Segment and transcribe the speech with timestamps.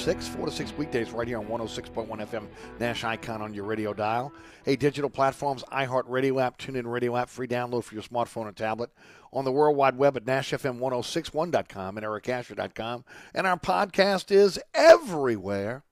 [0.00, 2.46] 6, 4 to 6 weekdays right here on 106.1 FM
[2.78, 4.32] Nash Icon on your radio dial.
[4.64, 8.90] Hey, digital platforms, iHeartRadio app, TuneIn Radio app, free download for your smartphone and tablet.
[9.32, 13.04] On the World Wide Web at NashFM1061.com and EricAsher.com.
[13.34, 15.84] And our podcast is everywhere.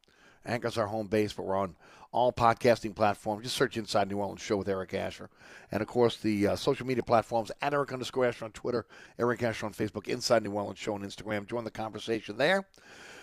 [0.44, 1.76] Anchor's our home base, but we're on
[2.10, 3.44] all podcasting platforms.
[3.44, 5.28] Just search Inside New Orleans Show with Eric Asher.
[5.70, 8.86] And of course, the uh, social media platforms at Eric underscore Asher on Twitter,
[9.18, 11.46] Eric Asher on Facebook, Inside New Orleans Show on Instagram.
[11.46, 12.66] Join the conversation there.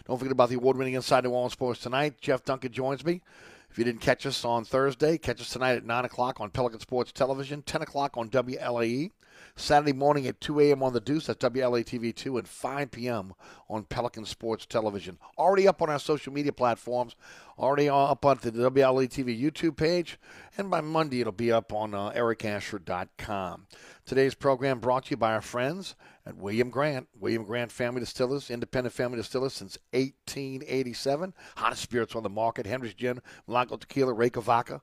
[0.08, 2.22] Don't forget about the award winning Inside New Orleans Sports tonight.
[2.22, 3.22] Jeff Duncan joins me.
[3.70, 6.80] If you didn't catch us on Thursday, catch us tonight at 9 o'clock on Pelican
[6.80, 9.12] Sports Television, 10 o'clock on WLAE.
[9.58, 10.84] Saturday morning at 2 a.m.
[10.84, 13.34] on the Deuce, that's WLATV 2, and 5 p.m.
[13.70, 15.18] on Pelican Sports Television.
[15.38, 17.16] Already up on our social media platforms,
[17.58, 20.20] already up on the WLATV YouTube page,
[20.58, 23.68] and by Monday it'll be up on uh, ericasher.com.
[24.06, 27.08] Today's program brought to you by our friends at William Grant.
[27.18, 31.34] William Grant Family Distillers, independent family distillers since 1887.
[31.56, 34.82] Hottest spirits on the market Hendrick's Gin, Blanco Tequila, Reyka Vodka.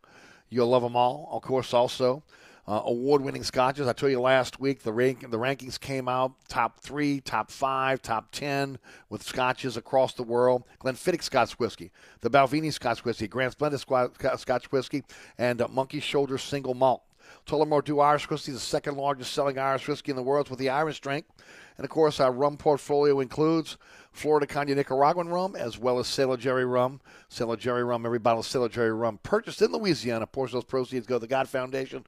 [0.48, 1.28] You'll love them all.
[1.30, 2.22] Of course, also
[2.66, 3.88] uh, award-winning scotches.
[3.88, 8.02] I told you last week the rank, the rankings came out top three, top five,
[8.02, 8.78] top ten
[9.08, 10.64] with scotches across the world.
[10.80, 15.02] Glenfiddich Scotch whiskey, the Balvenie Scotch whiskey, Grant's Blended Scotch whiskey,
[15.38, 17.02] and uh, Monkey Shoulder Single Malt.
[17.46, 20.68] Tullamore Dew Irish Whiskey, the second largest selling Irish whiskey in the world with the
[20.68, 21.24] Irish drink.
[21.76, 23.78] And of course, our rum portfolio includes
[24.12, 27.00] Flor de Caña Nicaraguan rum as well as Sailor Jerry rum.
[27.28, 30.28] Sailor Jerry rum, every bottle of Sailor Jerry rum purchased in Louisiana.
[30.30, 32.04] Of those proceeds go to the God Foundation.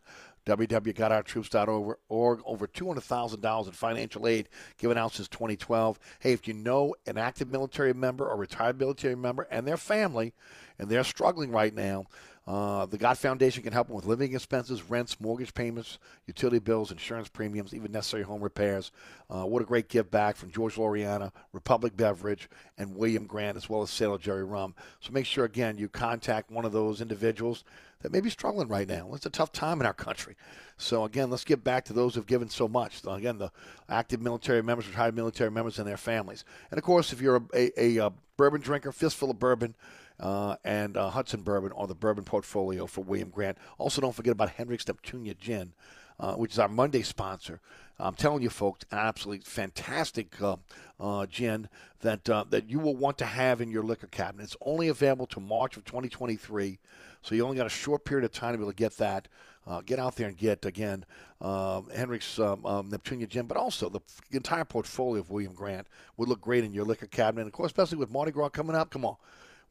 [0.47, 2.41] www.gotourtroops.org.
[2.45, 4.49] Over $200,000 in financial aid
[4.79, 5.99] given out since 2012.
[6.19, 10.33] Hey, if you know an active military member or retired military member and their family,
[10.79, 12.07] and they're struggling right now,
[12.47, 16.91] uh, the God Foundation can help them with living expenses, rents, mortgage payments, utility bills,
[16.91, 18.93] insurance premiums, even necessary home repairs.
[19.31, 23.71] Uh, what a great give back from George Loriana, Republic Beverage, and William Grant, as
[23.71, 24.75] well as Sailor Jerry Rum.
[25.01, 27.65] So make sure, again, you contact one of those individuals
[28.03, 29.15] that may be struggling right now.
[29.15, 30.37] It's a tough time in our country.
[30.77, 33.01] So, again, let's give back to those who've given so much.
[33.07, 33.51] Again, the
[33.89, 36.45] active military members, retired military members, and their families.
[36.71, 39.75] And, of course, if you're a, a, a, a bourbon drinker, fistful of bourbon,
[40.21, 43.59] uh, and uh, Hudson Bourbon on the bourbon portfolio for William Grant.
[43.79, 45.73] Also, don't forget about Hendrick's Neptunia Gin,
[46.21, 47.61] uh, which is our Monday sponsor.
[47.99, 50.57] I'm telling you, folks, an absolutely fantastic uh,
[50.99, 51.69] uh, gin
[52.01, 54.45] that uh, that you will want to have in your liquor cabinet.
[54.45, 56.79] It's only available to March of 2023,
[57.23, 59.29] so you only got a short period of time to be able to get that.
[59.67, 61.07] Uh, get out there and get again
[61.41, 64.01] um, Hendrick's um, um, Neptunia gin, but also the
[64.31, 65.87] entire portfolio of William Grant
[66.19, 67.43] would look great in your liquor cabinet.
[67.43, 69.17] And of course, especially with Mardi Gras coming up, come on,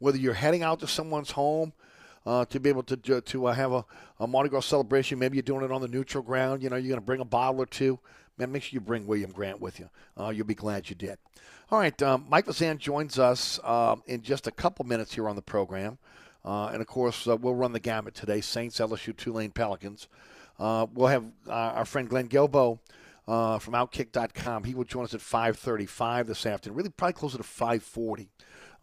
[0.04, 1.72] whether you're heading out to someone's home
[2.26, 3.86] uh, to be able to to uh, have a,
[4.20, 5.18] a Mardi Gras celebration.
[5.18, 6.62] Maybe you're doing it on the neutral ground.
[6.62, 8.00] You know, you're going to bring a bottle or two.
[8.38, 9.90] Man, make sure you bring William Grant with you.
[10.20, 11.20] Uh, you'll be glad you did.
[11.72, 15.38] All right, um, Mike Fazan joins us um, in just a couple minutes here on
[15.38, 15.98] the program.
[16.44, 20.10] Uh, and of course, uh, we'll run the gamut today Saints, LSU, Tulane, Pelicans.
[20.60, 22.28] Uh, we'll have our friend Glenn.
[23.26, 24.66] Uh, from Outkick.com.
[24.66, 26.76] He will join us at 5:35 this afternoon.
[26.76, 28.28] Really, probably closer to 5:40.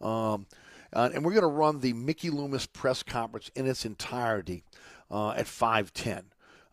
[0.01, 0.47] Um,
[0.93, 4.63] uh, and we're going to run the Mickey Loomis press conference in its entirety
[5.09, 6.23] uh, at 5:10.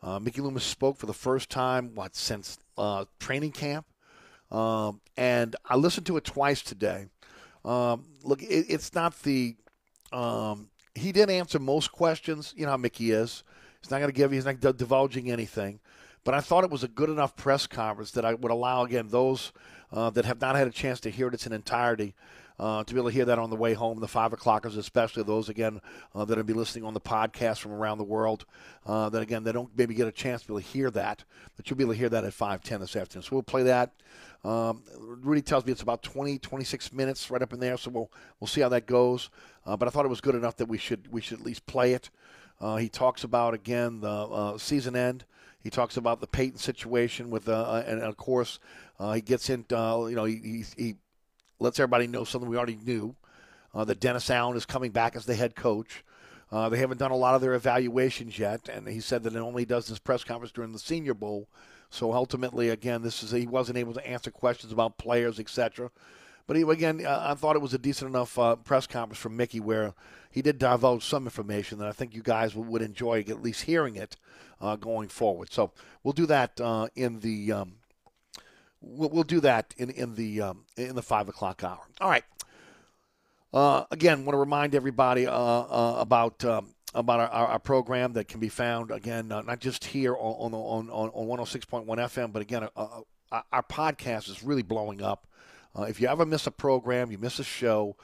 [0.03, 3.87] Uh, Mickey Loomis spoke for the first time, what, since uh, training camp?
[4.51, 7.07] Um, and I listened to it twice today.
[7.65, 9.57] Um, look, it, it's not the.
[10.13, 12.55] Um, he did answer most questions.
[12.57, 13.45] You know how Mickey is.
[13.83, 14.33] He's not going to give.
[14.33, 15.81] You he's not divulging anything.
[16.25, 19.09] But I thought it was a good enough press conference that I would allow again
[19.09, 19.53] those
[19.93, 22.15] uh, that have not had a chance to hear it in its entirety
[22.59, 25.23] uh, to be able to hear that on the way home, the five o'clockers, especially
[25.23, 25.81] those again
[26.15, 28.45] uh, that will be listening on the podcast from around the world.
[28.87, 31.25] Uh, that again, they don't maybe get a chance to be able to hear that,
[31.57, 33.23] but you'll be able to hear that at five ten this afternoon.
[33.23, 33.93] So we'll play that.
[34.45, 38.11] Um, Rudy tells me it's about 20, 26 minutes right up in there, so we'll
[38.41, 39.31] we'll see how that goes.
[39.67, 41.67] Uh, but I thought it was good enough that we should we should at least
[41.67, 42.11] play it.
[42.61, 45.25] Uh, he talks about again the uh, season end.
[45.61, 48.61] He talks about the Payton situation with, uh, and of course,
[48.99, 49.65] uh, he gets in.
[49.71, 50.95] Uh, you know, he, he, he
[51.61, 53.15] lets everybody know something we already knew
[53.75, 56.05] uh, that Dennis Allen is coming back as the head coach.
[56.51, 59.39] Uh, they haven't done a lot of their evaluations yet, and he said that it
[59.39, 61.47] only does this press conference during the Senior Bowl.
[61.91, 65.91] So ultimately, again, this is he wasn't able to answer questions about players, etc.
[66.47, 69.37] But he, again, uh, I thought it was a decent enough uh, press conference from
[69.37, 69.95] Mickey where
[70.31, 73.65] he did divulge some information that I think you guys would, would enjoy at least
[73.65, 74.17] hearing it
[74.61, 75.53] uh, going forward.
[75.53, 75.73] So
[76.03, 77.75] we'll do that uh, in the um,
[78.81, 81.81] we'll, we'll do that in in the um, in the five o'clock hour.
[82.01, 82.25] All right.
[83.53, 88.29] Uh, again, want to remind everybody uh, uh, about um, about our, our, program that
[88.29, 92.43] can be found again uh, not just here on on on, on 106.1 FM, but
[92.43, 93.01] again uh,
[93.33, 95.27] uh, our podcast is really blowing up.
[95.81, 97.97] if you ever miss a program, you miss a show,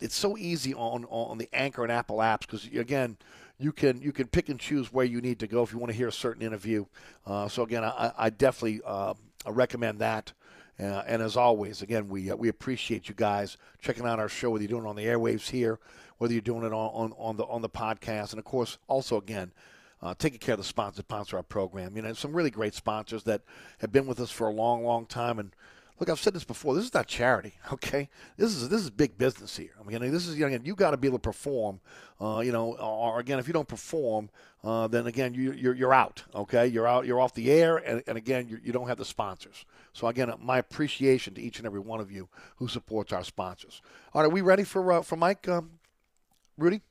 [0.00, 3.16] it's so easy on on the Anchor and Apple apps because again
[3.58, 5.90] you can you can pick and choose where you need to go if you want
[5.90, 6.84] to hear a certain interview.
[7.24, 9.14] Uh, so again, I, I definitely uh,
[9.50, 10.32] recommend that.
[10.78, 14.50] Uh, and as always, again, we uh, we appreciate you guys checking out our show,
[14.50, 15.78] whether you're doing it on the airwaves here,
[16.18, 19.16] whether you're doing it on, on, on the on the podcast, and of course, also
[19.16, 19.52] again,
[20.02, 21.96] uh, taking care of the sponsors sponsor our program.
[21.96, 23.40] You know, some really great sponsors that
[23.78, 25.50] have been with us for a long, long time, and
[25.98, 26.74] Look, I've said this before.
[26.74, 28.08] This is not charity, okay?
[28.36, 29.70] This is this is big business here.
[29.80, 31.80] I mean, this is you know, you got to be able to perform.
[32.20, 34.30] Uh, you know, or again, if you don't perform,
[34.64, 36.22] uh, then again, you, you're you're out.
[36.34, 37.06] Okay, you're out.
[37.06, 39.64] You're off the air, and, and again, you, you don't have the sponsors.
[39.92, 43.80] So again, my appreciation to each and every one of you who supports our sponsors.
[44.12, 45.70] All right, are we ready for uh, for Mike, um,
[46.58, 46.82] Rudy?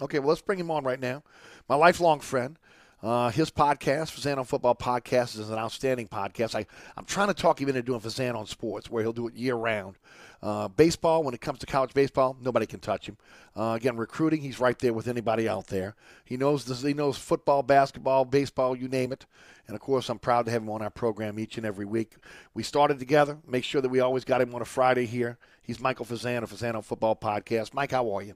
[0.00, 1.22] Okay, well, let's bring him on right now.
[1.68, 2.58] My lifelong friend.
[3.00, 6.56] Uh, his podcast, Fazan on Football Podcast, is an outstanding podcast.
[6.56, 9.34] I, I'm trying to talk him into doing Fazan on Sports, where he'll do it
[9.34, 9.96] year round.
[10.42, 13.16] Uh, baseball, when it comes to college baseball, nobody can touch him.
[13.56, 15.94] Uh, again, recruiting, he's right there with anybody out there.
[16.24, 19.26] He knows this, he knows football, basketball, baseball, you name it.
[19.66, 22.16] And of course, I'm proud to have him on our program each and every week.
[22.54, 23.38] We started together.
[23.46, 25.38] Make sure that we always got him on a Friday here.
[25.62, 27.74] He's Michael Fazan of Fazan on Football Podcast.
[27.74, 28.34] Mike, how are you?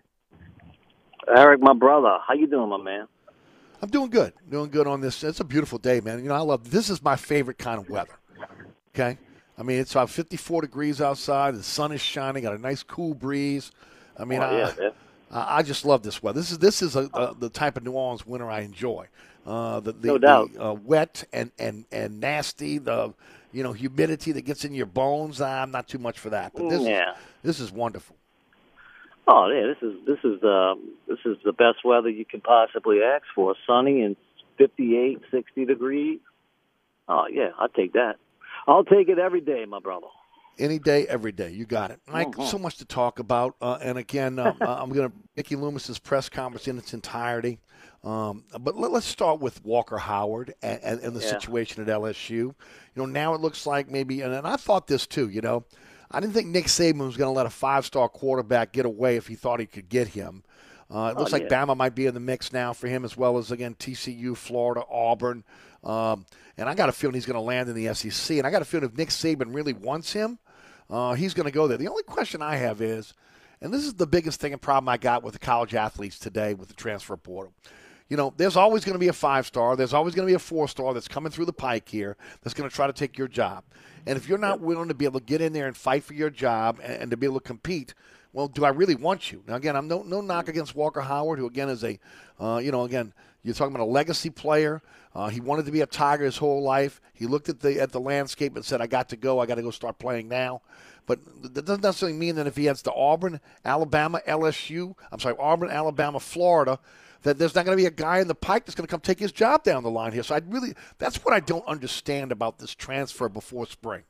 [1.28, 3.06] Eric, my brother, how you doing, my man?
[3.82, 4.32] I'm doing good.
[4.48, 5.24] Doing good on this.
[5.24, 6.22] It's a beautiful day, man.
[6.22, 8.16] You know, I love this is my favorite kind of weather.
[8.94, 9.18] Okay?
[9.58, 11.56] I mean, it's about 54 degrees outside.
[11.56, 12.44] The sun is shining.
[12.44, 13.72] Got a nice cool breeze.
[14.16, 14.90] I mean, oh, yeah,
[15.30, 16.40] I, I, I just love this weather.
[16.40, 19.08] This is this is a, a, the type of New Orleans winter I enjoy.
[19.44, 20.52] Uh, the, the, no doubt.
[20.52, 22.78] The, uh, wet and, and, and nasty.
[22.78, 23.12] The
[23.52, 25.40] you know humidity that gets in your bones.
[25.40, 26.52] I'm not too much for that.
[26.54, 27.12] But this yeah.
[27.12, 28.16] is, this is wonderful.
[29.28, 30.74] Oh yeah, this is this is the
[31.06, 33.54] this is the best weather you can possibly ask for.
[33.66, 34.16] Sunny and
[34.58, 36.18] 58, 60 degrees.
[37.08, 38.16] Oh yeah, I'll take that.
[38.66, 40.06] I'll take it every day, my brother.
[40.58, 41.50] Any day, every day.
[41.50, 42.28] You got it, Mike.
[42.32, 42.46] Mhm.
[42.46, 45.98] So much to talk about, uh, and again, uh, uh, I'm going to Mickey Loomis's
[45.98, 47.58] press conference in its entirety.
[48.04, 51.28] Um, but let, us start with Walker Howard and, and, and the Yeah.
[51.28, 52.30] situation at LSU.
[52.30, 52.54] You
[52.96, 55.28] know, now it looks like maybe, and, and I thought this too.
[55.28, 55.64] You know,
[56.12, 59.26] I didn't think Nick Saban was going to let a five-star quarterback get away if
[59.26, 60.44] he thought he could get him.
[60.94, 61.64] Uh, it Oh, looks like yeah.
[61.64, 64.82] Bama might be in the mix now for him, as well as again TCU, Florida,
[64.90, 65.42] Auburn,
[65.82, 66.26] um,
[66.58, 68.36] and I got a feeling he's going to land in the SEC.
[68.36, 70.38] And I got a feeling if Nick Saban really wants him,
[70.90, 71.78] uh, he's going to go there.
[71.78, 73.14] The only question I have is,
[73.62, 76.52] and this is the biggest thing and problem I got with the college athletes today
[76.52, 77.54] with the transfer portal.
[78.12, 79.74] You know, there's always going to be a five star.
[79.74, 82.52] There's always going to be a four star that's coming through the pike here that's
[82.52, 83.64] going to try to take your job.
[84.06, 86.12] And if you're not willing to be able to get in there and fight for
[86.12, 87.94] your job and, and to be able to compete,
[88.34, 89.42] well, do I really want you?
[89.48, 91.98] Now, again, I'm no no knock against Walker Howard, who again is a,
[92.38, 94.82] uh, you know, again you're talking about a legacy player.
[95.14, 97.00] Uh, he wanted to be a Tiger his whole life.
[97.14, 99.40] He looked at the at the landscape and said, "I got to go.
[99.40, 100.60] I got to go start playing now."
[101.06, 101.20] But
[101.54, 105.70] that doesn't necessarily mean that if he heads to Auburn, Alabama, LSU, I'm sorry, Auburn,
[105.70, 106.78] Alabama, Florida,
[107.22, 109.00] that there's not going to be a guy in the pike that's going to come
[109.00, 110.22] take his job down the line here.
[110.22, 114.02] So I really, that's what I don't understand about this transfer before spring.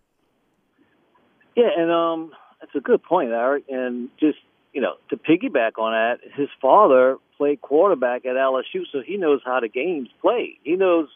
[1.56, 3.64] Yeah, and um, that's a good point, Eric.
[3.68, 4.38] And just
[4.72, 9.40] you know, to piggyback on that, his father played quarterback at LSU, so he knows
[9.44, 10.56] how the game's played.
[10.62, 11.08] He knows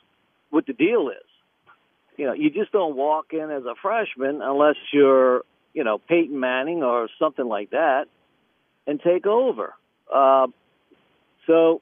[0.50, 1.16] what the deal is.
[2.16, 5.42] You know, you just don't walk in as a freshman unless you're,
[5.74, 8.06] you know, Peyton Manning or something like that,
[8.86, 9.74] and take over.
[10.12, 10.48] Uh,
[11.46, 11.80] so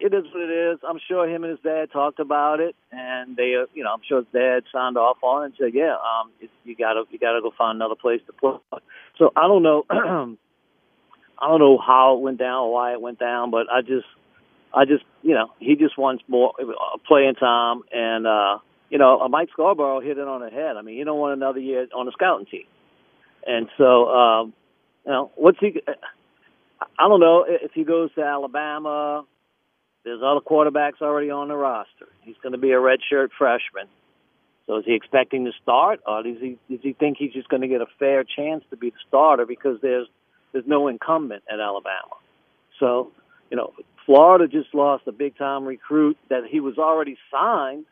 [0.00, 0.78] it is what it is.
[0.88, 4.02] I'm sure him and his dad talked about it, and they, uh, you know, I'm
[4.08, 6.30] sure his dad signed off on it and said, "Yeah, um,
[6.64, 8.58] you gotta, you gotta go find another place to play."
[9.18, 13.18] So I don't know, I don't know how it went down or why it went
[13.18, 14.06] down, but I just,
[14.72, 18.58] I just, you know, he just wants more uh, playing time, and uh,
[18.90, 20.76] you know, uh, Mike Scarborough hit it on the head.
[20.76, 22.66] I mean, you don't want another year on the scouting team,
[23.46, 24.52] and so, um,
[25.04, 25.82] you know, what's he?
[26.80, 29.24] I don't know if he goes to Alabama.
[30.04, 32.08] There's other quarterbacks already on the roster.
[32.22, 33.88] He's going to be a redshirt freshman.
[34.66, 37.62] So is he expecting to start, or does he does he think he's just going
[37.62, 40.06] to get a fair chance to be the starter because there's
[40.52, 42.16] there's no incumbent at Alabama?
[42.78, 43.10] So
[43.50, 43.72] you know,
[44.04, 47.86] Florida just lost a big time recruit that he was already signed,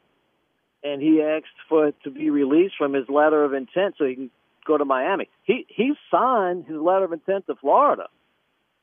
[0.85, 4.31] and he asked for to be released from his letter of intent so he can
[4.67, 5.31] go to Miami.
[5.45, 8.09] He he signed his letter of intent to Florida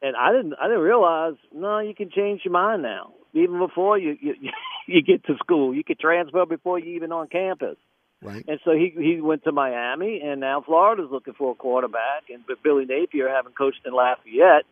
[0.03, 3.97] and I didn't I didn't realize no you can change your mind now even before
[3.97, 4.35] you you
[4.87, 7.77] you get to school you can transfer before you even on campus
[8.21, 8.45] Right.
[8.47, 12.43] and so he he went to Miami and now Florida's looking for a quarterback and
[12.47, 14.65] but Billy Napier having coached in Lafayette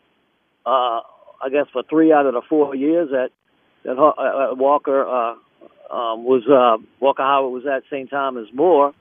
[0.65, 0.99] uh
[1.43, 3.29] I guess for three out of the four years that
[3.83, 4.09] that uh,
[4.51, 5.33] uh, Walker uh
[5.93, 8.09] um was uh Walker Howard was at St.
[8.09, 8.93] Thomas More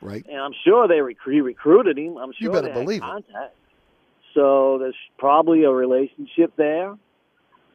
[0.00, 0.24] Right.
[0.26, 3.52] and I'm sure they rec- he recruited him I'm sure You better believe it.
[4.38, 6.96] So there's probably a relationship there.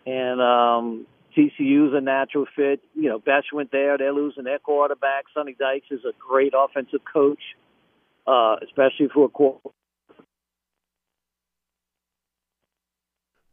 [0.05, 1.05] And um,
[1.37, 2.79] TCU's a natural fit.
[2.95, 3.97] You know, Besh went there.
[3.97, 5.25] They're losing their quarterback.
[5.33, 7.41] Sonny Dykes is a great offensive coach,
[8.25, 9.73] uh, especially for a quarterback.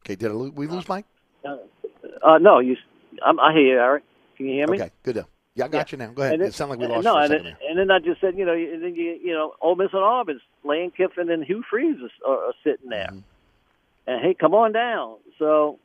[0.04, 0.14] Okay.
[0.14, 1.06] Did I we lose Mike?
[1.44, 2.76] Uh, no, you.
[3.24, 4.04] I'm, I hear you, Eric.
[4.36, 4.80] Can you hear me?
[4.80, 4.90] Okay.
[5.02, 5.14] Good.
[5.14, 5.28] Deal.
[5.54, 6.08] Yeah, I got you now.
[6.12, 6.34] Go ahead.
[6.34, 8.20] And then- it sounded like we lost no, and second then, and then I just
[8.20, 11.44] said, you know, and then you, you know, Ole Miss and Auburn's Lane Kiffin and
[11.44, 13.22] Hugh Freeze are, are sitting there, Mhm.
[14.06, 15.16] and hey, come on down.
[15.38, 15.78] So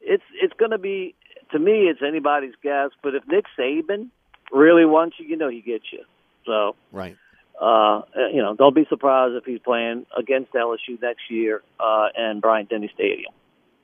[0.00, 1.14] it's it's going to be
[1.52, 2.90] to me, it's anybody's guess.
[3.02, 4.08] But if Nick Saban
[4.50, 6.04] really wants you, you know, he gets you.
[6.46, 7.16] So Right.
[7.60, 8.02] uh,
[8.32, 12.70] you know, don't be surprised if he's playing against LSU next year uh, in Bryant
[12.70, 13.32] Denny Stadium.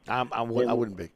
[0.09, 1.11] I'm, I'm, I wouldn't be.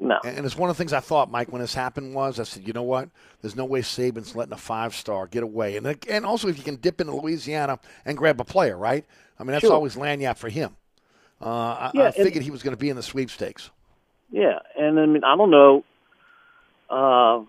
[0.00, 0.18] No.
[0.24, 2.66] And it's one of the things I thought, Mike, when this happened was I said,
[2.66, 3.08] you know what?
[3.42, 5.76] There's no way Saban's letting a five star get away.
[5.76, 9.04] And and also if you can dip into Louisiana and grab a player, right?
[9.38, 9.72] I mean that's Sure.
[9.74, 10.76] always lanyard for him.
[11.40, 13.70] Uh, I, Yeah, I and- figured he was going to be in the sweepstakes.
[14.30, 15.84] Yeah, and I mean, I don't know.
[16.90, 17.44] Uh,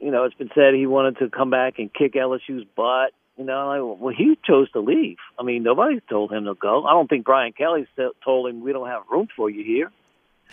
[0.00, 3.12] you know, it's been said he wanted to come back and kick LSU's butt.
[3.36, 5.16] You know, like, well, he chose to leave.
[5.38, 6.84] I mean, nobody told him to go.
[6.84, 7.86] I don't think Brian Kelly
[8.24, 9.90] told him we don't have room for you here.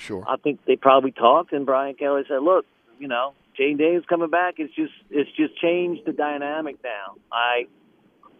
[0.02, 0.24] Sure.
[0.28, 2.66] I think they probably talked, and Brian Kelly said, "Look,
[3.00, 4.56] you know, Jane Dave's coming back.
[4.58, 7.16] It's just, it's just changed the dynamic now.
[7.32, 7.68] I,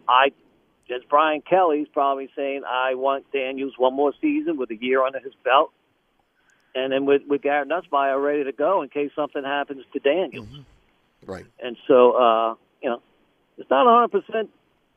[0.08, 0.26] I,
[0.94, 5.20] as Brian Kelly's probably saying, I want Daniels one more season with a year under
[5.20, 5.72] his belt,
[6.74, 10.48] and then with with Garrett Nussmeier ready to go in case something happens to Daniels.
[11.24, 11.46] Right.
[11.62, 13.02] And so, uh, you know,
[13.58, 14.50] it's not 100 percent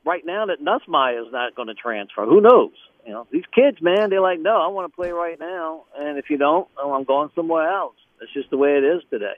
[0.06, 2.26] right now that Nussmeier is not going to transfer.
[2.26, 2.74] Who knows?
[3.06, 6.18] You know, these kids, man, they're like, no, I want to play right now, and
[6.18, 7.96] if you don't, oh, I'm going somewhere else.
[8.20, 9.36] That's just the way it is today.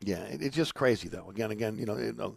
[0.00, 1.28] Yeah, it, it's just crazy though.
[1.30, 2.36] Again, again, you know, you know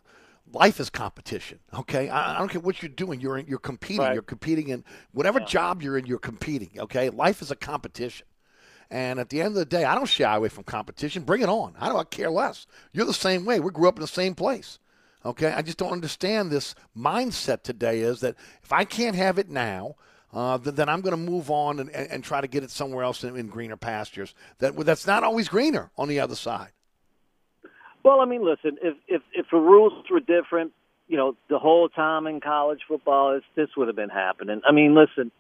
[0.52, 1.60] life is competition.
[1.74, 3.20] Okay, I, I don't care what you're doing.
[3.20, 4.02] You're in, you're competing.
[4.02, 4.14] Right.
[4.14, 6.06] You're competing in whatever job you're in.
[6.06, 6.72] You're competing.
[6.78, 8.28] Okay, life is a competition.
[8.92, 11.24] And at the end of the day, I don't shy away from competition.
[11.24, 11.74] Bring it on.
[11.80, 12.68] I don't care less.
[12.92, 13.60] You're the same way.
[13.60, 14.78] We grew up in the same place.
[15.26, 18.02] Okay, I just don't understand this mindset today.
[18.02, 19.96] Is that if I can't have it now,
[20.34, 23.24] uh, then, I'm going to move on and, and, try to get it somewhere else
[23.24, 24.34] in, in greener pastures.
[24.58, 26.70] That that's not always greener on the other side.
[28.04, 30.74] Well, I mean, listen, if if if the rules were different,
[31.08, 34.62] you know, the whole time in college football, this would have been happening.
[34.68, 35.32] I mean, listen,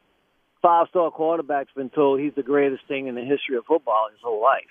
[0.61, 4.21] five star quarterback's been told he's the greatest thing in the history of football his
[4.23, 4.61] whole life.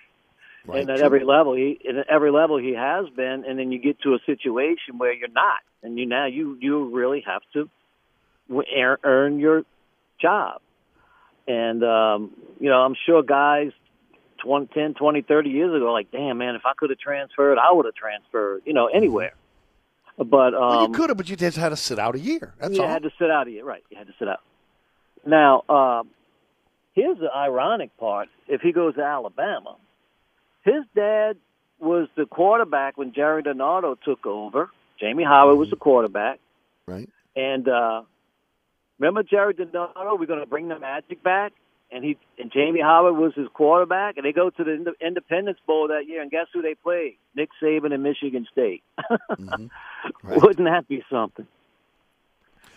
[0.64, 0.82] Right.
[0.82, 1.06] and at True.
[1.06, 4.20] every level he at every level he has been and then you get to a
[4.24, 7.68] situation where you're not and you now you you really have to
[9.02, 9.64] earn your
[10.22, 10.60] job
[11.48, 13.72] and um you know i'm sure guys
[14.44, 17.72] 20, 10 20 30 years ago like damn man if i could have transferred i
[17.72, 19.34] would have transferred you know anywhere
[20.18, 22.54] but um Well, you could have, but you just had to sit out a year.
[22.60, 22.88] That's you all.
[22.88, 23.82] had to sit out a year, right?
[23.90, 24.40] You had to sit out.
[25.24, 26.10] Now, um,
[26.92, 29.76] here's the ironic part: if he goes to Alabama,
[30.64, 31.38] his dad
[31.80, 34.70] was the quarterback when Gerry DiNardo took over.
[35.00, 36.38] Jamie Howard was the quarterback,
[36.86, 37.08] right.
[37.34, 38.02] and uh,
[39.02, 40.18] remember Gerry DiNardo?
[40.18, 41.52] We're going to bring the Magic back,
[41.90, 45.58] and he and Jamie Howard was his quarterback, and they go to the Ind- Independence
[45.66, 47.18] Bowl that year, and guess who they play?
[47.34, 48.82] Nick Saban and Michigan State.
[49.30, 49.66] Mm-hmm.
[50.24, 50.42] Right.
[50.42, 51.46] Wouldn't that be something?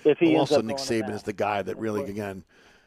[0.03, 2.43] If he Well, also, Nick Saban is the guy that really, again,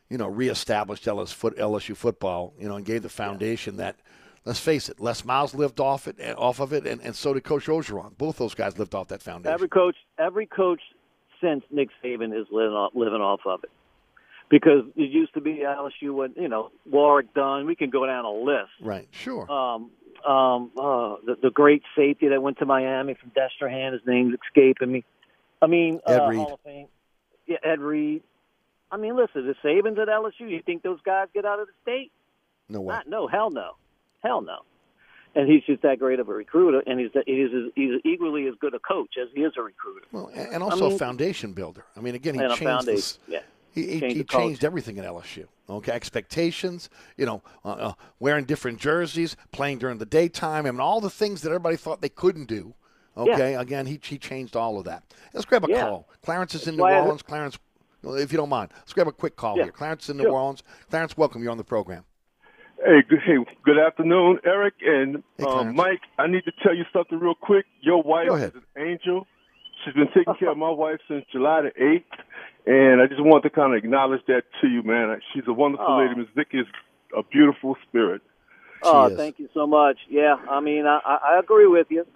[0.08, 2.54] you know, reestablished LSU, foot, LSU football.
[2.56, 3.96] You know, and gave the foundation that.
[4.44, 7.42] Let's face it, Les Miles lived off it, off of it, and, and so did
[7.42, 8.16] Coach Orgeron.
[8.16, 9.52] Both those guys lived off that foundation.
[9.52, 10.80] Every coach, every coach
[11.40, 13.70] since Nick Saban is living off, living off of it,
[14.48, 17.66] because it used to be LSU when you know Warrick Dunn.
[17.66, 18.70] We can go down a list.
[18.80, 19.50] right, sure.
[19.50, 19.90] Um,
[20.26, 23.92] um, uh, the, the great safety that went to Miami from Destrehan.
[23.92, 25.04] His name's escaping me.
[25.62, 26.38] I mean, Ed uh, Reed.
[26.38, 26.88] Hall of Fame.
[27.46, 28.22] Yeah, Ed Reed.
[28.90, 30.50] I mean, listen, the Sabans at LSU.
[30.50, 32.10] You think those guys get out of the state?
[32.68, 32.94] no way.
[32.94, 33.72] Not, no, hell no,
[34.22, 34.58] hell no.
[35.38, 38.74] And he's just that great of a recruiter, and he's he's he's equally as good
[38.74, 40.04] a coach as he is a recruiter.
[40.10, 41.84] Well, and also mean- a foundation builder.
[41.96, 43.20] I mean, again, he changed this.
[43.28, 43.38] Yeah.
[43.70, 45.44] He, he, Changed he changed everything at LSU.
[45.70, 46.90] Okay, expectations.
[47.16, 50.66] You know, uh, uh, wearing different jerseys, playing during the daytime.
[50.66, 52.74] I mean, all the things that everybody thought they couldn't do.
[53.16, 55.04] Okay, again, he he changed all of that.
[55.32, 55.82] Let's grab a Yeah.
[55.82, 56.08] call.
[56.22, 57.22] Clarence is in New I- Orleans.
[57.22, 57.56] Clarence,
[58.02, 59.72] if you don't mind, let's grab a quick call Yeah, here.
[59.72, 60.32] Clarence in New sure.
[60.32, 60.64] Orleans.
[60.90, 61.42] Clarence, welcome.
[61.44, 62.04] You're on the program.
[62.84, 66.00] Hey, good, hey, good afternoon, Eric and Hey, um, Mike.
[66.18, 67.66] I need to tell you something real quick.
[67.80, 69.26] Your wife is an angel.
[69.84, 72.06] She's been taking care of my wife since July the eighth,
[72.66, 75.20] and I just want to kind of acknowledge that to you, man.
[75.34, 75.98] She's a wonderful Oh.
[75.98, 76.14] lady.
[76.20, 76.66] Miss Vicky is
[77.16, 78.22] a beautiful spirit.
[78.82, 79.16] Oh, is.
[79.16, 79.98] thank you so much.
[80.08, 82.06] Yeah, I mean, I, I I agree with you.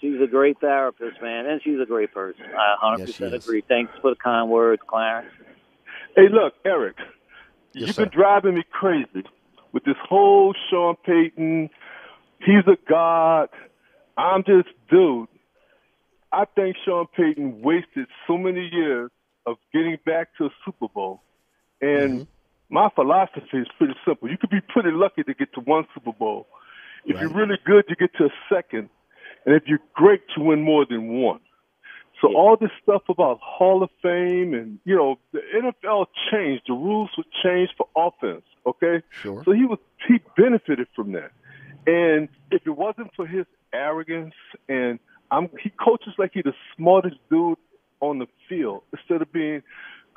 [0.00, 2.44] She's a great therapist, man, and she's a great person.
[2.56, 3.34] I 100% Yes, she is.
[3.34, 3.62] agree.
[3.66, 5.28] Thanks for the kind words, Clarence.
[6.14, 6.96] Hey, look, Eric,
[7.74, 8.04] Yes, you've sir.
[8.04, 9.24] been driving me crazy
[9.72, 11.70] with this whole Sean Payton.
[12.40, 13.48] He's a god.
[14.16, 15.28] I'm just, dude.
[16.32, 19.10] I think Sean Payton wasted so many years
[19.46, 21.22] of getting back to a Super Bowl.
[21.80, 22.74] And mm-hmm.
[22.74, 24.30] my philosophy is pretty simple.
[24.30, 26.46] You could be pretty lucky to get to one Super Bowl.
[27.06, 28.90] If you're really good, you get to a second.
[29.46, 31.40] And if you're great, you win more than one.
[32.20, 36.64] So all this stuff about Hall of Fame and you know the NFL changed.
[36.66, 38.44] The rules would change for offense.
[38.66, 39.42] Okay, Sure.
[39.44, 41.30] so he was he benefited from that.
[41.86, 44.34] And if it wasn't for his arrogance
[44.68, 44.98] and
[45.30, 47.58] I'm he coaches like he's the smartest dude
[48.00, 49.62] on the field instead of being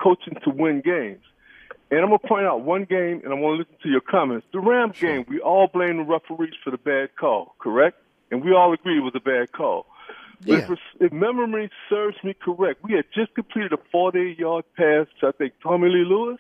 [0.01, 1.23] coaching to win games.
[1.91, 4.47] And I'm gonna point out one game, and I want to listen to your comments.
[4.53, 7.97] The Rams game, we all blame the referees for the bad call, correct?
[8.31, 9.85] And we all agree it was a bad call.
[10.43, 10.71] Yeah.
[10.71, 15.31] if, if memory serves me correct, we had just completed a 48-yard pass to I
[15.31, 16.39] think Tommylee Lewis,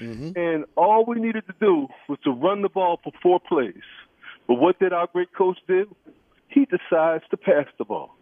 [0.00, 0.32] mm-hmm.
[0.36, 3.74] and all we needed to do was to run the ball for four plays.
[4.48, 5.94] But what did our great coach do?
[6.48, 8.16] He decides to pass the ball.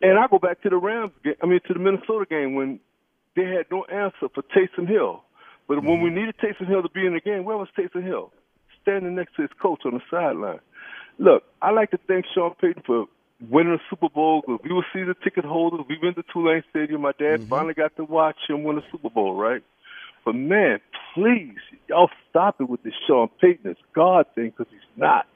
[0.00, 2.80] And I go back to the Rams game, I mean to the Minnesota game when
[3.36, 5.22] they had no answer for Taysom Hill.
[5.68, 6.04] But when mm-hmm.
[6.04, 8.32] we needed Taysom Hill to be in the game, where was Taysom Hill?
[8.82, 10.58] Standing next to his coach on the sideline.
[11.18, 13.06] Look, I like to thank Sean Payton for
[13.50, 14.42] winning a Super Bowl.
[14.46, 15.80] we were season ticket holders.
[15.88, 17.02] We went to Tulane Stadium.
[17.02, 17.48] My dad mm-hmm.
[17.48, 19.62] finally got to watch him win a Super Bowl, right?
[20.24, 20.80] But man,
[21.14, 21.56] please,
[21.88, 25.26] y'all stop it with this Sean Payton is God thing because he's not.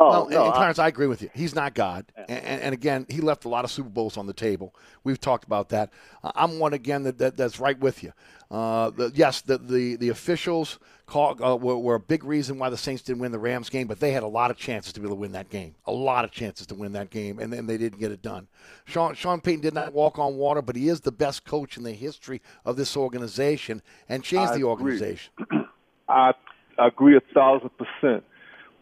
[0.00, 1.30] Oh Well, no, and I- Clarence, I agree with you.
[1.34, 4.26] He's not God, and, and, and again, he left a lot of Super Bowls on
[4.26, 4.74] the table.
[5.02, 5.90] We've talked about that.
[6.22, 8.12] Uh, I'm one again that, that that's right with you.
[8.50, 12.70] Uh, the, yes, the the, the officials call, uh, were, were a big reason why
[12.70, 15.00] the Saints didn't win the Rams game, but they had a lot of chances to
[15.00, 15.74] be able to win that game.
[15.86, 18.46] A lot of chances to win that game, and then they didn't get it done.
[18.84, 21.82] Sean Sean Payton did not walk on water, but he is the best coach in
[21.82, 24.92] the history of this organization, and changed I the agree.
[24.92, 25.32] organization.
[26.08, 26.32] I
[26.78, 28.22] agree a thousand percent.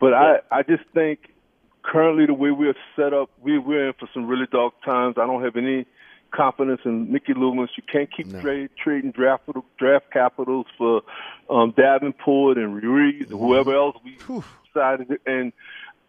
[0.00, 1.20] But I, I just think
[1.82, 5.16] currently the way we're set up, we, we're in for some really dark times.
[5.18, 5.87] I don't have any
[6.32, 7.70] confidence in Mickey Loomis.
[7.76, 8.40] You can't keep No.
[8.40, 9.44] trade, trading draft
[9.78, 11.02] draft capitals for
[11.48, 14.44] um, Davenport and Ruiz and whoever else we Whew.
[14.66, 15.18] decided.
[15.26, 15.52] And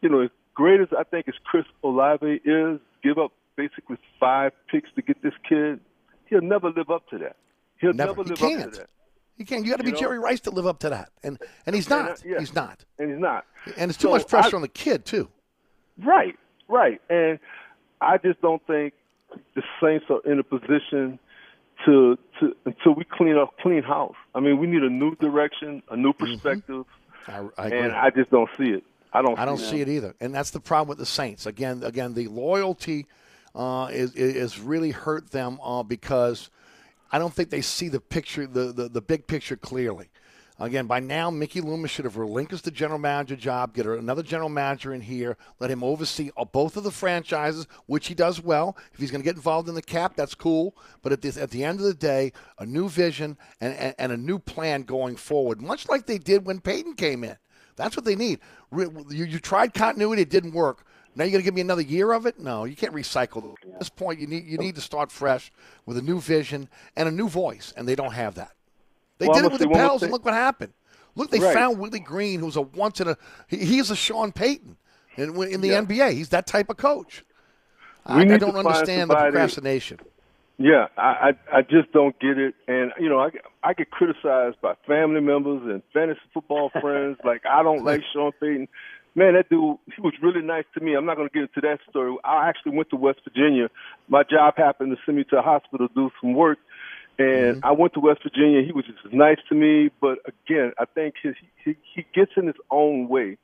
[0.01, 4.51] you know, as great as I think as Chris Olave is, give up basically five
[4.69, 5.79] picks to get this kid.
[6.25, 7.37] He'll never live up to that.
[7.79, 8.11] He'll Never.
[8.11, 8.63] never, live can't.
[8.63, 8.89] up to that.
[9.37, 9.63] You can't.
[9.65, 9.97] You got to be know?
[9.99, 12.25] Jerry Rice to live up to that, and and he's And, uh, not.
[12.25, 12.39] yeah.
[12.39, 12.83] He's not.
[12.99, 13.45] And he's not.
[13.77, 15.29] And it's too So much pressure I- on the kid too.
[16.03, 17.01] Right, right.
[17.09, 17.39] And
[18.01, 18.93] I just don't think
[19.55, 21.19] the Saints are in a position
[21.85, 24.15] to to until we clean up clean house.
[24.33, 26.85] I mean, we need a new direction, a new perspective,
[27.27, 27.79] I, I agree.
[27.79, 28.83] and I just don't see it.
[29.13, 29.37] I don't.
[29.39, 31.45] I don't see see it either, and that's the problem with the Saints.
[31.45, 33.05] Again, again, the loyalty
[33.55, 36.49] uh, is is really hurt them uh, because
[37.11, 40.09] I don't think they see the picture, the, the the big picture clearly.
[40.59, 44.49] Again, by now, Mickey Loomis should have relinquished the general manager job, get another general
[44.49, 48.75] manager in here, let him oversee both of the franchises, which he does well.
[48.91, 50.75] If he's going to get involved in the cap, that's cool.
[51.03, 54.11] But at, this, at the end of the day, a new vision and, and, and
[54.11, 57.37] a new plan going forward, much like they did when Payton came in.
[57.75, 58.39] That's what they need.
[58.75, 60.87] You, you tried continuity, it didn't work.
[61.17, 62.39] Now you're going to give me another year of it?
[62.39, 63.55] No, you can't recycle.
[63.73, 65.51] At this point, you need you need to start fresh
[65.87, 68.51] with a new vision and a new voice, and they don't have that.
[69.17, 70.73] They Well, did it with the Pels, and look what happened.
[71.15, 71.55] Look, they Right.
[71.55, 74.77] found Willie Green, who's a once in a he, he's a Sean Payton
[75.15, 75.81] in, in the Yeah.
[75.81, 76.11] NBA.
[76.11, 77.23] He's that type of coach.
[78.05, 79.99] I, I don't understand the somebody- procrastination.
[80.59, 83.29] Yeah, I, I I just don't get it, and you know I
[83.63, 87.17] I get criticized by family members and fantasy football friends.
[87.23, 88.67] Like I don't like Sean Payton.
[89.17, 90.93] Man, that dude, he was really nice to me.
[90.93, 92.15] I'm not going to get into that story.
[92.23, 93.67] I actually went to West Virginia.
[94.07, 96.59] My job happened to send me to a hospital to do some work,
[97.17, 97.65] and mm-hmm.
[97.65, 98.61] I went to West Virginia.
[98.63, 101.33] He was just nice to me, but again, I think his,
[101.65, 103.39] he he gets in his own way,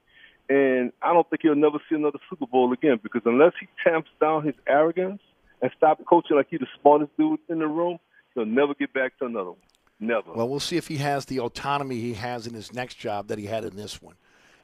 [0.47, 4.12] and I don't think he'll never see another Super Bowl again because unless he tamps
[4.21, 5.23] down his arrogance
[5.63, 7.97] and stop coaching like he's the smartest dude in the room,
[8.36, 9.59] he'll never get back to another one.
[9.99, 10.33] Never.
[10.33, 13.39] Well, we'll see if he has the autonomy he has in his next job that
[13.39, 14.13] he had in this one.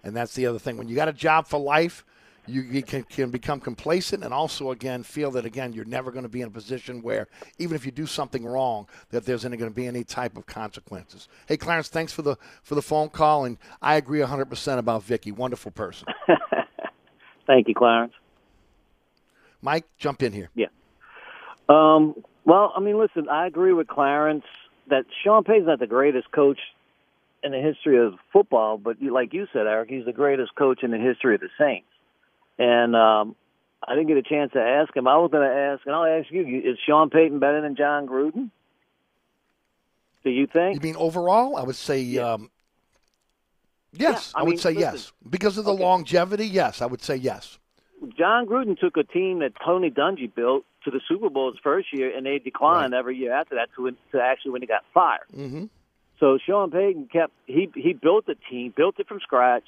[0.04, 0.78] And that's the other thing.
[0.78, 2.06] When you got a job for life,
[2.50, 6.30] you, can, can become complacent and also, again, feel that, again, you're never going to
[6.30, 7.28] be in a position where,
[7.60, 11.28] even if you do something wrong, that there's going to be any type of consequences.
[11.48, 13.46] Hey, Clarence, thanks for the for the phone call.
[13.46, 15.32] And I agree 100% about Vicky.
[15.32, 16.08] Wonderful person.
[17.48, 18.14] Thank you, Clarence.
[19.62, 20.50] Mike, jump in here.
[20.56, 20.68] Yeah.
[21.68, 24.46] Um, well, I mean, listen, I agree with Clarence
[24.90, 26.60] that Sean Payton's not the greatest coach
[27.44, 30.84] in the history of football, but you, like you said, Eric, he's the greatest coach
[30.84, 31.88] in the history of the Saints.
[32.58, 33.36] And um,
[33.88, 35.08] I didn't get a chance to ask him.
[35.08, 38.08] I was going to ask, and I'll ask you: Is Sean Payton better than Jon
[38.08, 38.52] Gruden?
[40.24, 40.76] Do you think?
[40.76, 41.56] You mean overall?
[41.56, 42.52] I would say um,
[43.94, 44.32] yes.
[44.34, 44.82] Yeah, I I, would mean, say listen.
[44.94, 45.12] yes.
[45.30, 45.84] Because of the Okay.
[45.84, 47.58] longevity, yes, I would say yes.
[48.18, 51.88] Jon Gruden took a team that Tony Dungy built to the Super Bowl his first
[51.94, 55.26] year, and they declined every year after that to, to actually when he got fired.
[55.34, 55.66] hmm
[56.20, 59.64] So Sean Payton kept he he built the team, built it from scratch,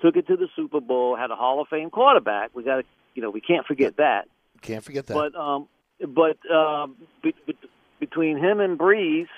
[0.00, 2.50] took it to the Super Bowl, had a Hall of Fame quarterback.
[2.54, 2.82] We got to
[3.14, 4.28] you know we can't forget that.
[4.60, 5.14] Can't forget that.
[5.14, 5.68] But um
[6.00, 7.56] but um be, be,
[8.00, 9.28] between him and Brees,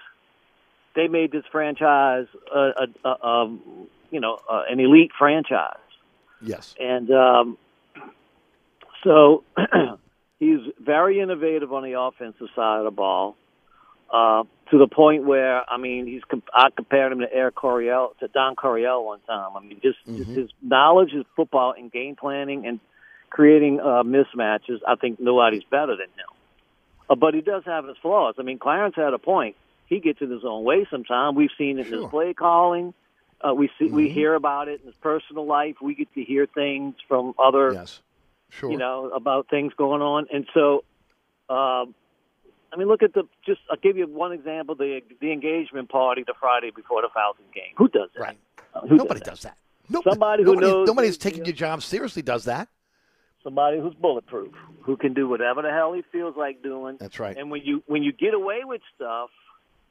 [0.97, 5.77] they made this franchise a, a, a um you know uh, an elite franchise.
[6.41, 6.75] yes.
[6.81, 7.59] And um,
[9.03, 9.45] so
[10.39, 13.37] he's very innovative on the offensive side of the ball.
[14.15, 18.15] Uh, to the point where I mean, he's comp- I compared him to Eric Coryell
[18.21, 19.57] to Don Coryell one time.
[19.57, 22.79] I mean, just, just his knowledge of football and game planning and
[23.29, 24.79] creating uh, mismatches.
[24.87, 26.31] I think nobody's better than him.
[27.11, 28.37] Uh, but he does have his flaws.
[28.39, 29.57] I mean, Clarence had a point.
[29.87, 31.37] He gets in his own way sometimes.
[31.37, 32.95] We've seen it in his play calling.
[33.41, 35.75] Uh, we see we hear about it in his personal life.
[35.83, 38.01] We get to hear things from other Yes.
[38.51, 38.71] Sure.
[38.71, 40.29] you know, about things going on.
[40.33, 40.85] And so,
[41.53, 41.95] um,
[42.75, 43.61] I mean, look at the just.
[43.71, 47.73] I'll give you one example: the the engagement party the Friday before the Falcons game.
[47.77, 48.21] Who does that?
[48.21, 48.39] Right.
[48.75, 49.57] Uh, Nobody does does that.
[49.89, 52.69] Nobody, Somebody who nobody, knows- Nobody's taking your job seriously does that.
[53.43, 56.97] Somebody who's bulletproof, who can do whatever the hell he feels like doing.
[56.99, 57.37] That's right.
[57.37, 59.31] And when you when you get away with stuff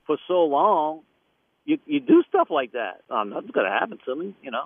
[0.08, 1.02] for so long,
[1.64, 3.02] you you do stuff like that.
[3.10, 4.66] Um, nothing's going to happen to me, you know.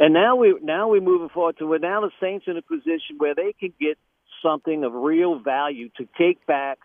[0.00, 3.16] And now we now we're moving forward to where now the Saints in a position
[3.18, 3.96] where they can get
[4.42, 6.78] something of real value to take back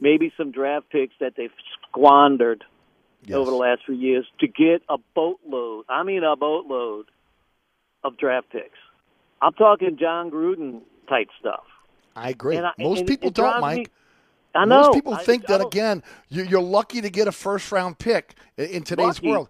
[0.00, 1.50] maybe some draft picks that they've
[1.88, 2.64] squandered
[3.24, 3.34] Yes.
[3.36, 5.84] over the last few years to get a boatload.
[5.88, 7.06] I mean a boatload
[8.04, 8.78] of draft picks.
[9.42, 11.64] I'm talking Jon Gruden type stuff.
[12.14, 12.56] I agree.
[12.56, 13.78] And I- Most and people it don't, Mike.
[13.78, 13.86] me-
[14.54, 14.82] I know.
[14.82, 16.02] Most people think I that again.
[16.28, 19.28] you- You're lucky to get a first round pick in today's Lucky.
[19.30, 19.48] world.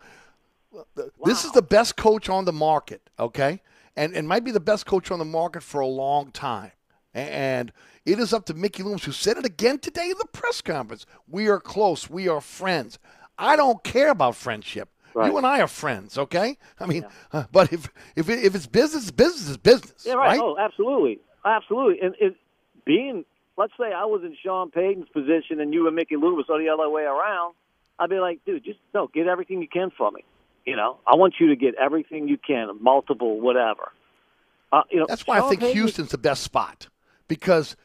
[1.24, 3.60] This is the best coach on the market, okay,
[3.96, 6.72] and and might be the best coach on the market for a long time.
[7.14, 7.72] And
[8.04, 11.06] it is up to Mickey Loomis, who said it again today in the press conference.
[11.26, 12.08] We are close.
[12.08, 12.98] We are friends.
[13.38, 14.88] I don't care about friendship.
[15.14, 15.30] Right.
[15.30, 16.58] You and I are friends, okay?
[16.78, 20.38] I mean, uh, but if if it, if it's business, business is business, Yeah, right.
[20.38, 22.00] Oh, absolutely, absolutely.
[22.02, 22.36] And it,
[22.84, 23.24] being,
[23.56, 26.68] let's say, I was in Sean Payton's position and you and Mickey Loomis or the
[26.68, 27.54] other way around,
[27.98, 30.24] I'd be like, dude, just no, get everything you can from me.
[30.64, 33.90] You know, I want you to get everything you can, multiple, whatever.
[34.70, 36.88] Uh, you know, That's why I think Payton- Houston's the best spot
[37.28, 37.76] because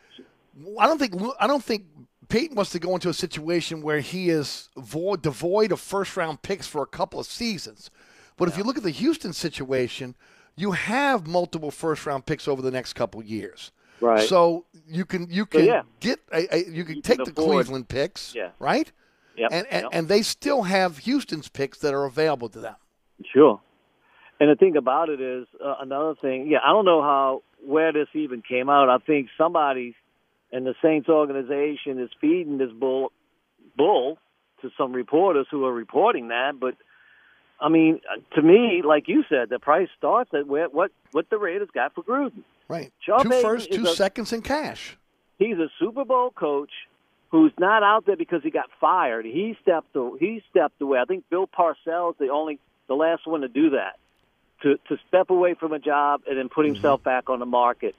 [0.80, 1.86] I don't think I don't think
[2.30, 6.42] Payton wants to go into a situation where he is void, devoid of first round
[6.42, 7.90] picks for a couple of seasons.
[8.38, 10.16] But if you look at the Houston situation,
[10.56, 13.72] you have multiple first round picks over the next couple of years.
[14.02, 14.28] Right.
[14.28, 15.82] So you can you can yeah.
[16.00, 18.50] get a, a, you can You take can the Cleveland picks, Yeah.
[18.60, 18.92] right?
[19.38, 19.90] Yep, And and, yep.
[19.94, 22.76] and they still have Houston's picks that are available to them.
[23.34, 23.62] Sure.
[24.40, 26.48] And the thing about it is uh, another thing.
[26.50, 28.90] Yeah, I don't know how where this even came out.
[28.90, 29.96] I think somebody
[30.52, 33.12] in the Saints organization is feeding this bull
[33.76, 34.18] bull
[34.62, 36.60] to some reporters who are reporting that.
[36.60, 36.76] But
[37.60, 38.02] I mean,
[38.36, 41.94] to me, like you said, the price starts at where, what what the Raiders got
[41.96, 42.44] for Gruden.
[42.68, 42.92] Right.
[43.00, 44.98] Sean two Payton first, two a- seconds in cash.
[45.40, 46.72] He's a Super Bowl coach
[47.30, 49.26] who's not out there because he got fired.
[49.26, 51.00] He stepped he stepped away.
[51.00, 53.98] I think Bill Parcells the only the last one to do that.
[54.64, 56.76] To to step away from a job and then put mm-hmm.
[56.76, 57.96] himself back on the market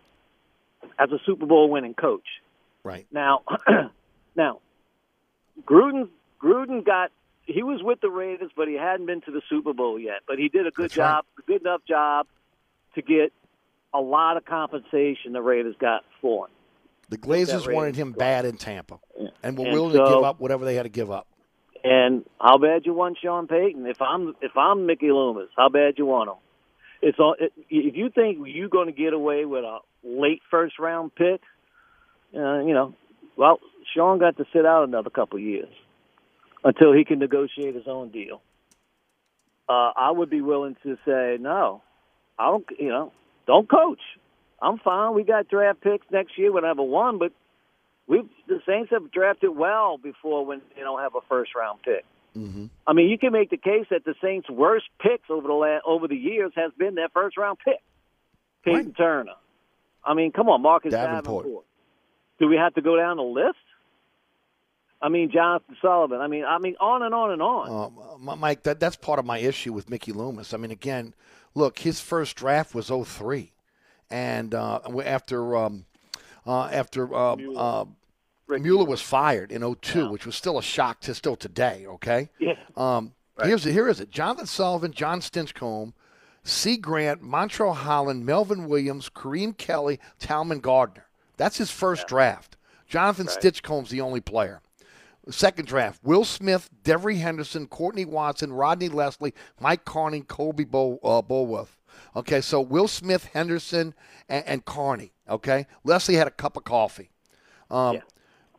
[0.98, 2.26] as a Super Bowl winning coach.
[2.82, 3.06] Right.
[3.12, 3.42] Now
[4.36, 4.60] now
[5.64, 6.08] Gruden
[6.42, 7.10] Gruden got
[7.44, 10.20] he was with the Raiders but he hadn't been to the Super Bowl yet.
[10.26, 11.16] But he did a good That's right.
[11.16, 12.26] job, a good enough job
[12.94, 13.32] to get
[13.92, 16.52] a lot of compensation the Raiders got for him.
[17.10, 18.98] The Glazers wanted him bad in Tampa,
[19.42, 21.28] and were And willing to give up whatever they had to give up.
[21.84, 23.86] And how bad you want Sean Payton?
[23.86, 26.36] If I'm if I'm Mickey Loomis, how bad you want him?
[27.04, 27.36] It's all.
[27.38, 31.42] It, if you think you're going to get away with a late first round pick,
[32.34, 32.94] uh, you know,
[33.36, 33.60] well,
[33.94, 35.68] Sean got to sit out another couple years
[36.64, 38.40] until he can negotiate his own deal.
[39.68, 41.82] Uh, I would be willing to say no.
[42.38, 42.64] I don't.
[42.78, 43.12] You know,
[43.46, 44.00] don't coach.
[44.62, 45.14] I'm fine.
[45.14, 46.50] We got draft picks next year.
[46.52, 47.32] We'll have a one, but
[48.06, 52.06] we've the Saints have drafted well before when they don't have a first round pick.
[52.36, 52.66] Mm-hmm.
[52.86, 55.78] I mean, you can make the case that the Saints' worst picks over the la-
[55.86, 57.80] over the years has been their first round pick,
[58.64, 58.96] Payton Right.
[58.96, 59.32] Turner.
[60.04, 61.44] I mean, come on, Marcus Davenport.
[61.44, 61.64] Davenport.
[62.40, 63.56] Do we have to go down the list?
[65.00, 66.20] I mean, Jonathan Sullivan.
[66.20, 67.92] I mean, I mean, on and on and on.
[68.28, 70.54] Uh, Mike, that, that's part of my issue with Mickey Loomis.
[70.54, 71.14] I mean, again,
[71.54, 73.52] look, his first draft was 03.
[74.10, 75.84] And uh, after um,
[76.46, 77.84] uh, after uh,
[78.50, 82.28] uh, Mueller was fired in 02, which was still a shock to still today, okay?
[82.38, 83.72] yeah, Um, Here's it.
[83.72, 84.10] Here is it.
[84.10, 85.92] Jonathan Sullivan, Jon Stinchcomb,
[86.44, 86.76] C.
[86.76, 91.06] Grant, Montrae Holland, Melvin Williams, Kareem Kelly, Talman Gardner.
[91.36, 92.56] That's his first draft.
[92.86, 94.60] Jonathan Stinchcomb's the only player.
[95.30, 101.22] Second draft: Will Smith, Devery Henderson, Courtney Watson, Rodney Leslie, Mike Karney, Colby Bull, uh,
[101.22, 101.78] Bulworth.
[102.14, 103.94] Okay, so Will Smith, Henderson,
[104.28, 105.10] and, and Karney.
[105.28, 107.10] Okay, Leslie had a cup of coffee.
[107.70, 108.00] Um, Yeah.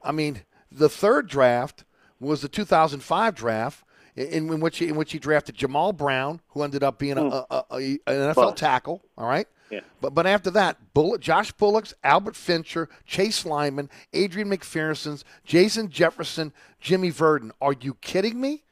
[0.05, 0.41] I mean,
[0.71, 1.83] the third draft
[2.19, 3.83] was the 2005 draft,
[4.15, 7.21] in, in which he, in which he drafted Jammal Brown, who ended up being a,
[7.21, 7.27] hmm.
[7.29, 7.75] a, a, a,
[8.07, 9.03] an NFL tackle.
[9.17, 9.47] All right.
[9.69, 9.81] Yeah.
[9.99, 16.53] But but after that, Bullock, Josh Bullocks, Albert Fincher, Chase Lyman, Adrian McPherson's, Jason Jefferson,
[16.79, 17.51] Jimmy Verdon.
[17.59, 18.63] Are you kidding me?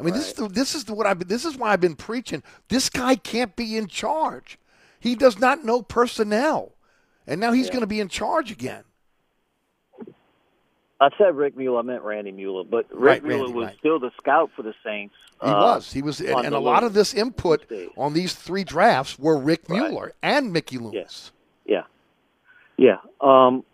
[0.00, 1.80] I mean, this is the, this is the, what I've been, this is why I've
[1.80, 2.42] been preaching.
[2.68, 4.58] This guy can't be in charge.
[4.98, 6.72] He does not know personnel,
[7.26, 8.82] and now he's going to be in charge again.
[11.02, 11.80] I said Rick Mueller.
[11.80, 13.76] I meant Randy Mueller, but Rick Right, Mueller Randy, was right.
[13.78, 15.14] still the scout for the Saints.
[15.42, 15.92] He uh, was.
[15.92, 17.90] He was, and, and a lot of this input State.
[17.96, 19.80] on these three drafts were Rick Right.
[19.80, 21.32] Mueller and Mickey Loomis.
[21.66, 21.82] Yeah,
[22.76, 22.98] yeah.
[23.20, 23.64] Um,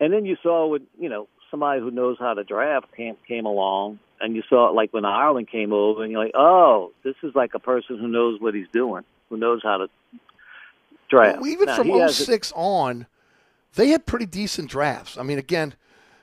[0.00, 3.46] and then you saw with you know somebody who knows how to draft came came
[3.46, 7.14] along, and you saw it like when Ireland came over, and you're like, oh, this
[7.22, 9.88] is like a person who knows what he's doing, who knows how to
[11.08, 11.40] draft.
[11.40, 13.06] Well, even Now, from he has a- 06 on,
[13.76, 15.16] they had pretty decent drafts.
[15.16, 15.74] I mean, again,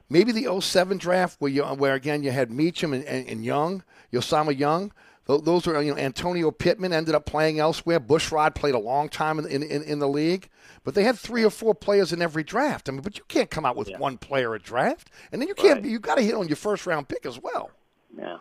[0.09, 3.83] maybe the 07 draft where you where again you had Meachem and, and, and Young,
[4.13, 4.91] Usama Young.
[5.25, 7.99] Those were you know Antonio Pittman ended up playing elsewhere.
[7.99, 10.47] Bushrod played a long time in, in, in, the league,
[10.85, 12.87] but they had three or four players in every draft.
[12.87, 15.53] I mean, but you can't come out with one player a draft, and then you
[15.53, 15.81] can't.
[15.81, 15.91] Right.
[15.91, 17.71] You got to hit on your first round pick as well.
[18.17, 18.37] yeah.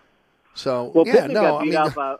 [0.54, 2.16] So Well, yeah, Pittman no, got I beat mean, out by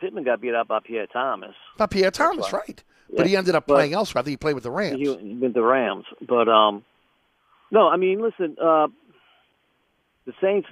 [0.00, 1.54] Pittman got beat out by Pierre Thomas.
[1.78, 2.62] not Pierre Thomas, right.
[2.68, 2.84] right?
[3.16, 4.20] But he ended up But- playing elsewhere.
[4.20, 4.98] I think he played with the Rams.
[5.00, 6.84] He with the Rams, but um,
[7.70, 8.88] no, I mean, listen, uh,
[10.26, 10.68] the Saints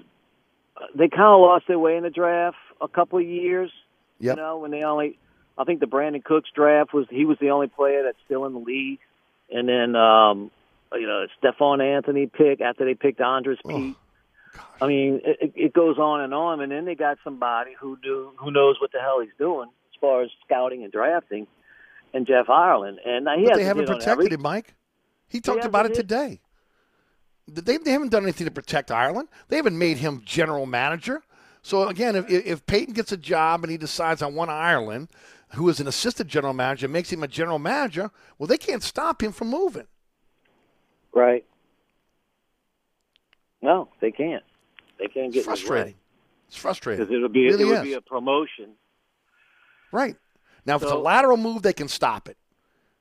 [0.77, 3.71] uh, they kind of lost their way in the draft a couple of years.
[4.21, 4.37] Yep.
[4.37, 5.19] You know, when they only,
[5.59, 8.53] I think the Brandin Cooks draft was he was the only player that's still in
[8.53, 8.99] the league,
[9.51, 10.51] and then um,
[10.93, 13.97] you know, Stephone Anthony pick after they picked Andres Oh, Pete.
[14.81, 18.31] I mean, it, it goes on and on, and then they got somebody who do
[18.37, 21.47] who knows what the hell he's doing as far as scouting and drafting,
[22.13, 24.75] and Jeff Ireland, and uh, he But they haven't protected every- him, Mike.
[25.27, 26.41] He talked about it today.
[27.47, 29.29] They, they haven't done anything to protect Ireland.
[29.49, 31.23] They haven't made him general manager.
[31.63, 35.09] So again, if if Payton gets a job and he decides I want Ireland,
[35.55, 39.23] who is an assistant general manager, makes him a general manager, well, they can't stop
[39.23, 39.87] him from moving.
[41.15, 41.45] Right.
[43.63, 44.43] No, they can't.
[44.99, 45.95] They can't get It's frustrating.
[46.49, 47.05] It's frustrating.
[47.05, 48.73] because it'll be Really it would be a promotion.
[49.93, 50.17] right.
[50.67, 52.39] Now, if it's a lateral move, they can stop it.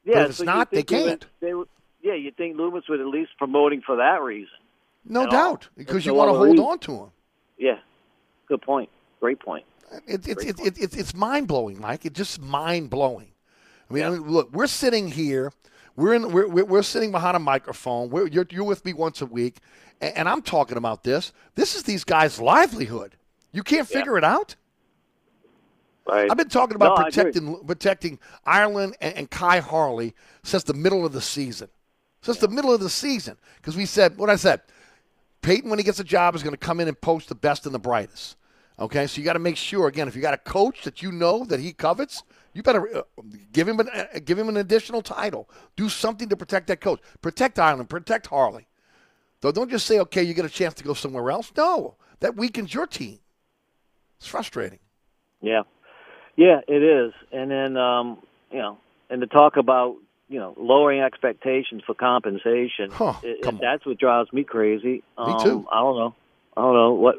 [0.03, 1.25] Yeah, if it's so not, they can't.
[1.39, 1.69] They would,
[2.03, 4.53] yeah, you think Loomis would at least promoting for that reason.
[5.05, 5.71] No doubt, all.
[5.75, 6.65] because you want to hold reason.
[6.65, 7.09] on to him.
[7.57, 7.79] Yeah,
[8.47, 8.89] good point.
[9.19, 9.65] Great point.
[10.07, 12.05] It, it's Great it's it's it's it's mind blowing, Mike.
[12.05, 13.31] It's just mind blowing.
[13.89, 15.51] I mean, I mean, look, we're sitting here,
[15.95, 18.09] we're in, we're we're, we're sitting behind a microphone.
[18.09, 19.57] We're, you're you're with me once a week,
[20.01, 21.31] and, and I'm talking about this.
[21.55, 23.15] This is these guys' livelihood.
[23.51, 23.97] You can't Yeah.
[23.99, 24.55] figure it out.
[26.07, 26.29] Right.
[26.29, 30.13] I've been talking about No, protecting protecting Ireland and, and Khai Harley
[30.43, 31.69] since the middle of the season.
[32.23, 34.61] Since the middle of the season, because we said what I said.
[35.41, 37.65] Payton, when he gets a job, is going to come in and post the best
[37.65, 38.37] and the brightest.
[38.79, 41.11] Okay, so you got to make sure again if you got a coach that you
[41.11, 43.01] know that he covets, you better uh,
[43.51, 45.49] give him an, uh, give him an additional title.
[45.75, 47.01] Do something to protect that coach.
[47.21, 47.89] Protect Ireland.
[47.89, 48.67] Protect Harley.
[49.41, 51.51] Though don't just say okay, you get a chance to go somewhere else.
[51.57, 53.19] No, that weakens your team.
[54.17, 54.79] It's frustrating.
[55.41, 55.63] Yeah,
[56.37, 57.11] yeah, it is.
[57.33, 58.77] And then um, you know,
[59.09, 59.97] and to talk about
[60.33, 62.89] you know lowering expectations for compensation.
[62.91, 65.03] Huh, it, that's what drives me crazy.
[65.17, 65.67] Um, too.
[65.71, 66.15] I don't know.
[66.57, 67.15] I don't know what.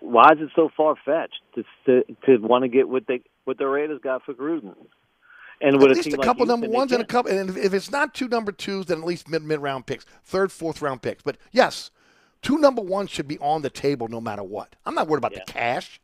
[0.00, 3.58] Why is it so far fetched to to, to want to get what they what
[3.58, 4.76] the Raiders got for Gruden?
[5.60, 7.30] And at least a couple Houston, number ones and a couple.
[7.36, 10.52] And if- it's not two number twos, then at least mid mid round picks, third,
[10.52, 11.22] fourth round picks.
[11.22, 11.90] But yes,
[12.42, 14.76] two number ones should be on the table no matter what.
[14.86, 15.42] I'm not worried about Yeah.
[15.46, 16.00] the cash.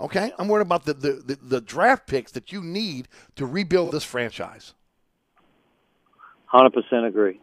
[0.00, 3.92] Okay, I'm worried about the, the, the, the draft picks that you need to rebuild
[3.92, 4.74] this franchise.
[6.46, 7.40] Hundred percent agree.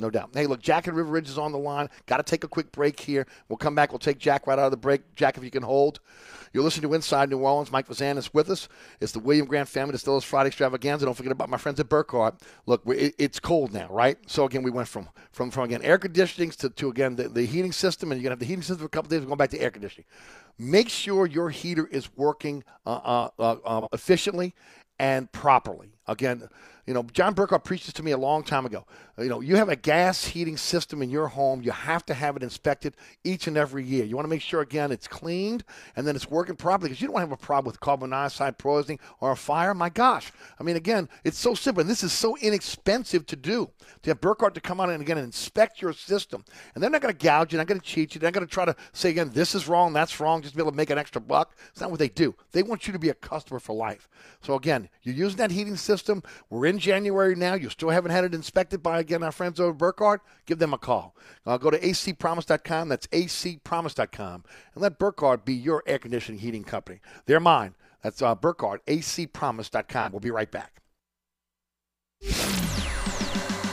[0.00, 0.30] No doubt.
[0.34, 1.88] Hey, look, Jack and River Ridge is on the line.
[2.06, 3.26] Got to take a quick break here.
[3.48, 3.92] We'll come back.
[3.92, 5.14] We'll take Jack right out of the break.
[5.14, 6.00] Jack, if you can hold.
[6.52, 7.70] You're listening to Inside New Orleans.
[7.70, 8.68] Mike Vazan is with us.
[9.00, 11.04] It's the William Grant Family It's still Distillers Friday Extravaganza.
[11.04, 12.40] Don't forget about my friends at Burkhardt.
[12.66, 14.18] Look, it, it's cold now, right?
[14.26, 17.44] So again, we went from from, from again air conditioning to, to again the, the
[17.44, 19.20] heating system, and you're gonna have the heating system for a couple days.
[19.20, 20.06] We're going back to air conditioning.
[20.58, 24.54] Make sure your heater is working uh, uh, uh, uh, efficiently
[24.98, 25.96] and properly.
[26.06, 26.48] Again,
[26.86, 28.84] you know, John Burkhardt preached this to me a long time ago.
[29.16, 32.36] You know, you have a gas heating system in your home, you have to have
[32.36, 34.04] it inspected each and every year.
[34.04, 37.08] You want to make sure, again, it's cleaned and then it's working properly because you
[37.08, 39.72] don't have a problem with carbon monoxide poisoning or a fire.
[39.72, 40.32] My gosh.
[40.58, 41.82] I mean, again, it's so simple.
[41.82, 43.70] And this is so inexpensive to do.
[44.02, 46.44] To have Burkhardt to come out and again inspect your system.
[46.74, 48.34] And they're not going to gouge you, they're not going to cheat you, they're not
[48.34, 50.72] going to try to say, again, this is wrong, that's wrong, just to be able
[50.72, 51.56] to make an extra buck.
[51.70, 52.34] It's not what they do.
[52.52, 54.08] They want you to be a customer for life.
[54.42, 56.22] So, again, you're using that heating system.
[56.50, 57.54] We're in in January now.
[57.54, 60.20] You still haven't had it inspected by, again, our friends over Burkhardt.
[60.44, 61.16] Give them a call.
[61.46, 62.88] Uh, go to acpromise.com.
[62.88, 64.44] That's acpromise.com.
[64.74, 67.00] And let Burkhardt be your air conditioning heating company.
[67.26, 67.74] They're mine.
[68.02, 70.12] That's uh, Burkhardt, acpromise.com.
[70.12, 70.82] We'll be right back.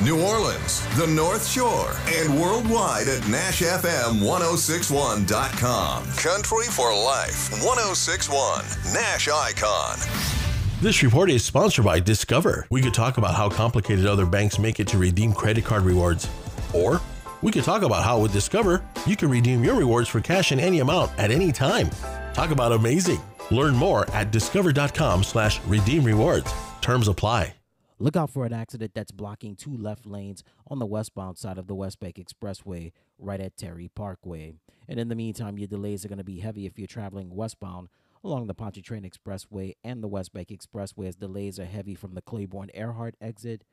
[0.04, 6.04] New Orleans, the North Shore, and worldwide at NashFM1061.com.
[6.14, 10.41] Country for Life 1061, Nash Icon.
[10.82, 12.66] This report is sponsored by Discover.
[12.72, 16.28] We could talk about how complicated other banks make it to redeem credit card rewards.
[16.74, 17.00] Or
[17.44, 20.60] we could talk about how with Discover, you can redeem your rewards for cash in
[20.60, 21.92] any amount at any time.
[22.34, 23.22] Talk about amazing.
[23.52, 26.52] Learn more at discover.com slash redeem rewards.
[26.82, 27.54] Terms apply.
[28.00, 31.68] Look out for an accident that's blocking two left lanes on the westbound side of
[31.68, 34.56] the West Bank Expressway right at Terry Parkway.
[34.90, 37.90] And in the meantime, your delays are going to be heavy if you're traveling westbound
[38.24, 42.22] along the Pontchartrain Expressway and the West Bank Expressway as delays are heavy from the
[42.22, 43.64] Claiborne Earhart exit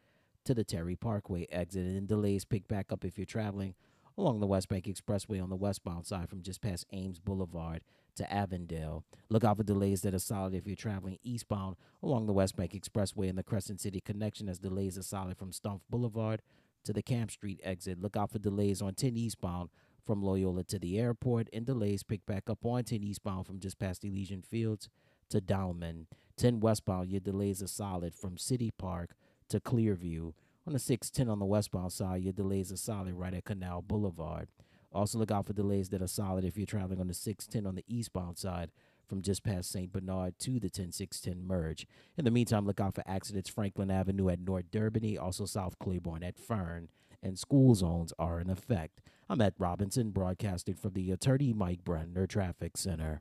[0.44, 1.86] to the Terry Parkway exit.
[1.86, 3.74] And delays pick back up if you're traveling
[4.16, 7.82] along the West Bank Expressway on the westbound side from just past Ames Boulevard
[8.16, 9.04] to Avondale.
[9.28, 12.72] Look out for delays that are solid if you're traveling eastbound along the West Bank
[12.72, 16.42] Expressway and the Crescent City connection as delays are solid from Stumpf Boulevard
[16.84, 18.00] to the Camp Street exit.
[18.00, 19.68] Look out for delays on 10 eastbound
[20.08, 23.78] from Loyola to the airport and delays pick back up on 10 eastbound from just
[23.78, 24.88] past Elysian Fields
[25.28, 26.06] to Downman.
[26.38, 29.10] 10 westbound, your delays are solid from City Park
[29.50, 30.32] to Clearview.
[30.66, 34.48] On the 610 on the westbound side, your delays are solid right at Canal Boulevard.
[34.94, 37.74] Also, look out for delays that are solid if you're traveling on the 610 on
[37.74, 38.70] the eastbound side
[39.06, 39.92] from just past St.
[39.92, 41.86] Bernard to the 10610 merge.
[42.16, 46.22] In the meantime, look out for accidents Franklin Avenue at North Derbigny, also South Claiborne
[46.22, 46.88] at Fern,
[47.22, 49.02] and school zones are in effect.
[49.30, 53.20] I'm at Robinson, broadcasting from the Attorney Mike Brandner Traffic Center.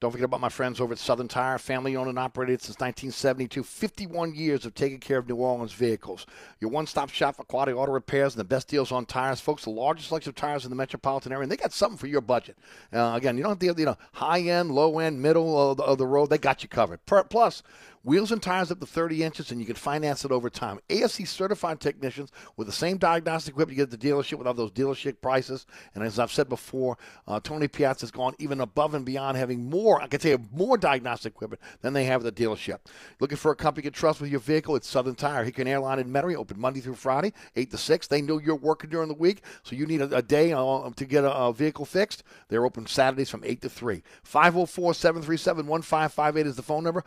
[0.00, 3.62] Don't forget about my friends over at Southern Tire, family owned and operated since 1972.
[3.62, 6.26] 51 years of taking care of New Orleans vehicles.
[6.60, 9.40] Your one stop shop for quality auto repairs and the best deals on tires.
[9.40, 11.44] Folks, the largest selection of tires in the metropolitan area.
[11.44, 12.58] And they got something for your budget.
[12.92, 15.82] Uh, again, you don't have to, you know, high end, low end, middle of the,
[15.82, 16.28] of the road.
[16.28, 17.00] They got you covered.
[17.06, 17.62] Plus,
[18.06, 20.78] Wheels and tires up to 30 inches, and you can finance it over time.
[20.88, 24.70] ASE certified technicians with the same diagnostic equipment you get at the dealership without those
[24.70, 25.66] dealership prices.
[25.92, 29.68] And as I've said before, uh, Tony Piazza has gone even above and beyond having
[29.68, 32.78] more, I can you, more diagnostic equipment than they have at the dealership.
[33.18, 34.76] Looking for a company you can trust with your vehicle?
[34.76, 35.42] It's Southern Tire.
[35.42, 38.06] Hickory Airline in Metairie, open Monday through Friday, 8 to 6.
[38.06, 41.04] They know you're working during the week, so you need a, a day uh, to
[41.06, 42.22] get a, a, vehicle fixed.
[42.50, 44.04] They're open Saturdays from 8 to 3.
[44.22, 47.02] 504 737 1558 is the phone number.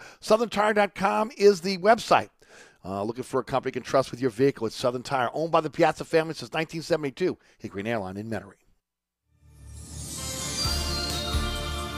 [0.89, 2.29] SouthernTire.com is the website.
[2.83, 4.65] Uh, looking for a company you can trust with your vehicle.
[4.65, 7.37] It's Southern Tire, owned by the Piazza family since 1972.
[7.57, 8.53] Hickory Airline in Metairie.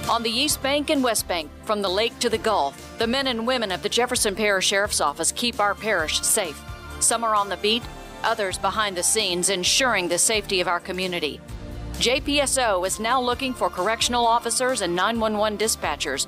[0.10, 3.28] On the East Bank and West Bank, from the lake to the Gulf, the men
[3.28, 6.60] and women of the Jefferson Parish Sheriff's Office keep our parish safe.
[7.00, 7.84] Some are on the beat,
[8.24, 11.40] others behind the scenes, ensuring the safety of our community.
[11.94, 16.28] JPSO is now looking for correctional officers and 911 dispatchers.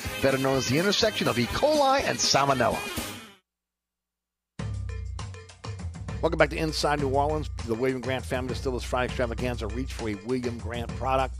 [0.21, 1.45] better known as the intersection of E.
[1.47, 2.77] coli and salmonella.
[6.21, 7.49] Welcome back to Inside New Orleans.
[7.65, 11.33] The William Grant Family Distillers Friday Extravaganza reach for a William Grant product.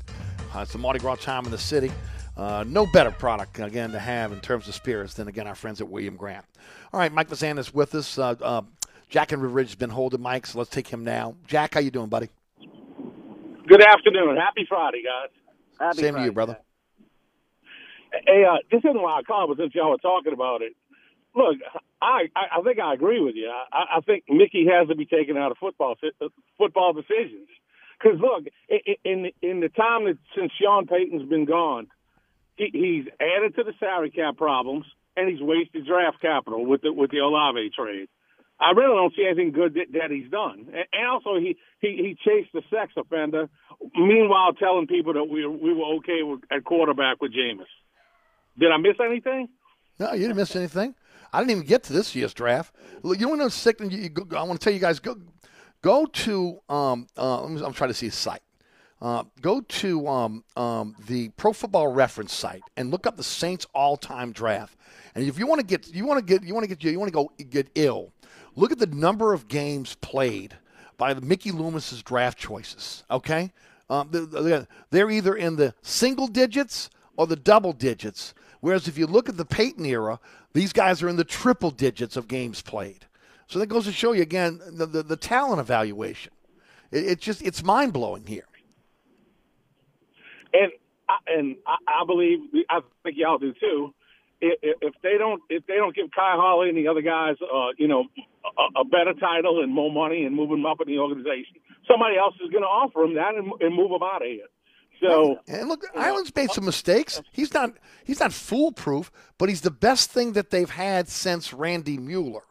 [0.56, 1.92] Uh, it's the Mardi Gras time in the city.
[2.36, 5.82] Uh, no better product, again, to have in terms of spirits than, again, our friends
[5.82, 6.44] at William Grant.
[6.92, 8.18] All right, Mike Vazan is with us.
[8.18, 8.64] Uh, uh,
[9.08, 11.36] Jack and River Ridge has been holding Mike, so let's take him now.
[11.46, 12.30] Jack, how you doing, buddy?
[13.68, 14.38] Good afternoon.
[14.38, 15.30] Happy Friday, guys.
[15.80, 16.58] Happy Same to you, brother.
[18.12, 20.74] Hey, uh, this isn't why I called, but since y'all were talking about it,
[21.36, 21.58] look,
[22.02, 23.50] I, I, I think I agree with you.
[23.50, 27.48] I, I think Mickey has to be taken out of football uh, football decisions.
[27.98, 28.46] Because look,
[29.04, 31.88] in in the time that since Sean Payton's been gone,
[32.56, 34.86] he, he's added to the salary cap problems
[35.16, 38.10] and he's wasted draft capital with the with the Olave trade.
[38.60, 40.68] I really don't see anything good that, that he's done.
[40.68, 43.50] And and also, he, he he chased the sex offender,
[43.96, 47.72] meanwhile telling people that we we were okay with, at quarterback with Jameis.
[48.58, 49.50] Did I miss anything?
[50.00, 50.96] No, you didn't miss anything.
[51.34, 52.74] I didn't even get to this year's draft.
[53.04, 53.80] Look, You want to know sick?
[53.80, 55.16] You, you I want to tell you guys go
[55.82, 58.42] go to um uh, me- I'm trying to see his site.
[59.02, 63.66] Uh, go to um, um, the Pro Football Reference site and look up the Saints
[63.74, 64.78] all-time draft.
[65.16, 67.00] And if you want to get you want to get you want to get you
[67.00, 68.12] want to go get ill,
[68.56, 70.56] look at the number of games played
[70.98, 73.04] by the Mickey Loomis's draft choices.
[73.10, 73.52] Okay,
[73.90, 78.34] um, the- the- they're either in the single digits or the double digits.
[78.62, 80.20] Whereas if you look at the Payton era,
[80.54, 83.06] these guys are in the triple digits of games played.
[83.48, 86.32] So that goes to show you again the, the, the talent evaluation.
[86.92, 88.48] It, it's just it's mind blowing here.
[90.54, 90.72] And
[91.10, 92.40] I, and I, believe
[92.70, 93.94] I think y'all do too.
[94.40, 97.70] If, if they don't if they don't give Khai Harley and the other guys, uh,
[97.78, 98.06] you know,
[98.46, 101.58] a, a better title and more money and move them up in the organization,
[101.88, 104.48] somebody else is going to offer them that and, and move them out of here.
[105.02, 107.22] So And look, Ireland's made some mistakes.
[107.32, 107.72] He's not
[108.04, 112.44] he's not foolproof, but he's the best thing that they've had since Randy Mueller.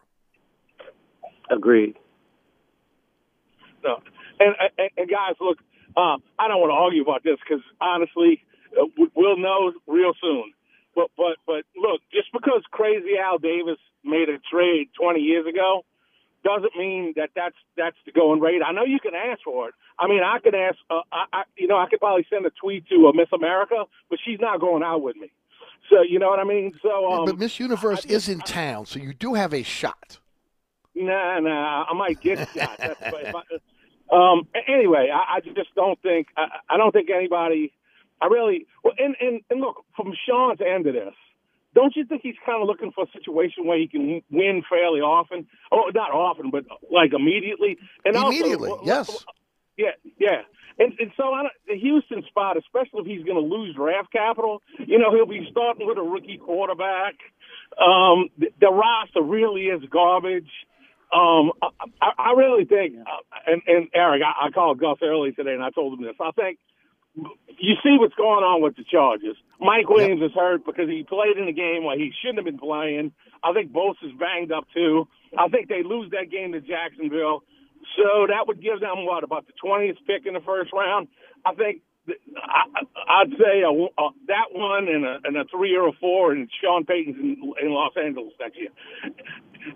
[1.51, 1.97] Agreed.
[3.85, 4.01] No.
[4.39, 5.59] And, and, and guys, look,
[5.97, 8.43] uh, I don't want to argue about this because honestly,
[8.81, 10.53] uh, we- we'll know real soon.
[10.95, 15.85] But but but look, just because Crazy Al Davis made a trade 20 years ago
[16.43, 18.62] doesn't mean that that's that's the going rate.
[18.66, 19.74] I know you can ask for it.
[19.99, 20.76] I mean, I could ask.
[20.88, 23.84] Uh, I, I you know I could probably send a tweet to uh, Miss America,
[24.09, 25.30] but she's not going out with me.
[25.91, 26.72] So you know what I mean.
[26.82, 30.18] So um, but Miss Universe is in town, so you do have a shot.
[30.95, 32.76] Nah, nah, I might get shot.
[32.78, 33.43] That's, I,
[34.12, 37.72] um, anyway, I, I just don't think I, I don't think anybody.
[38.20, 41.14] I really well, and, and and look from Sean's end of this.
[41.75, 45.01] Don't you think he's kind of looking for a situation where he can win fairly
[45.01, 45.47] often?
[45.71, 47.79] Oh, not often, but like immediately.
[48.05, 49.25] And Immediately, also, yes.
[49.77, 50.43] yeah, yeah.
[50.79, 54.62] And, and so I the Houston spot, especially if he's going to lose draft capital,
[54.79, 57.14] you know, he'll be starting with a rookie quarterback.
[57.79, 60.51] Um, the, the roster really is garbage.
[61.12, 61.68] Um, I,
[62.01, 63.05] I, I really think, uh,
[63.47, 66.14] and, and Eric, I, I called Gus early today and I told him this.
[66.21, 66.59] I think
[67.15, 69.37] you see what's going on with the Chargers.
[69.61, 72.59] Mike Williams is hurt because he played in a game where he shouldn't have been
[72.59, 73.13] playing.
[73.45, 75.09] I think Bosa's banged up too.
[75.37, 77.43] I think they lose that game to Jacksonville.
[77.97, 81.09] So that would give them what about the twentieth pick in the first round?
[81.45, 85.75] I think th- I, I'd say a, a, that one and a, and a three
[85.77, 88.71] or a four, and Sean Payton's in, in Los Angeles next year.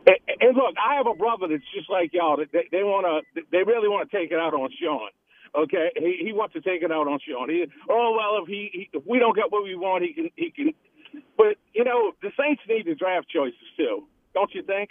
[0.06, 2.36] And, and look, I have a brother that's just like y'all.
[2.36, 5.08] They, they want to, they really want to take it out on Sean.
[5.56, 7.48] Okay, he, he wants to take it out on Sean.
[7.48, 10.30] He, oh well, if he, he if we don't get what we want, he can
[10.36, 10.72] he can.
[11.36, 14.90] But you know, the Saints need the draft choices too, don't you think?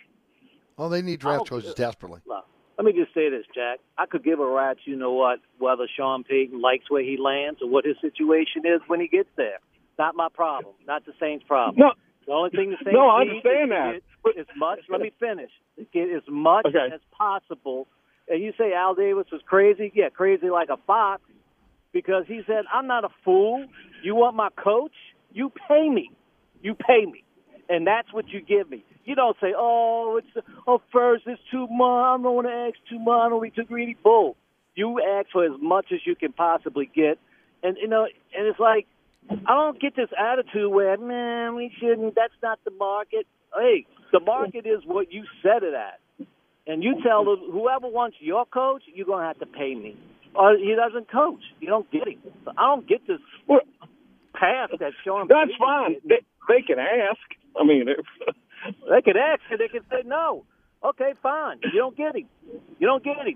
[0.78, 2.22] Oh, they need draft oh, choices uh, desperately.
[2.26, 2.46] Look,
[2.78, 3.80] let me just say this, Jack.
[3.98, 7.60] I could give a rat's you know what whether Sean Payton likes where he lands
[7.62, 9.60] or what his situation is when he gets there.
[10.00, 10.76] Not my problem.
[10.88, 11.76] Not the Saints' problem.
[11.78, 11.92] No.
[12.26, 14.32] The only thing the Saints No, I need understand is that.
[14.32, 14.80] to get as much.
[14.90, 15.52] Let me finish.
[15.92, 16.88] Get as much Okay.
[16.94, 17.88] as possible.
[18.28, 19.92] And you say Al Davis was crazy?
[19.94, 21.22] Yeah, crazy like a fox.
[21.92, 23.66] Because he said, "I'm not a fool.
[24.02, 24.96] You want my coach?
[25.32, 26.10] You pay me.
[26.62, 27.24] You pay me,
[27.70, 28.84] and that's what you give me.
[29.06, 32.04] You don't say, "Oh, it's oh first it's too much.
[32.04, 33.20] I don't want to ask too much.
[33.22, 34.36] I don't be too greedy." Bull.
[34.76, 37.20] You ask for as much as you can possibly get,
[37.62, 38.88] and you know, and it's like
[39.30, 42.16] I don't get this attitude where, man, we shouldn't.
[42.16, 43.28] That's not the market.
[43.56, 46.00] Hey, the market is what you set it at,
[46.68, 49.98] and you tell them whoever wants your coach, you're gonna have to pay me,
[50.36, 51.42] or he doesn't coach.
[51.60, 52.20] You don't get him.
[52.58, 53.20] I don't get this
[54.34, 55.28] path that Sean.
[55.28, 55.92] That's Payton fine.
[55.94, 56.02] did.
[56.06, 56.20] They,
[56.56, 57.20] they can ask.
[57.60, 58.06] I mean, if,
[58.90, 60.46] They can ask and they can say no.
[60.84, 61.60] Okay, fine.
[61.64, 62.28] You don't get him.
[62.80, 63.36] You don't get him.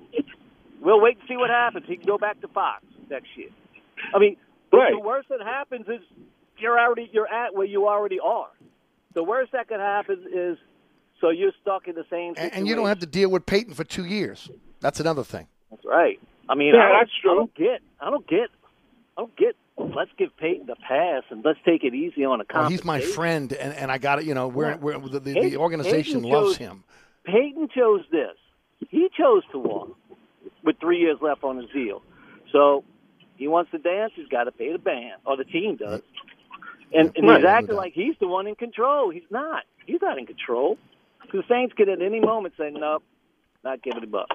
[0.81, 1.85] We'll wait and see what happens.
[1.87, 3.49] He can go back to Fox next year.
[4.15, 4.37] I mean,
[4.71, 4.93] the- Right.
[4.93, 5.99] the worst that happens is
[6.59, 8.49] you're already you're at where you already are.
[9.15, 10.57] The worst that could happen is
[11.21, 12.33] so you're stuck in the same.
[12.37, 14.49] And, and you don't have to deal with Payton for two years.
[14.79, 15.47] That's another thing.
[15.71, 16.19] That's right.
[16.49, 17.31] I mean, Yeah, I don't, that's true.
[17.31, 17.81] I don't get.
[17.99, 18.49] I don't get.
[19.17, 19.55] I don't get.
[19.77, 22.99] Let's give Payton the pass and let's take it easy on a Well, he's my
[22.99, 24.25] friend, and, and I got it.
[24.25, 26.83] You know, we're, we're the, the, Payton- the organization Payton loves chose- him.
[27.25, 28.35] Payton chose this.
[28.89, 29.97] He chose to walk
[30.63, 32.01] with three years left on his deal.
[32.51, 32.83] So
[33.35, 34.13] he wants to dance.
[34.15, 36.01] He's got to pay the band, or the team does.
[36.93, 39.09] And, and he's acting like he's the one in control.
[39.09, 39.63] He's not.
[39.85, 40.77] He's not in control.
[41.31, 43.03] The Saints could at any moment say, "Nope,
[43.63, 44.27] not giving him up."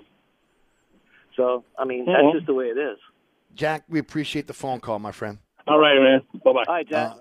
[1.36, 2.32] So I mean, that's Mhm.
[2.34, 2.98] just the way it is.
[3.54, 5.38] Jack, we appreciate the phone call, my friend.
[5.66, 6.22] all right, man.
[6.44, 6.64] Bye bye.
[6.66, 7.12] All right, Jack.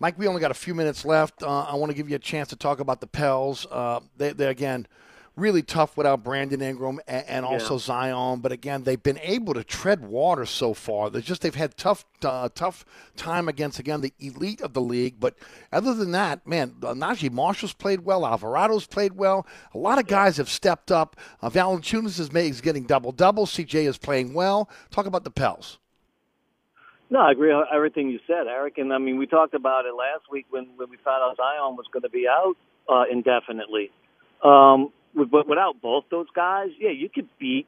[0.00, 1.42] Mike, we only got a few minutes left.
[1.42, 3.64] Uh, I want to give you a chance to talk about the Pels.
[3.70, 4.86] Uh, they, they're, again,
[5.36, 7.80] really tough without Brandon Ingram and, and also Yeah.
[7.80, 8.40] Zion.
[8.40, 11.10] But again, they've been able to tread water so far.
[11.10, 12.84] They just they've had tough uh, tough
[13.16, 15.18] time against again the elite of the league.
[15.18, 15.34] But
[15.72, 18.22] other than that, man, uh, Naji Marshall's played well.
[18.22, 19.46] Alvarado's played well.
[19.74, 21.16] A lot of guys have stepped up.
[21.42, 23.46] Uh, Valanciunas is, is getting double double.
[23.46, 24.68] CJ is playing well.
[24.90, 25.78] Talk about the Pels.
[27.10, 28.78] No, I agree with everything you said, Eric.
[28.78, 31.76] And I mean, we talked about it last week when, when we found out Zion
[31.76, 32.54] was going to be out
[32.88, 33.90] uh, indefinitely.
[34.42, 37.66] Um, but without both those guys, yeah, you could beat,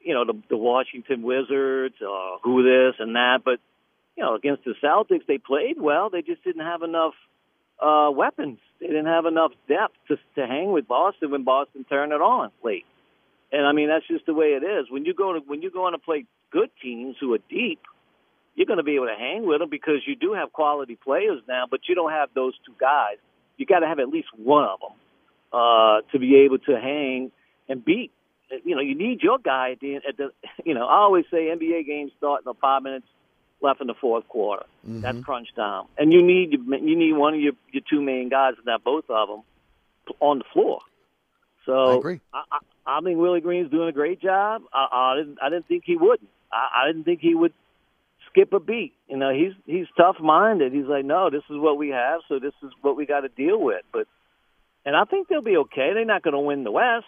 [0.00, 3.40] you know, the, the Washington Wizards, uh, who this and that.
[3.44, 3.58] But
[4.16, 6.10] you know, against the Celtics, they played well.
[6.10, 7.14] They just didn't have enough
[7.80, 8.58] uh, weapons.
[8.80, 12.50] They didn't have enough depth to to hang with Boston when Boston turned it on
[12.62, 12.86] late.
[13.50, 14.90] And I mean, that's just the way it is.
[14.90, 17.80] When you go to when you go on to play good teams who are deep,
[18.54, 21.40] you're going to be able to hang with them because you do have quality players
[21.48, 23.16] now, but you don't have those two guys.
[23.56, 24.92] You got to have at least one of them
[25.52, 27.30] uh, to be able to hang
[27.68, 28.12] and beat.
[28.64, 30.30] You know, you need your guy at the at the.
[30.64, 33.06] You know, I always say NBA games start in the five minutes
[33.60, 34.66] left in the fourth quarter.
[34.84, 38.54] That's crunch time, and you need you need one of your your two main guys,
[38.56, 39.42] and not both of them,
[40.20, 40.80] on the floor.
[41.66, 42.20] So I agree.
[42.32, 44.62] I, I, I think Willie Green's doing a great job.
[44.72, 46.30] I, I didn't I didn't think he wouldn't.
[46.52, 47.52] I, I didn't think he would
[48.30, 48.94] skip a beat.
[49.08, 50.72] You know, he's he's tough minded.
[50.72, 53.28] He's like, no, this is what we have, so this is what we got to
[53.28, 53.82] deal with.
[53.92, 54.06] But
[54.88, 55.92] and I think they'll be okay.
[55.92, 57.04] They're not going to win the West.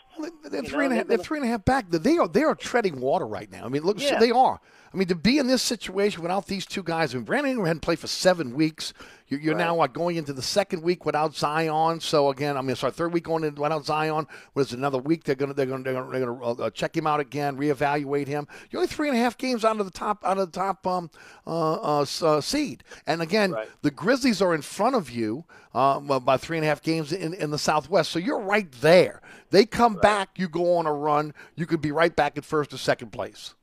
[0.50, 1.06] They're You three and half.
[1.08, 1.86] they're They're three and a half back.
[1.90, 2.28] They are.
[2.28, 3.64] They are treading water right now.
[3.64, 4.18] I mean, look, Yeah.
[4.18, 4.60] they are.
[4.92, 7.66] I mean, to be in this situation without these two guys, I mean, Brandon Ingram
[7.66, 8.92] hadn't played for seven weeks.
[9.30, 12.00] You're, you're now what, going into the second week without Zion.
[12.00, 14.26] So again, I mean, sorry, third week going in without Zion.
[14.54, 16.96] Was another week they're going to they're to they're to, they're going to uh, check
[16.96, 18.48] him out again, reevaluate him.
[18.70, 20.84] You're only three and a half games out of the top out of the top
[20.84, 21.10] um,
[21.46, 22.82] uh, uh, uh, seed.
[23.06, 26.82] And again, the Grizzlies are in front of you uh, by three and a half
[26.82, 28.10] games in, in the Southwest.
[28.10, 29.22] So you're right there.
[29.50, 32.72] They come back, you go on a run, you could be right back at first
[32.72, 33.54] or second place.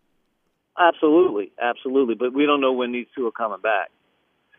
[0.80, 2.16] Absolutely, absolutely.
[2.16, 3.90] But we don't know when these two are coming back.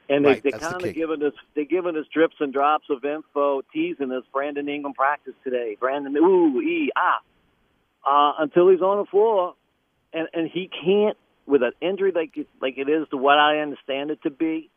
[0.09, 3.05] And they, Right, they kind of giving us they giving us drips and drops of
[3.05, 4.25] info, teasing us.
[4.33, 5.77] Brandon Ingram practice today.
[5.79, 7.21] Brandon, ooh, e ah,
[8.07, 9.55] uh, until he's on the floor,
[10.13, 13.59] and and he can't with an injury like it, like it is to what I
[13.59, 14.71] understand it to be.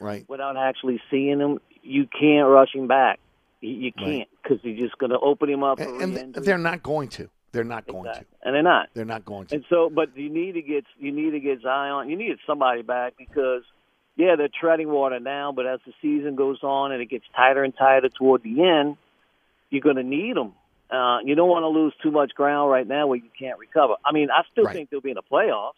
[0.00, 0.28] Right.
[0.28, 3.20] Without actually seeing him, you can't rush him back.
[3.60, 5.80] You, you can't because you're just going to open him up.
[5.80, 7.30] And, and they're not going to.
[7.52, 8.24] They're not going to.
[8.42, 8.88] and they're not.
[8.94, 9.54] They're not going to.
[9.54, 12.10] And so, but you need to get you need to get Zion.
[12.10, 13.62] You need somebody back because,
[14.16, 15.52] yeah, they're treading water now.
[15.52, 18.96] But as the season goes on and it gets tighter and tighter toward the end,
[19.70, 20.52] you're going to need them.
[20.90, 23.94] Uh, you don't want to lose too much ground right now where you can't recover.
[24.04, 24.74] I mean, I still Right.
[24.74, 25.72] think they'll be in the playoffs.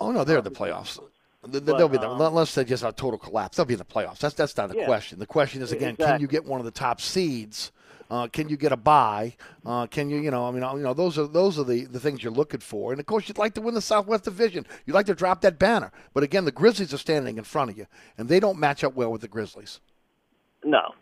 [0.00, 0.98] Oh no, they're in the playoffs.
[1.42, 3.56] But, They'll be the, um, unless they just have a total collapse.
[3.56, 4.18] They'll be in the playoffs.
[4.18, 4.84] That's that's not the Yeah.
[4.86, 5.20] question.
[5.20, 7.70] The question is again, can you get one of the top seeds?
[8.10, 9.34] Uh, can you get a buy?
[9.64, 12.00] Uh, can you, you know, I mean, you know, those are those are the, the
[12.00, 12.92] things you're looking for.
[12.92, 14.66] And of course, you'd like to win the Southwest Division.
[14.84, 15.90] You'd like to drop that banner.
[16.14, 17.86] But again, the Grizzlies are standing in front of you,
[18.16, 19.80] and they don't match up well with the Grizzlies.
[20.64, 20.94] No,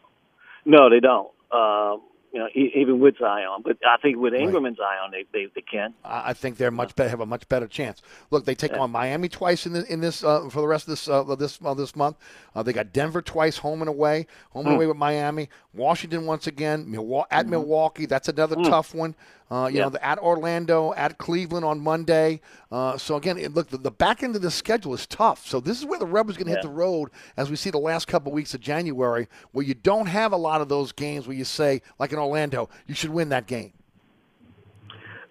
[0.65, 1.31] no, they don't.
[1.53, 2.03] Um,
[2.35, 3.63] you know, even with Zion.
[3.63, 5.95] But I think with Ingram and Zion, they they, they can.
[6.05, 8.03] I think they're much better, have a much better chance.
[8.33, 8.81] Look, they take Yeah.
[8.81, 11.61] on Miami twice in the, in this uh, for the rest of this uh, this
[11.65, 12.17] uh, this month.
[12.55, 14.77] Uh, they got Denver twice, home and away, home and Mm.
[14.79, 15.49] away with Miami.
[15.75, 17.51] Washington once again, Milwaukee, at Mhm.
[17.51, 18.07] Milwaukee.
[18.07, 18.69] That's another Mm.
[18.69, 19.15] tough one.
[19.51, 19.85] Uh, you Yeah.
[19.85, 22.41] know, the, at Orlando, at Cleveland on Monday.
[22.73, 25.47] Uh, so again, it, look, the, the back end of the schedule is tough.
[25.47, 27.79] So this is where the Rebels going to hit the road as we see the
[27.79, 31.37] last couple weeks of January, where you don't have a lot of those games where
[31.37, 33.73] you say, like in Orlando, you should win that game.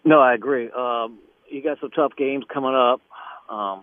[0.06, 0.70] No, I agree.
[0.72, 3.02] Um, you got some tough games coming up.
[3.50, 3.82] Um,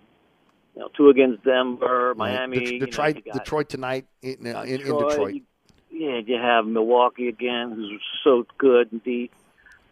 [0.75, 2.59] you know, two against Denver, Miami.
[2.61, 5.35] Det- you know, Detroit, you Detroit tonight in, uh, in, in Detroit, Detroit.
[5.35, 5.43] you-
[5.91, 9.33] yeah, you have Milwaukee again, who's so good and deep.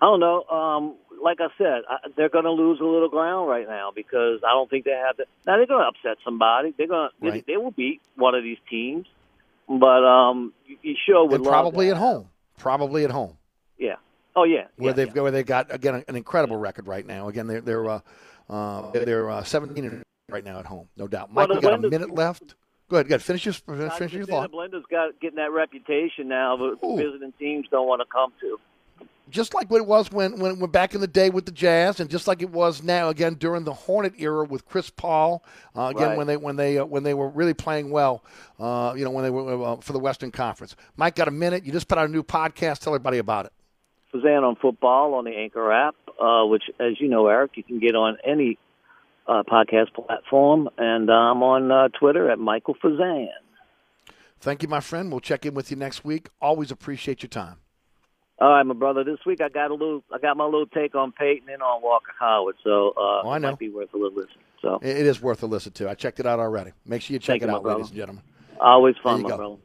[0.00, 0.44] I don't know.
[0.44, 4.40] Um, like I said, I, they're going to lose a little ground right now because
[4.46, 5.24] I don't think they have the.
[5.46, 6.74] Now they're going to upset somebody.
[6.76, 7.26] They're going to.
[7.30, 7.46] Right.
[7.46, 9.06] They, they will beat one of these teams,
[9.68, 11.92] but um, you, you sure would and probably that.
[11.92, 12.28] at home.
[12.58, 13.36] Probably at home,
[13.78, 13.96] Yeah.
[14.34, 14.66] Oh yeah.
[14.76, 17.28] where yeah, they've where they got again an incredible record right now.
[17.28, 18.00] Again, they're they're uh,
[18.48, 21.32] uh, they're uh, 17 right now at home, no doubt.
[21.32, 22.54] Well, Mike, we the got a minute left.
[22.88, 23.22] Go ahead, go ahead.
[23.22, 24.50] Finish your finish your thought.
[24.50, 26.96] Blender's got getting that reputation now that Ooh.
[26.96, 28.58] visiting teams don't want to come to.
[29.30, 32.00] Just like what it was when, when when back in the day with the Jazz,
[32.00, 35.44] and just like it was now again during the Hornet era with Chris Paul.
[35.76, 36.18] Uh, again, Right.
[36.18, 38.24] when they when they uh, when they were really playing well,
[38.58, 40.76] uh, you know, when they were uh, for the Western Conference.
[40.96, 41.64] Mike, got a minute?
[41.64, 42.80] You just put out a new podcast.
[42.80, 43.52] Tell everybody about it.
[44.14, 47.78] Fazan on football on the Anchor app, uh, which, as you know, Eric, you can
[47.78, 48.56] get on any
[49.26, 53.28] uh, podcast platform, and I'm on uh, Twitter at Michael Fazan.
[54.40, 55.10] Thank you, my friend.
[55.10, 56.28] We'll check in with you next week.
[56.40, 57.56] Always appreciate your time.
[58.40, 59.02] All right, my brother.
[59.04, 61.82] This week I got a little, I got my little take on Payton and on
[61.82, 64.40] Walker Howard, so uh, Oh, I it might be worth a little listen.
[64.62, 65.90] So It it is worth a listen to.
[65.90, 66.72] I checked it out already.
[66.86, 68.22] Make sure you check Thank it you, out, ladies and gentlemen.
[68.60, 69.36] always fun, my go.
[69.36, 69.56] brother.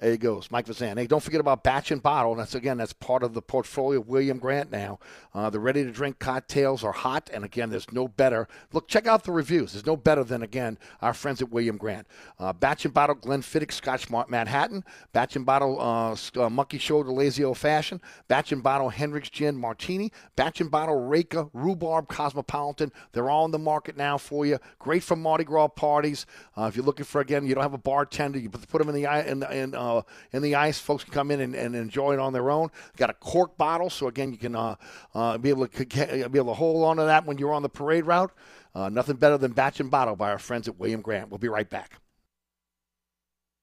[0.00, 0.98] There he goes, Mike Vazan.
[0.98, 2.34] Hey, don't forget about Batch and Bottle.
[2.34, 4.98] That's again, that's part of the portfolio of William Grant now.
[5.32, 8.46] Uh, the ready-to-drink cocktails are hot, and again, there's no better.
[8.72, 9.72] Look, check out the reviews.
[9.72, 12.06] There's no better than again our friends at William Grant.
[12.38, 14.84] Uh, Batch and Bottle Glenfiddich Scotch Manhattan.
[15.12, 18.00] Batch and Bottle uh, uh, Monkey Shoulder Lazy Old Fashioned.
[18.28, 20.12] Batch and Bottle Hendrick's Gin Martini.
[20.36, 22.92] Batch and Bottle Reyka Rhubarb Cosmopolitan.
[23.12, 24.58] They're all in the market now for you.
[24.80, 26.26] Great for Mardi Gras parties.
[26.58, 28.38] Uh, if you're looking for again, you don't have a bartender.
[28.38, 30.78] You put them in the in the- in, uh, in the ice.
[30.78, 32.70] Folks can come in and, and enjoy it on their own.
[32.96, 34.76] Got a cork bottle, so again you can uh,
[35.14, 37.68] uh, be able to be able to hold on to that when you're on the
[37.68, 38.32] parade route.
[38.74, 41.30] Uh, nothing better than Batch and Bottle by our friends at William Grant.
[41.30, 42.00] We'll be right back.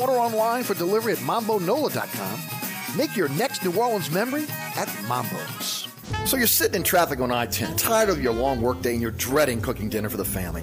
[0.00, 2.96] Order online for delivery at mambonola.com.
[2.96, 4.44] Make your next New Orleans memory
[4.76, 5.88] at Mambo's.
[6.24, 9.10] So you're sitting in traffic on I 10, tired of your long workday, and you're
[9.12, 10.62] dreading cooking dinner for the family.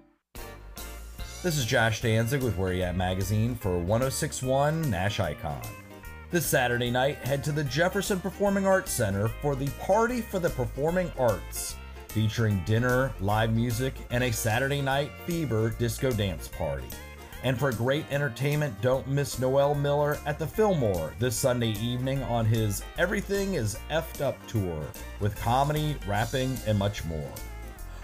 [1.43, 5.59] This is Josh Danzig with Where You At Magazine for 1061 Nash Icon.
[6.29, 10.51] This Saturday night, head to the Jefferson Performing Arts Center for the Party for the
[10.51, 11.77] Performing Arts,
[12.09, 16.85] featuring dinner, live music, and a Saturday night fever disco dance party.
[17.43, 22.45] And for great entertainment, don't miss Noel Miller at the Fillmore this Sunday evening on
[22.45, 24.85] his Everything is Effed Up tour
[25.19, 27.31] with comedy, rapping, and much more.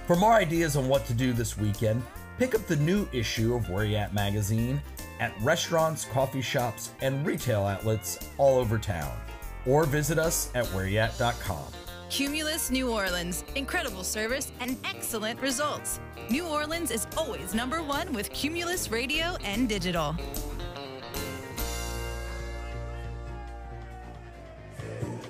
[0.07, 2.01] For more ideas on what to do this weekend,
[2.37, 4.81] pick up the new issue of Where You At magazine
[5.19, 9.17] at restaurants, coffee shops, and retail outlets all over town.
[9.65, 11.65] Or visit us at whereyat.com.
[12.09, 13.43] Cumulus New Orleans.
[13.55, 15.99] Incredible service and excellent results.
[16.29, 20.15] New Orleans is always number one with Cumulus Radio and Digital.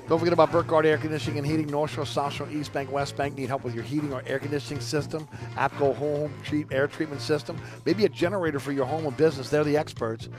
[0.07, 3.17] Don't forget about Burkhardt Air Conditioning and Heating, North Shore, South Shore, East Bank, West
[3.17, 3.35] Bank.
[3.35, 5.27] Need help with your heating or air conditioning system?
[5.55, 7.59] APCO Home treat, Air Treatment System.
[7.85, 9.49] Maybe a generator for your home and business.
[9.49, 10.29] They're the experts.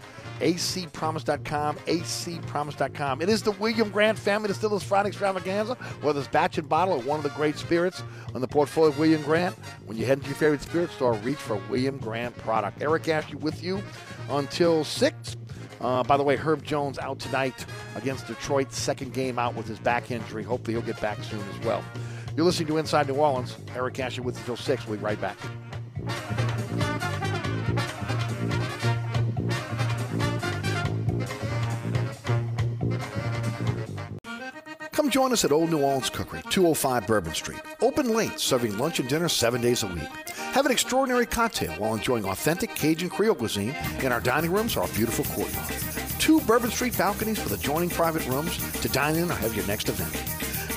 [0.40, 3.20] acpromise.com, acpromise.com.
[3.20, 7.00] It is the William Grant Family Distillers Friday Extravaganza, whether it's batch and bottle or
[7.02, 8.02] one of the great spirits
[8.34, 9.54] on the portfolio of William Grant.
[9.84, 12.80] When you head into your favorite spirit store, reach for William Grant product.
[12.80, 13.82] Eric Asher with you
[14.30, 15.36] until 6.
[15.80, 19.78] Uh, by the way, Herb Jones out tonight against Detroit, second game out with his
[19.78, 20.42] back injury.
[20.42, 21.84] Hopefully, he'll get back soon as well.
[22.36, 23.56] You're listening to Inside New Orleans.
[23.74, 24.86] Eric Asher with you until 6.
[24.86, 25.36] We'll be right back.
[34.92, 37.60] Come join us at Old New Orleans Cookery, 205 Bourbon Street.
[37.80, 40.27] Open late, serving lunch and dinner seven days a week.
[40.52, 44.82] Have an extraordinary cocktail while enjoying authentic Cajun Creole cuisine in our dining rooms or
[44.82, 45.72] our beautiful courtyard.
[46.18, 49.88] Two Bourbon Street balconies with adjoining private rooms to dine in or have your next
[49.88, 50.10] event.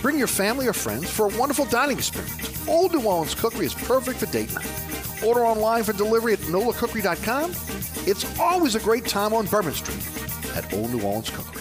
[0.02, 2.68] Bring your family or friends for a wonderful dining experience.
[2.68, 4.70] Old New Orleans Cookery is perfect for date night.
[5.24, 7.52] Order online for delivery at nolacookery.com.
[8.08, 11.61] It's always a great time on Bourbon Street at Old New Orleans Cookery.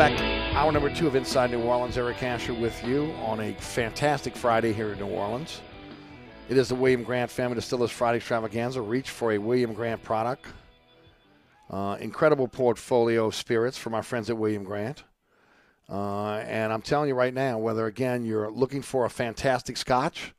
[0.00, 0.18] back
[0.54, 1.98] hour number two of Inside New Orleans.
[1.98, 5.60] Eric Asher with you on a fantastic Friday here in New Orleans.
[6.48, 8.80] It is the William Grant Family Distillers Friday Extravaganza.
[8.80, 10.46] Reach for a William Grant product.
[11.68, 15.04] Uh, incredible portfolio of spirits from our friends at William Grant.
[15.86, 20.32] Uh, and I'm telling you right now, whether again you're looking for a fantastic scotch,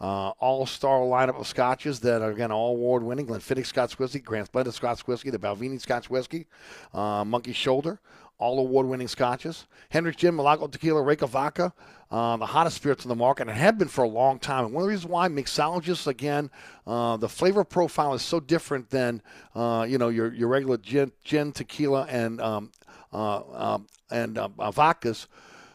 [0.00, 4.72] uh, all-star lineup of scotches that are again all award-winning: Glenfiddich Scotch Whiskey, Grant's Blended
[4.72, 6.46] Scotch Whiskey, the Balvenie Scotch Whiskey,
[6.94, 8.00] uh, Monkey Shoulder,
[8.42, 9.66] all award-winning scotches.
[9.90, 11.72] Hendrick's Gin, Milagro Tequila, Reyka Vodka,
[12.10, 14.64] uh, the hottest spirits in the market, and have been for a long time.
[14.64, 16.50] And one of the reasons why mixologists, again,
[16.86, 19.22] uh, the flavor profile is so different than
[19.54, 22.72] uh, you know your your regular gin, gin tequila, and um,
[23.12, 25.26] uh, um, and uh, uh, vodkas.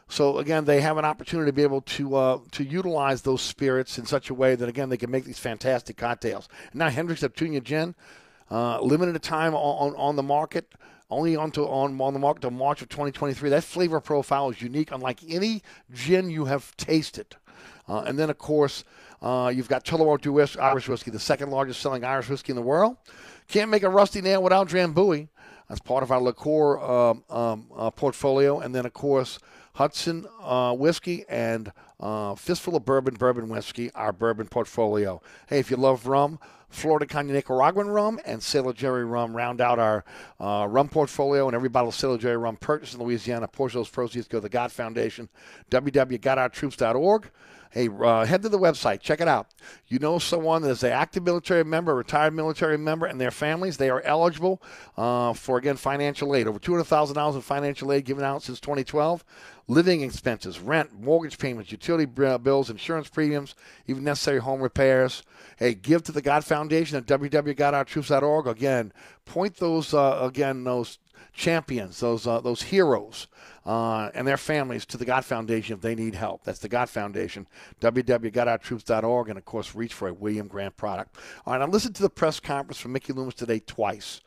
[0.10, 3.98] So again, they have an opportunity to be able to uh, to utilize those spirits
[3.98, 6.50] in such a way that again they can make these fantastic cocktails.
[6.74, 7.96] Now Hendrick's Neptunia Gin,
[8.52, 10.72] uh, limited time on, on the market,
[11.10, 13.50] only on, to, on on the market till March of 2023.
[13.50, 17.36] That flavor profile is unique, unlike any gin you have tasted.
[17.88, 18.84] Uh, and then of course
[19.22, 22.62] uh, you've got Tullamore Dew Irish whiskey, the second largest selling Irish whiskey in the
[22.62, 22.98] world.
[23.48, 25.30] Can't make a rusty nail without Drambuie.
[25.68, 28.60] That's part of our liqueur um, um, uh, portfolio.
[28.60, 29.40] And then, of course,
[29.74, 35.22] Hudson uh, whiskey and uh, Fistful of Bourbon, Bourbon whiskey, our bourbon portfolio.
[35.48, 36.40] Hey, if you love rum,
[36.70, 40.04] Flor de Caña Nicaraguan rum and Sailor Jerry rum round out our
[40.40, 41.48] uh, rum portfolio.
[41.48, 44.38] And every bottle of Sailor Jerry rum purchased in Louisiana, portion of those proceeds go
[44.38, 45.30] to the God Foundation,
[45.72, 47.32] www.gotourtroops.org.
[47.72, 49.02] Hey, uh, head to the website.
[49.02, 49.48] Check it out.
[49.88, 53.78] You know someone that is an active military member, retired military member, and their families.
[53.78, 54.62] They are eligible
[54.96, 56.48] uh, for, again, financial aid.
[56.48, 59.24] Over $200,000 in financial aid given out since 2012.
[59.70, 63.54] Living expenses, rent, mortgage payments, utility bills, insurance premiums,
[63.88, 65.24] even necessary home repairs.
[65.58, 68.48] Hey, give to the God Foundation at www.gotourtroops.org.
[68.48, 68.94] Again,
[69.26, 71.00] point those, uh, again, those
[71.34, 73.28] champions, those uh, those heroes,
[73.66, 76.44] uh, and their families to the God Foundation if they need help.
[76.44, 77.48] That's the God Foundation,
[77.82, 81.18] www.gotourtroops.org, and of course, reach for a William Grant product.
[81.46, 84.22] All right, I listened to the press conference from Mickey Loomis today twice,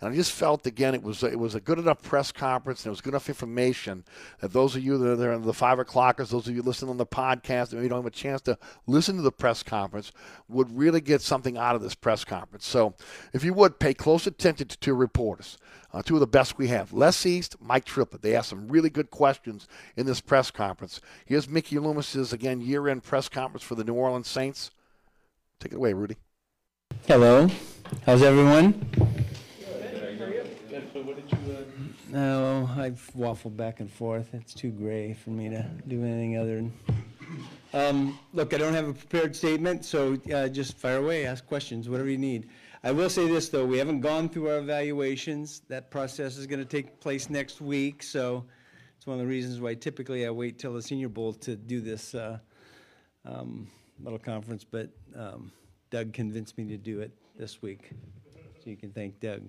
[0.00, 2.86] and I just felt again it was it was a good enough press conference and
[2.86, 4.04] it was good enough information
[4.40, 6.90] that those of you that are there in the five o'clockers, those of you listening
[6.90, 10.10] on the podcast, and you don't have a chance to listen to the press conference,
[10.48, 12.66] would really get something out of this press conference.
[12.66, 12.94] So,
[13.32, 15.58] if you would pay close attention to two reporters.
[15.96, 16.92] Uh, two of the best we have.
[16.92, 18.20] Les East, Mike Triplett.
[18.20, 19.66] They asked some really good questions
[19.96, 21.00] in this press conference.
[21.24, 24.70] Here's Mickey Loomis's, again, year end press conference for the New Orleans Saints.
[25.58, 26.18] Take it away, Rudy.
[27.06, 27.48] Hello.
[28.04, 28.90] How's everyone?
[32.10, 34.34] No, I've waffled back and forth.
[34.34, 36.72] It's too gray for me to do anything other than.
[37.72, 41.88] Um, look, I don't have a prepared statement, so uh, just fire away, ask questions,
[41.88, 42.50] whatever you need.
[42.86, 45.62] I will say this, though, we haven't gone through our evaluations.
[45.66, 48.44] That process is going to take place next week, so
[48.96, 51.80] it's one of the reasons why typically I wait till the Senior Bowl to do
[51.80, 52.38] this uh,
[53.24, 53.66] um,
[54.00, 55.50] little conference, but um,
[55.90, 57.90] Doug convinced me to do it this week,
[58.62, 59.42] so you can thank Doug.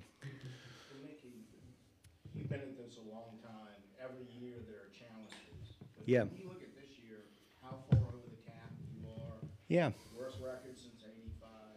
[2.34, 3.78] You've been at this a long time.
[4.04, 5.78] Every year there are challenges.
[5.96, 6.24] But Yeah.
[6.24, 7.20] When you look at this year,
[7.62, 9.38] how far over the cap you are.
[9.68, 9.92] Yeah.
[10.18, 11.77] Worst record since eighty-five,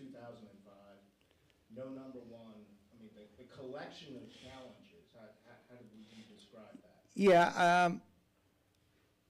[0.00, 0.96] I mean, two thousand and five.
[1.76, 2.56] No number one.
[2.88, 5.76] I mean, the, the collection of challenges, how, how, how
[6.34, 7.04] describe that?
[7.14, 8.00] Yeah, um,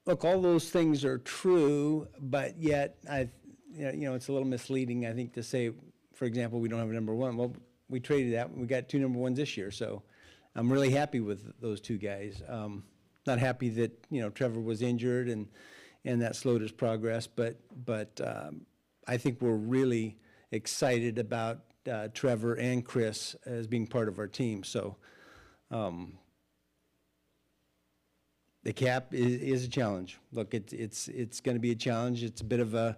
[0.06, 3.28] look, all those things are true, but yet I,
[3.72, 5.72] you know, you know, it's a little misleading, I think, to say,
[6.14, 7.36] for example, we don't have a number one.
[7.36, 7.54] Well,
[7.88, 10.02] we traded that, we got two number ones this year, so
[10.54, 12.42] I'm really happy with those two guys.
[12.48, 12.84] Um,
[13.26, 15.48] not happy that, you know, Trevor was injured and,
[16.04, 18.62] and that slowed his progress, but, but, um,
[19.06, 20.18] I think we're really
[20.52, 24.64] excited about uh, Trevor and Chris as being part of our team.
[24.64, 24.96] So
[25.70, 26.18] um,
[28.62, 30.18] the cap is, is a challenge.
[30.32, 32.22] Look, it's it's it's going to be a challenge.
[32.22, 32.96] It's a bit of a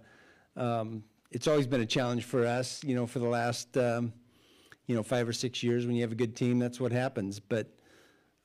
[0.55, 2.83] um, it's always been a challenge for us.
[2.83, 4.13] You know, for the last um,
[4.87, 7.39] you know five or six years, when you have a good team, that's what happens.
[7.39, 7.67] But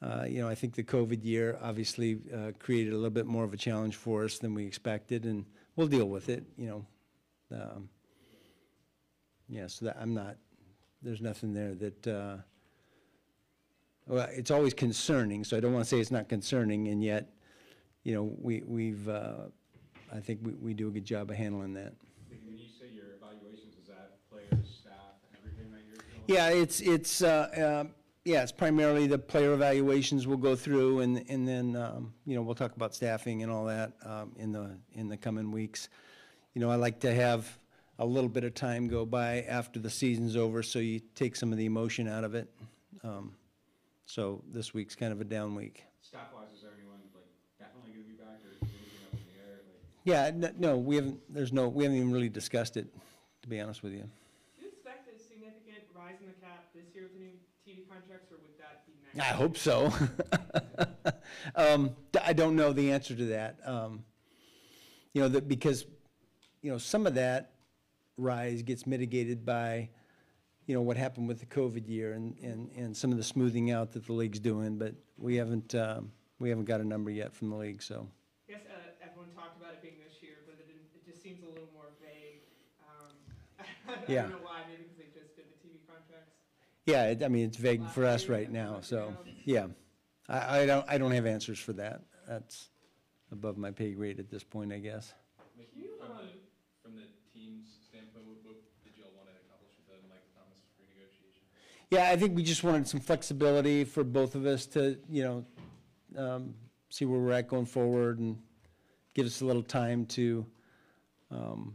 [0.01, 3.45] uh, you know, I think the COVID year obviously uh, created a little bit more
[3.45, 5.45] of a challenge for us than we expected, and
[5.77, 6.45] we'll deal with it.
[6.57, 6.69] You
[7.51, 7.89] know, um,
[9.49, 9.67] yeah.
[9.67, 10.37] So that I'm not.
[11.03, 12.07] There's nothing there that.
[12.07, 12.37] Uh,
[14.07, 17.29] well, it's always concerning, so I don't want to say it's not concerning, and yet,
[18.05, 19.35] you know, we, we've, uh,
[20.11, 21.93] I think we, we do a good job of handling that.
[22.31, 24.95] When you say your evaluations, is that players, staff,
[25.37, 26.23] everything that you're doing?
[26.27, 27.85] Yeah, it's, it's, uh, uh,
[28.25, 32.41] yeah, it's primarily the player evaluations we'll go through, and, and then, um, you know,
[32.41, 35.91] we'll talk about staffing and all that um, in the, in the coming weeks.
[36.55, 37.58] You know, I like to have
[37.99, 41.53] a little bit of time go by after the season's over, so you take some
[41.53, 42.49] of the emotion out of it.
[43.03, 43.35] Um,
[44.07, 45.85] So this week's kind of a down week.
[46.01, 47.27] Staff-wise, is there anyone like
[47.59, 49.61] definitely going to be back, or is anything up in the air?
[49.67, 52.87] Like, Yeah, n- no, we haven't, there's no, we haven't even really discussed it,
[53.43, 54.05] to be honest with you.
[54.57, 57.33] Do you expect a significant rise in the cap this year with the new
[57.67, 59.29] TV contracts, or would that be next?
[59.29, 59.93] I hope so.
[61.55, 63.59] Um, d- I don't know the answer to that.
[63.65, 64.05] Um,
[65.13, 65.85] You know, that, because,
[66.63, 67.53] you know, some of that
[68.19, 69.89] rise gets mitigated by,
[70.67, 73.71] you know, what happened with the COVID year and, and, and some of the smoothing
[73.71, 77.33] out that the league's doing, but we haven't, um, we haven't got a number yet
[77.35, 78.07] from the league, so.
[78.49, 81.23] I guess uh, everyone talked about it being this year, but it, didn't, it just
[81.23, 82.43] seems a little more vague.
[82.85, 83.15] Um,
[83.89, 84.23] I Yeah.
[84.23, 86.35] don't know why, maybe because they just did the TV contracts.
[86.87, 89.67] Yeah, it- I mean, it's vague for us right now, so, yeah.
[90.29, 92.03] I, I don't, I don't have answers for that.
[92.29, 92.69] That's
[93.33, 95.13] above my pay grade at this point, I guess.
[95.57, 96.29] Mickey, from the,
[96.83, 100.61] from the team's standpoint, what, what did y'all want to accomplish with the Michael Thomas
[100.81, 101.45] renegotiation?
[101.91, 105.47] Yeah, I think we just wanted some flexibility for both of us to, you know,
[106.19, 106.55] um,
[106.91, 108.37] see where we're at going forward and
[109.15, 110.45] give us a little time to,
[111.31, 111.75] um,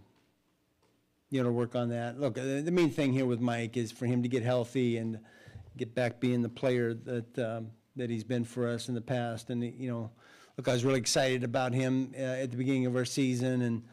[1.31, 2.19] you know, work on that.
[2.19, 5.17] Look, uh, the main thing here with Mike is for him to get healthy and
[5.77, 9.49] get back being the player that, um, that he's been for us in the past.
[9.49, 10.11] And, you know,
[10.57, 13.83] look, I was really excited about him uh, at the beginning of our season and,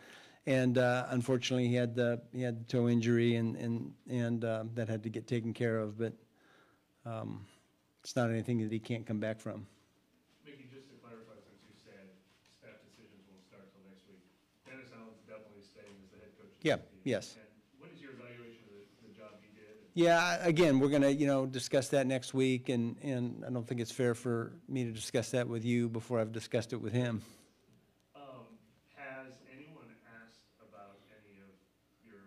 [0.46, 4.64] and uh, unfortunately, he had the, he had the toe injury and, and, and uh,
[4.74, 6.12] that had to get taken care of, but
[7.06, 7.44] um,
[8.02, 9.66] it's not anything that he can't come back from.
[10.44, 12.08] Mickey, just to clarify, since you said
[12.60, 14.24] staff decisions won't start till next week,
[14.66, 16.52] Dennis Allen's definitely staying as the head coach.
[16.62, 17.36] Yeah, yes.
[17.36, 17.46] And
[17.80, 19.76] what is your evaluation of the, the job he did?
[19.94, 23.80] Yeah, again, we're gonna, you know, discuss that next week, and, and I don't think
[23.80, 27.22] it's fair for me to discuss that with you before I've discussed it with him.
[28.16, 28.44] Um,
[28.96, 29.88] has anyone
[30.24, 31.52] asked about any of
[32.06, 32.20] your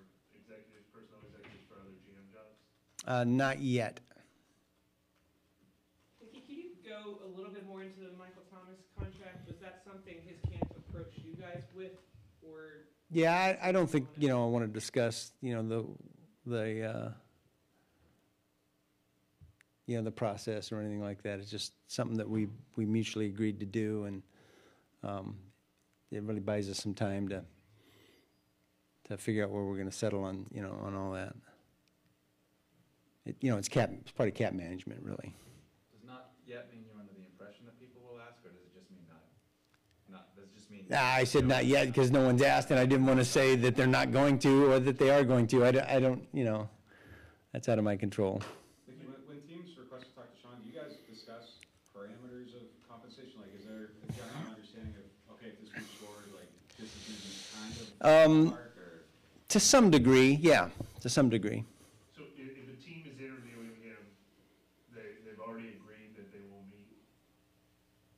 [0.44, 2.56] executives, personnel executives for other GM jobs?
[3.08, 4.00] Uh, Not yet.
[6.22, 9.48] Mickey, can you go a little bit more into the Michael Thomas contract?
[9.48, 11.92] Was that something his camp approached you guys with,
[12.42, 16.50] or Yeah, I, I don't think, you know, I want to discuss, you know, the,
[16.50, 17.10] the, uh,
[19.86, 21.40] you know, the process or anything like that.
[21.40, 24.22] It's just something that we, we mutually agreed to do, and
[25.04, 25.36] um,
[26.12, 27.44] it really buys us some time to,
[29.06, 31.36] to figure out where we're going to settle on, you know, on all that.
[33.26, 35.34] It, you know, it's cap, it's part of cap management, really.
[35.92, 38.74] Does not yet mean you're under the impression that people will ask, or does it
[38.76, 39.24] just mean not?
[40.12, 40.86] Not, does it just mean?
[40.90, 43.56] Nah, I said not yet because no one's asked, and I didn't want to say
[43.56, 45.66] that they're not going to or that they are going to.
[45.66, 46.70] I don't, I don't, you know,
[47.54, 48.42] that's out of my control.
[48.86, 48.98] When,
[49.28, 51.64] when teams request to talk to Sean, do you guys discuss
[51.96, 53.40] parameters of compensation?
[53.40, 57.48] Like, is there a general understanding of, okay, if this moves forward, like, this is
[57.56, 58.58] kind of Um?
[59.54, 60.70] To some degree, yeah,
[61.02, 61.64] to some degree.
[62.16, 64.02] So if, if a team is interviewing him,
[64.96, 66.98] they, they've already agreed that they will meet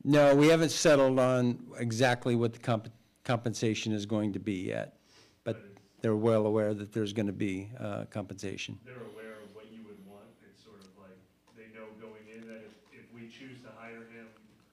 [0.05, 2.87] No, we haven't settled on exactly what the comp-
[3.25, 4.95] compensation is going to be yet,
[5.43, 5.61] but
[5.99, 8.79] they're well aware that there's going to be uh, compensation.
[8.85, 11.19] they're aware of what you would want, it's sort of like,
[11.57, 14.27] they know going in that if, if we choose to hire him,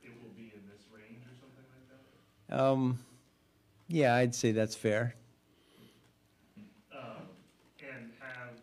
[0.04, 2.64] it will be in this range or something like that?
[2.64, 3.00] Um,
[3.88, 5.16] Yeah, I'd say that's fair.
[6.92, 7.26] Um,
[7.80, 8.54] and have,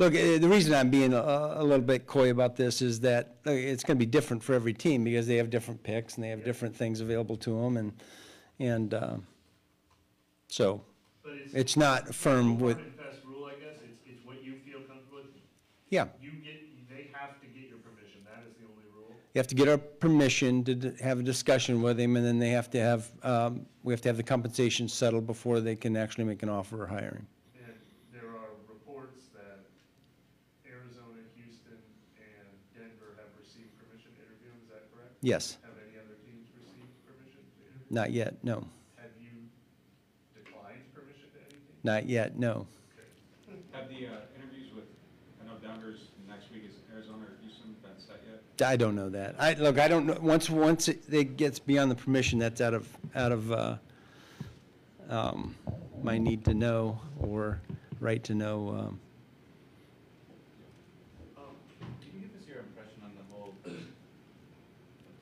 [0.00, 1.20] Look, uh, the reason I'm being a,
[1.56, 4.72] a little bit coy about this is that it's going to be different for every
[4.72, 7.92] team because they have different picks and they have different things available to them, and
[8.58, 9.26] and um,
[10.48, 10.80] so
[11.22, 11.52] but it's.
[11.52, 12.78] it's not firm with.
[12.78, 15.36] Hard and fast rule, I guess, it's, it's what you feel comfortable with.
[15.90, 16.04] Yeah.
[16.24, 19.20] You get, they have to get your permission, that is the only rule.
[19.34, 22.38] You have to get our permission to d- have a discussion with him, and then
[22.38, 25.94] they have to have um, we have to have the compensation settled before they can
[25.94, 27.26] actually make an offer or hire him.
[27.66, 27.76] And
[28.14, 29.60] there are reports that
[35.22, 37.94] Yes, Have any other teams received permission to interview?
[37.94, 38.64] not yet, no.
[38.96, 39.28] Have you
[40.34, 41.60] declined permission to any team?
[41.84, 42.66] Not yet, no.
[43.72, 44.84] Have the uh, interviews with,
[45.42, 48.66] I know Denver's next week is Arizona or Houston, been set yet?
[48.66, 49.36] I don't know that.
[49.38, 52.72] I, look, I don't know, once, once it it gets beyond the permission, that's out
[52.74, 53.76] of, out of, uh,
[55.10, 55.54] um,
[56.02, 57.60] my need to know or
[58.00, 58.98] right to know, Um,
[62.00, 63.74] Can you give us your impression on the whole, the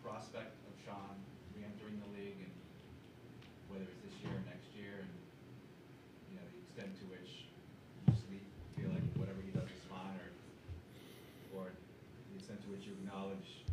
[0.05, 1.17] prospect of Sean
[1.57, 2.53] reentering the league and
[3.73, 5.11] whether it's this year or next year and,
[6.31, 7.51] you know, the extent to which
[8.07, 8.45] you just le-
[8.79, 10.31] feel like whatever he does is fine or,
[11.59, 11.65] or
[12.31, 13.67] the extent to which you acknowledge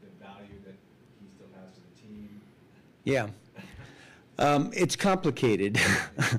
[0.00, 0.78] the value that
[1.20, 2.40] he still has to the team?
[3.08, 3.28] Yeah.
[4.38, 5.80] Um, it's complicated,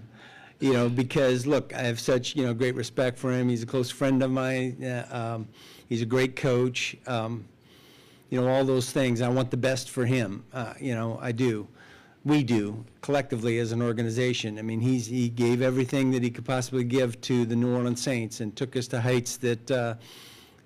[0.59, 3.49] you know, because look, I have such, you know, great respect for him.
[3.49, 4.83] He's a close friend of mine.
[4.83, 5.47] Uh, um,
[5.87, 6.95] he's a great coach.
[7.07, 7.43] Um,
[8.29, 9.19] you know, all those things.
[9.21, 10.43] I want the best for him.
[10.53, 11.67] Uh, you know, I do.
[12.23, 14.59] We do collectively as an organization.
[14.59, 17.99] I mean, he's he gave everything that he could possibly give to the New Orleans
[17.99, 19.95] Saints and took us to heights that, uh,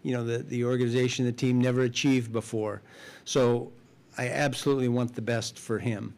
[0.02, 2.82] you know, the the organization, the team never achieved before.
[3.24, 3.72] So,
[4.18, 6.14] I absolutely want the best for him.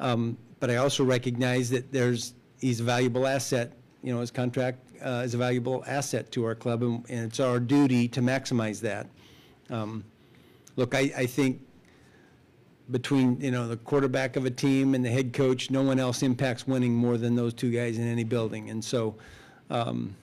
[0.00, 4.78] Um, But I also recognize that there's, he's a valuable asset, you know, his contract
[5.04, 8.80] uh, is a valuable asset to our club, and and it's our duty to maximize
[8.80, 9.06] that.
[9.70, 10.04] Um,
[10.76, 11.60] Look, I, I think
[12.90, 16.22] between, you know, the quarterback of a team and the head coach, no one else
[16.22, 18.70] impacts winning more than those two guys in any building.
[18.70, 19.16] And so
[19.68, 20.14] um,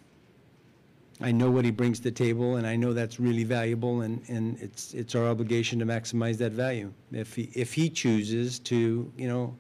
[1.22, 4.22] I know what he brings to the table, and I know that's really valuable, and,
[4.30, 6.94] and it's, it's our obligation to maximize that value.
[7.12, 9.56] If he, if he chooses to, you know,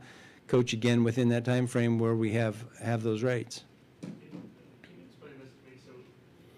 [0.47, 3.65] coach again within that time frame where we have, have those rights.
[4.01, 5.75] Can you explain this to me?
[5.85, 5.91] So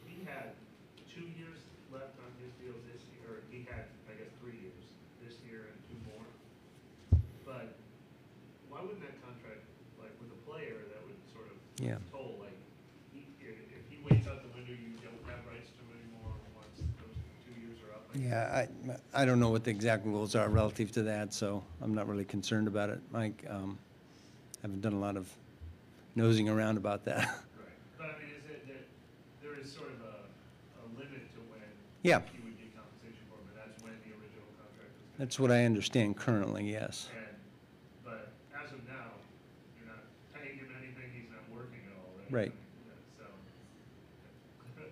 [0.05, 0.53] he had
[1.09, 1.57] two years
[1.91, 4.85] left on his deal this year, or he had, I guess, three years,
[5.25, 6.29] this year and two more.
[7.43, 7.73] But
[8.69, 9.65] why wouldn't that contract,
[9.97, 11.97] like with a player, that would sort of Yeah.
[18.21, 18.65] Yeah,
[19.13, 22.07] I, I don't know what the exact rules are relative to that, so I'm not
[22.07, 22.99] really concerned about it.
[23.11, 23.79] Mike, um,
[24.61, 25.27] haven't done a lot of
[26.15, 27.17] nosing around about that.
[27.57, 27.67] Right,
[27.97, 28.85] but I mean, is it that
[29.41, 31.61] there is sort of a, a limit to when
[32.03, 32.21] Yeah.
[32.37, 35.65] you would get compensation for, but that's when the original contract was That's what I
[35.65, 37.09] understand currently, yes.
[37.17, 37.25] And,
[38.05, 39.17] but as of now,
[39.77, 40.05] you're not
[40.37, 42.49] paying him anything, he's not working at all, right?
[42.49, 42.53] Right.
[42.53, 43.25] Yeah, So.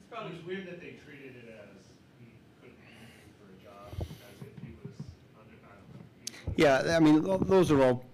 [0.00, 1.80] It's probably weird that they treated it as
[2.20, 2.28] he
[2.60, 4.96] couldn't interview for a job, as if he was
[5.40, 6.49] under, I don't know.
[6.60, 8.04] Yeah, I mean, tho- those are all,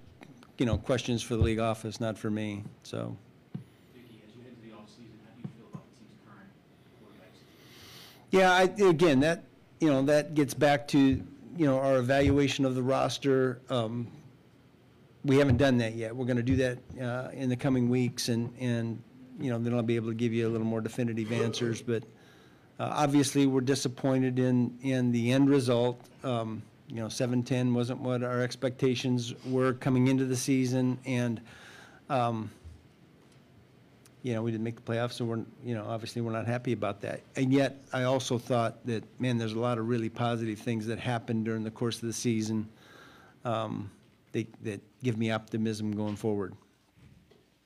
[0.57, 3.17] you know, questions for the league office, not for me, so.
[3.93, 6.51] Mickey, as you head into the offseason, how do you feel about the team's current
[7.03, 7.41] quarterbacks?
[8.31, 9.43] Yeah, I, again, that,
[9.81, 13.61] you know, that gets back to, you know, our evaluation of the roster.
[13.69, 14.07] Um,
[15.25, 16.15] We haven't done that yet.
[16.15, 19.03] We're gonna do that, uh, in the coming weeks and, and,
[19.41, 22.05] you know, then I'll be able to give you a little more definitive answers, but,
[22.79, 26.01] uh, obviously, we're disappointed in, in the end result.
[26.23, 31.41] Um, you know, seven-ten wasn't what our expectations were coming into the season, and,
[32.09, 32.51] um,
[34.23, 36.73] you know, we didn't make the playoffs, so we're, you know, obviously, we're not happy
[36.73, 37.21] about that.
[37.37, 40.99] And yet, I also thought that, man, there's a lot of really positive things that
[40.99, 42.69] happened during the course of the season
[43.45, 43.91] um,
[44.33, 46.55] that, that give me optimism going forward.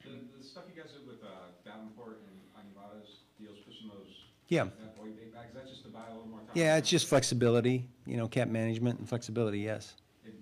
[0.03, 1.29] The, the stuff you guys did with uh,
[1.65, 4.15] Davenport and Onyemata's deals, pushing those.
[4.49, 4.65] Yeah.
[6.53, 9.95] Yeah, it's just flexibility, you know, cap management and flexibility, yes.
[10.25, 10.35] It-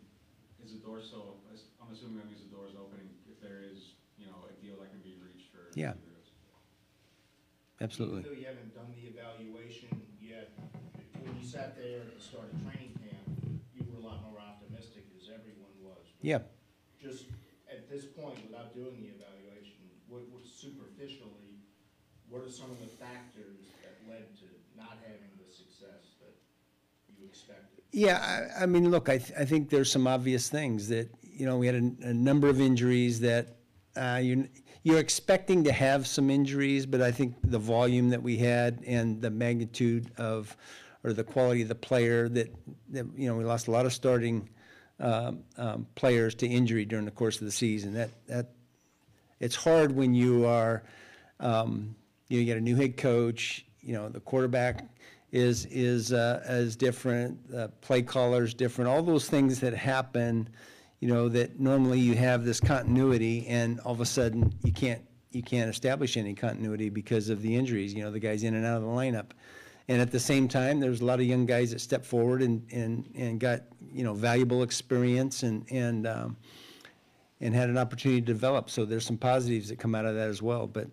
[0.64, 1.36] Is the door so,
[1.80, 4.76] I'm assuming that means the door is opening if there is, you know, a deal
[4.80, 5.60] that can be reached for.
[5.74, 5.94] Yeah.
[7.80, 8.20] Absolutely.
[8.20, 10.50] Even though you haven't done the evaluation yet,
[11.22, 13.28] when you sat there at the start of training camp,
[13.78, 16.02] you were a lot more optimistic, as everyone was.
[16.22, 16.42] Yeah.
[16.98, 17.30] Just
[17.70, 19.78] at this point, without doing the evaluation,
[20.10, 21.62] what, what superficially,
[22.26, 26.34] what are some of the factors that led to not having the success that
[27.20, 27.82] you expected?
[27.92, 31.46] Yeah, I, I mean, look, I, th- I think there's some obvious things that, you
[31.46, 33.56] know, we had a, a number of injuries that,
[33.96, 34.44] uh, you're,
[34.82, 39.20] you're expecting to have some injuries, but I think the volume that we had and
[39.20, 40.56] the magnitude of,
[41.04, 42.54] or the quality of the player that,
[42.90, 44.48] that, you know, we lost a lot of starting,
[45.00, 47.94] um, um, players to injury during the course of the season.
[47.94, 48.50] That, that,
[49.40, 50.82] it's hard when you are,
[51.40, 51.94] um,
[52.28, 54.84] you know, you get a new head coach, you know, the quarterback
[55.32, 60.48] is, is, uh, is different, uh, play caller's different, all those things that happen,
[61.00, 65.02] you know, that normally you have this continuity and all of a sudden you can't,
[65.30, 68.64] you can't establish any continuity because of the injuries, you know, the guy's in and
[68.64, 69.26] out of the lineup.
[69.88, 72.62] And at the same time, there's a lot of young guys that stepped forward and,
[72.72, 76.36] and, and got, you know, valuable experience and, and, um,
[77.40, 78.68] and had an opportunity to develop.
[78.68, 80.66] So there's some positives that come out of that as well.
[80.66, 80.88] But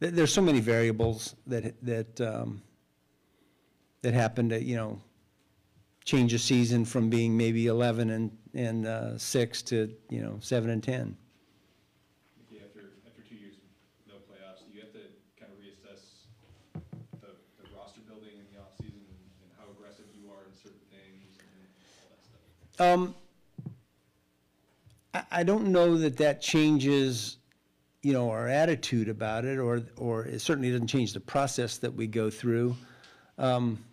[0.00, 2.60] th- there's so many variables that, that, um,
[4.02, 5.00] that happen to, you know,
[6.04, 10.70] change a season from being maybe 11 and, and uh, 6 to, you know, 7
[10.70, 11.16] and 10.
[12.48, 13.56] Okay, after, after two years,
[14.06, 15.00] no playoffs, do you have to
[15.38, 16.26] kind of reassess
[17.20, 17.28] the,
[17.60, 21.38] the roster building in the offseason and and how aggressive you are in certain things
[21.40, 21.66] and
[22.00, 22.86] all that stuff?
[22.86, 23.14] Um,
[25.12, 27.38] I, I don't know that that changes,
[28.02, 31.92] you know, our attitude about it, or, or it certainly doesn't change the process that
[31.92, 32.76] we go through.
[33.38, 33.84] Um,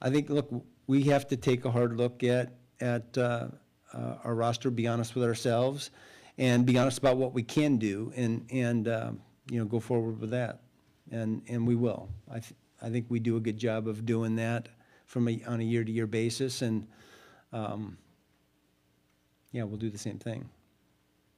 [0.00, 0.50] I think, look,
[0.86, 3.48] we have to take a hard look at, at, uh,
[3.92, 5.90] uh, our roster, be honest with ourselves,
[6.38, 10.20] and be honest about what we can do, and, and, um, you know, go forward
[10.20, 10.60] with that.
[11.10, 12.08] And, and we will.
[12.28, 14.68] I, th- I think we do a good job of doing that
[15.06, 16.86] from a, on a year-to-year basis, and,
[17.52, 17.96] um,
[19.52, 20.48] yeah, we'll do the same thing.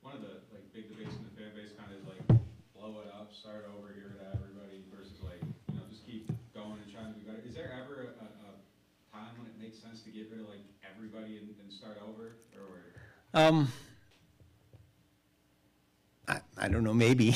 [0.01, 2.41] One of the, like, big debates in the fan base kind of is like,
[2.73, 6.31] blow it up, start over, get rid of everybody versus like, you know, just keep
[6.55, 7.45] going and trying to be better.
[7.45, 8.53] Is there ever a, a, a
[9.13, 10.65] time when it makes sense to get rid of like
[11.39, 13.41] and, and start over, or?
[13.41, 13.73] Um,
[16.29, 17.35] I, I don't know, maybe.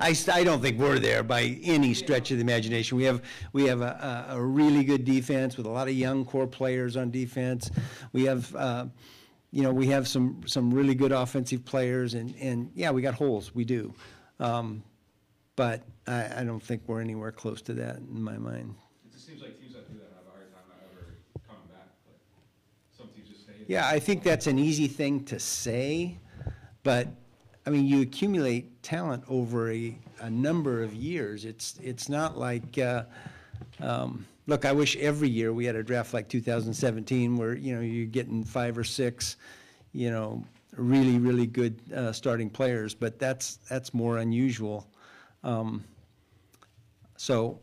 [0.00, 0.14] I.
[0.30, 2.98] I don't think we're there by any stretch of the imagination.
[2.98, 3.22] We have,
[3.52, 6.96] we have a, a, a really good defense with a lot of young core players
[6.96, 7.70] on defense.
[8.12, 8.86] We have, uh,
[9.52, 13.14] you know, we have some, some really good offensive players and, and yeah, we got
[13.14, 13.94] holes, we do.
[14.38, 14.82] Um,
[15.56, 18.74] but I, I don't think we're anywhere close to that in my mind.
[19.06, 20.62] It just seems like teams that do that have a hard time
[20.92, 21.16] ever
[21.48, 22.18] coming back, but
[22.96, 23.55] some teams just stay.
[23.66, 26.18] Yeah, I think that's an easy thing to say,
[26.84, 27.08] but,
[27.66, 31.44] I mean, you accumulate talent over a, a number of years.
[31.44, 33.04] It's, it's not like, uh,
[33.80, 37.80] um, look, I wish every year we had a draft like 2017 where, you know,
[37.80, 39.36] you're getting five or six,
[39.92, 40.44] you know,
[40.76, 44.86] really, really good uh, starting players, but that's, that's more unusual.
[45.42, 45.82] Um,
[47.16, 47.58] So,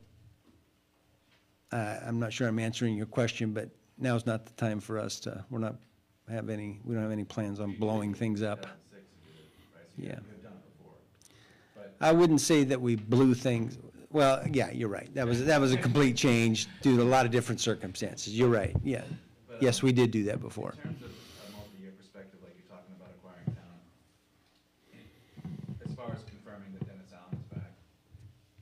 [1.72, 5.20] uh, I'm not sure I'm answering your question, but now's not the time for us
[5.22, 5.76] to, we're not,
[6.30, 8.66] have any, we don't have any plans on blowing things up.
[9.98, 10.20] Yeah.
[12.02, 13.78] I wouldn't say that we blew things,
[14.12, 15.14] well, yeah, you're right.
[15.16, 18.38] That was, that was a complete change due to a lot of different circumstances.
[18.38, 19.04] You're right, yeah.
[19.60, 20.76] Yes, we did do that before.
[20.84, 23.84] In terms of a multi-year perspective, like you're talking about acquiring talent,
[25.88, 27.72] as far as confirming that Dennis Allen is back,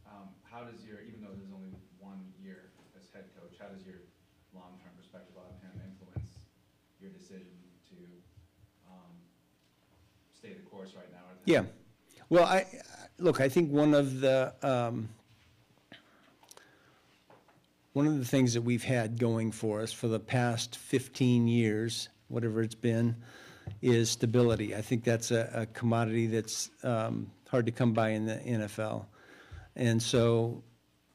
[0.06, 3.82] um, how does your, even though there's only one year as head coach, how does
[3.88, 4.06] your
[4.54, 6.38] long-term perspective on him influence
[7.02, 7.58] your decision
[7.90, 7.98] to,
[8.86, 9.10] um,
[10.38, 11.26] stay the course right now?
[11.26, 11.64] or the- Yeah.
[12.30, 12.66] Well, I,
[13.18, 15.10] look, I think one of the, um,
[17.94, 22.10] one of the things that we've had going for us for the past 15 years,
[22.28, 23.16] whatever it's been,
[23.82, 24.76] is stability.
[24.76, 29.06] I think that's a, a commodity that's um, hard to come by in the NFL.
[29.76, 30.64] And so,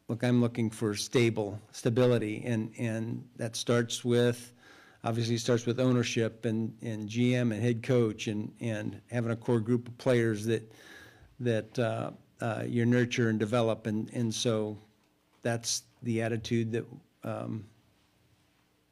[0.08, 4.52] look, I'm looking for stable, stability, and, and that starts with,
[5.06, 9.36] obviously it starts with ownership and, and GM and head coach and, and having a
[9.36, 10.72] core group of players that,
[11.38, 12.10] that uh,
[12.40, 13.86] uh, you nurture and develop.
[13.86, 14.76] And, and so
[15.42, 16.84] that's the attitude that,
[17.22, 17.64] um,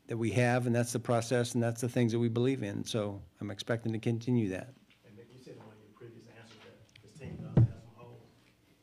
[0.06, 2.84] that we have, and that's the process, and that's the things that we believe in.
[2.84, 4.72] So I'm expecting to continue that.
[5.04, 7.94] And you said in one of your previous answers that this team does have some
[7.96, 8.20] holes.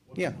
[0.06, 0.32] What Yeah.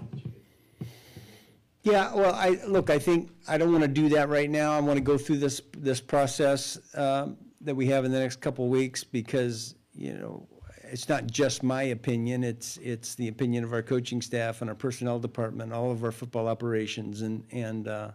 [1.82, 4.72] Yeah, well, I, look, I think, I don't want to do that right now.
[4.72, 8.40] I want to go through this, this process um, that we have in the next
[8.40, 10.46] couple of weeks because, you know,
[10.84, 14.76] it's not just my opinion, it's, it's the opinion of our coaching staff and our
[14.76, 18.10] personnel department, all of our football operations, and, and uh,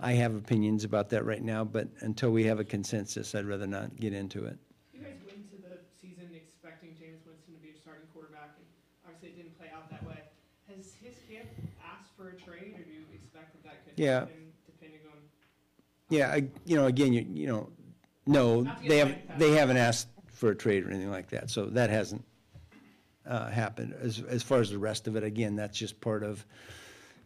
[0.00, 3.66] I have opinions about that right now, but until we have a consensus, I'd rather
[3.66, 4.58] not get into it.
[4.92, 8.66] You guys went into the season expecting Jameis Winston to be your starting quarterback, and
[9.04, 10.24] obviously it didn't play out that way.
[10.72, 11.44] Has his camp
[11.84, 14.26] asked for a trade, or do you expect that that could Yeah.
[14.66, 15.18] depending on?
[16.10, 17.68] Yeah, I, you know, again, you, you know,
[18.26, 21.28] no, Not to get they haven't, they haven't asked for a trade or anything like
[21.30, 22.24] that, so that hasn't,
[23.26, 23.94] uh, happened.
[24.00, 26.44] As, as far as the rest of it, again, that's just part of,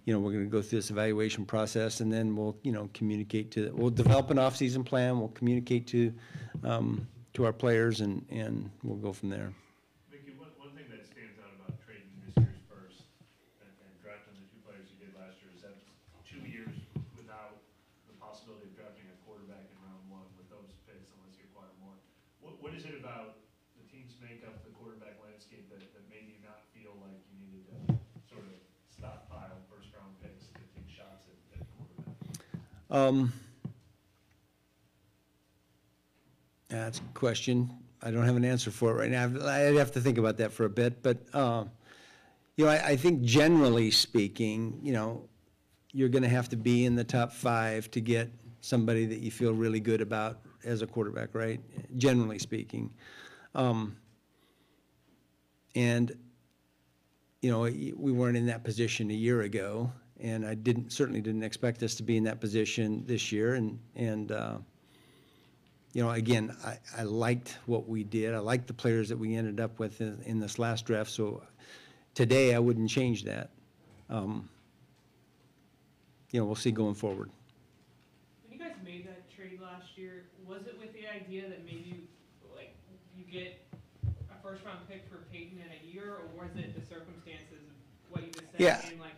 [0.05, 3.51] you know, we're gonna go through this evaluation process, and then we'll, you know, communicate
[3.53, 6.12] to, we'll develop an off-season plan, we'll communicate to,
[6.65, 9.53] um, to our players, and, and we'll go from there.
[10.11, 13.05] Mickey, one, one thing that stands out about trading this year's first
[13.62, 15.77] and, and drafting the two players you did last year is that
[16.27, 16.73] two years
[17.19, 17.61] without
[18.09, 21.70] the possibility of drafting a quarterback in round one with those picks unless you acquire
[21.85, 21.95] more.
[22.40, 23.39] What, what is it about
[23.77, 27.65] the team's makeup, the quarterback landscape that, that made you not feel like you needed
[27.70, 27.95] to
[28.27, 28.57] sort of
[28.90, 31.62] stockpile first round picks to take shots at, at
[32.90, 33.32] Um,
[36.69, 37.70] That's a question.
[38.02, 39.24] I don't have an answer for it right now.
[39.24, 41.70] I'd have to think about that for a bit, but, um,
[42.56, 45.28] you know, I, I think generally speaking, you know,
[45.93, 49.52] you're gonna have to be in the top five to get somebody that you feel
[49.52, 51.60] really good about as a quarterback, right?
[51.97, 52.93] Generally speaking.
[53.55, 53.97] Um,
[55.74, 56.12] And,
[57.40, 61.43] you know, we weren't in that position a year ago, and I didn't, certainly didn't
[61.43, 64.57] expect us to be in that position this year, and, and, uh,
[65.95, 68.35] you know, again, I, I liked what we did.
[68.35, 71.43] I liked the players that we ended up with in, in this last draft, so
[72.15, 73.51] today I wouldn't change that.
[74.11, 74.49] Um,
[76.31, 77.31] You know, we'll see going forward.
[78.45, 82.05] When you guys made that trade last year, was it with the idea that maybe
[82.55, 82.77] like
[83.16, 83.65] you get
[84.05, 88.12] a first round pick for Payton in a year, or was it the circumstances of
[88.12, 88.77] what you just said Yeah.
[88.86, 89.18] and liking those two players?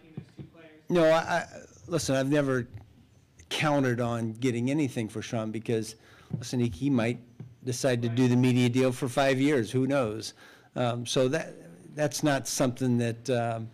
[0.90, 1.46] No, I, I,
[1.86, 2.68] listen, I've never
[3.48, 5.94] counted on getting anything for Sean because,
[6.38, 7.18] listen, he, he might
[7.64, 10.34] decide to do the media deal for five years, who knows?
[10.76, 11.54] Um, so that,
[11.94, 13.70] that's not something that, um,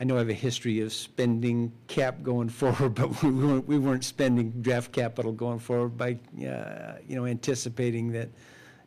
[0.00, 3.78] I know I have a history of spending cap going forward, but we weren't, we
[3.78, 8.30] weren't spending draft capital going forward by, uh, you know, anticipating that,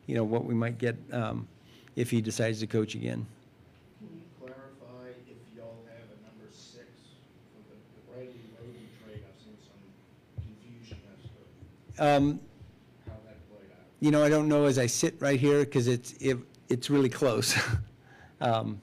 [0.06, 1.46] you know, what we might get, um,
[1.94, 3.24] if he decides to coach again.
[4.00, 6.90] Can you clarify if y'all have a number six
[7.54, 9.22] for the the Bradley Roden trade?
[9.22, 9.78] I've seen some
[10.42, 11.38] confusion as to
[11.98, 12.40] Um,
[13.06, 13.86] how that played out.
[14.00, 16.38] You know, I don't know as I sit right here, because it's, it,
[16.68, 17.54] it's really close.
[18.40, 18.80] Um,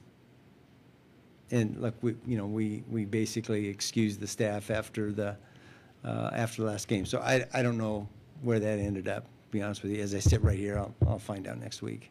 [1.52, 5.36] And look, we, you know, we, we basically excused the staff after the,
[6.04, 7.04] uh, after the last game.
[7.04, 8.08] So I, I don't know
[8.40, 10.00] where that ended up, to be honest with you.
[10.02, 12.10] As I sit right here, I'll, I'll find out next week.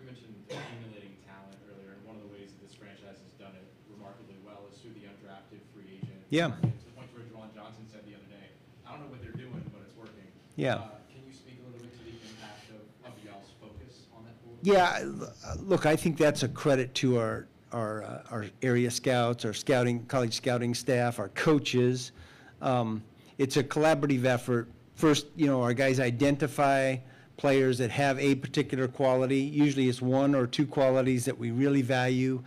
[0.00, 3.52] You mentioned accumulating talent earlier, and one of the ways that this franchise has done
[3.54, 6.16] it remarkably well is through the undrafted free agent.
[6.30, 6.48] Yeah.
[6.48, 8.48] market, To the point where Juwan Johnson said the other day,
[8.88, 10.26] I don't know what they're doing, but it's working.
[10.60, 10.74] Yeah.
[10.74, 10.78] Uh,
[11.10, 14.34] Can you speak a little bit to the impact of, of y'all's focus on that?
[14.60, 19.46] Yeah, l- look, I think that's a credit to our, our, uh, our area scouts,
[19.46, 22.12] our scouting, college scouting staff, our coaches.
[22.60, 23.02] Um,
[23.38, 24.68] It's a collaborative effort.
[24.96, 26.96] First, you know, our guys identify
[27.38, 29.40] players that have a particular quality.
[29.40, 32.42] Usually it's one or two qualities that we really value.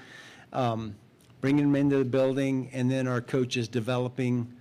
[0.51, 0.93] Um,
[1.41, 4.53] Bringing them into the building, and then our coaches developing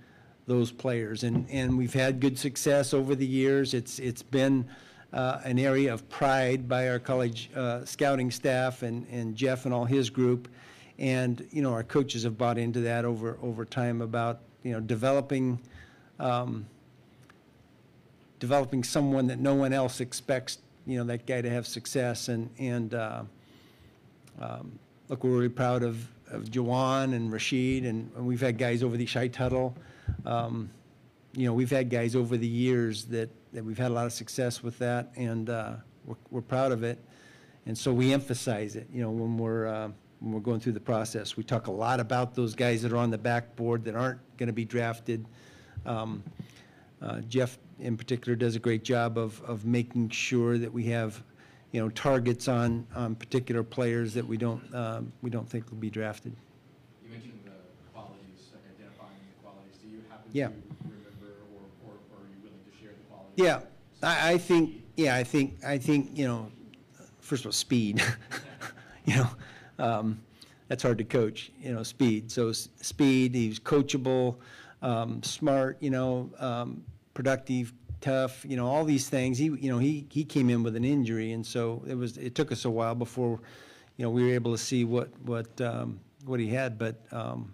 [0.45, 1.23] those players.
[1.23, 3.73] And, and we've had good success over the years.
[3.73, 4.65] It's, it's been
[5.13, 9.73] uh, an area of pride by our college uh, scouting staff and, and Jeff and
[9.73, 10.47] all his group.
[10.99, 14.79] And, you know, our coaches have bought into that over, over time about, you know,
[14.79, 15.59] developing,
[16.19, 16.65] um,
[18.39, 22.27] developing someone that no one else expects, you know, that guy to have success.
[22.27, 23.23] And, and, uh,
[24.41, 24.77] um,
[25.09, 28.97] look, we're really proud of, of Juwan and Rashid, and, and we've had guys over
[28.97, 29.75] the Shy Tuttle.
[30.25, 30.69] Um,
[31.35, 34.13] you know, we've had guys over the years that, that we've had a lot of
[34.13, 35.73] success with that, and uh,
[36.05, 37.03] we're, we're proud of it.
[37.65, 39.89] And so we emphasize it, you know, when we're, uh,
[40.19, 41.37] when we're going through the process.
[41.37, 44.47] We talk a lot about those guys that are on the backboard that aren't going
[44.47, 45.25] to be drafted.
[45.85, 46.23] Um,
[47.01, 51.21] uh, Jeff, in particular, does a great job of, of making sure that we have,
[51.71, 55.77] you know, targets on, on particular players that we don't, um, we don't think will
[55.77, 56.33] be drafted.
[57.03, 57.51] You mentioned the
[57.91, 59.75] qualities, like identifying the qualities.
[59.81, 60.47] Do you happen Yeah.
[60.81, 63.33] remember, or, or, or are you willing to share the qualities?
[63.35, 63.59] Yeah,
[64.01, 66.51] I, I think, yeah, I think, I think, you know,
[67.21, 68.01] first of all, speed.
[69.05, 69.29] You know,
[69.79, 70.21] um,
[70.69, 72.31] that's hard to coach, you know, speed.
[72.31, 74.37] So s- speed, he's coachable,
[74.81, 79.37] um, smart, you know, um, productive, tough, you know, all these things.
[79.37, 82.33] He, you know, he, he came in with an injury, and so it was, it
[82.33, 83.41] took us a while before,
[83.97, 87.53] you know, we were able to see what, what, um, what he had, but, um,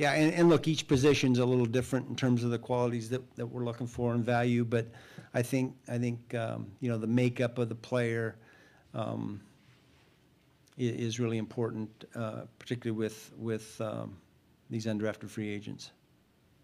[0.00, 3.20] yeah, and, and look, each position's a little different in terms of the qualities that,
[3.36, 4.86] that we're looking for and value, but
[5.34, 8.34] I think, I think, um, you know, the makeup of the player,
[8.94, 9.42] um,
[10.78, 14.16] i- is really important, uh, particularly with, with, um,
[14.70, 15.90] these undrafted free agents.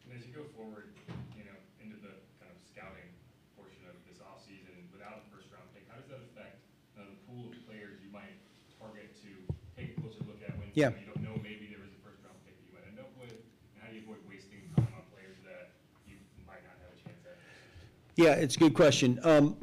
[0.08, 0.88] And as you go forward,
[1.36, 1.52] you know,
[1.84, 3.04] into the kind of scouting
[3.52, 6.56] portion of this offseason, without a first round pick, how does that affect
[6.96, 8.40] uh, the pool of players you might
[8.80, 9.28] target to
[9.76, 10.96] take a closer look at when Yeah.
[10.96, 13.10] you don't know maybe there was a first round pick that you might end up
[13.20, 13.34] with?
[13.34, 15.74] And how do you avoid wasting time on players that
[16.06, 16.14] you
[16.46, 17.34] might not have a chance at?
[18.16, 19.20] Yeah, it's a good question.
[19.24, 19.56] Um,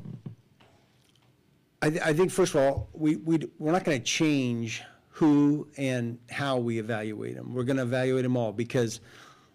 [1.82, 6.20] I, th- I think, first of all, we, we, we're not gonna change who and
[6.30, 7.54] how we evaluate them.
[7.54, 9.00] We're gonna evaluate them all, because,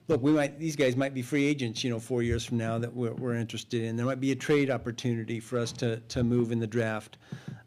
[0.09, 2.77] look, we might, these guys might be free agents, you know, four years from now
[2.79, 3.97] that we're, we're interested in.
[3.97, 7.19] There might be a trade opportunity for us to, to move in the draft.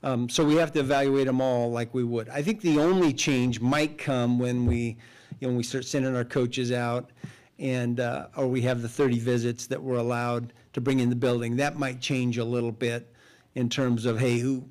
[0.04, 2.28] Um, so we have to evaluate them all like we would.
[2.28, 4.98] I think the only change might come when we,
[5.40, 7.12] you know, when we start sending our coaches out
[7.58, 11.16] and, uh, or we have the 30 visits that we're allowed to bring in the
[11.16, 11.58] building.
[11.58, 13.14] That might change a little bit
[13.56, 14.64] in terms of, hey, who,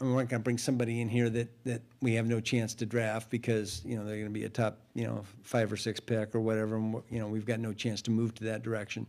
[0.00, 2.74] I mean, we're not gonna bring somebody in here that, that we have no chance
[2.74, 6.00] to draft because, you know, they're gonna be a top, you know, five or six
[6.00, 9.06] pick or whatever, and, you know, we've got no chance to move to that direction.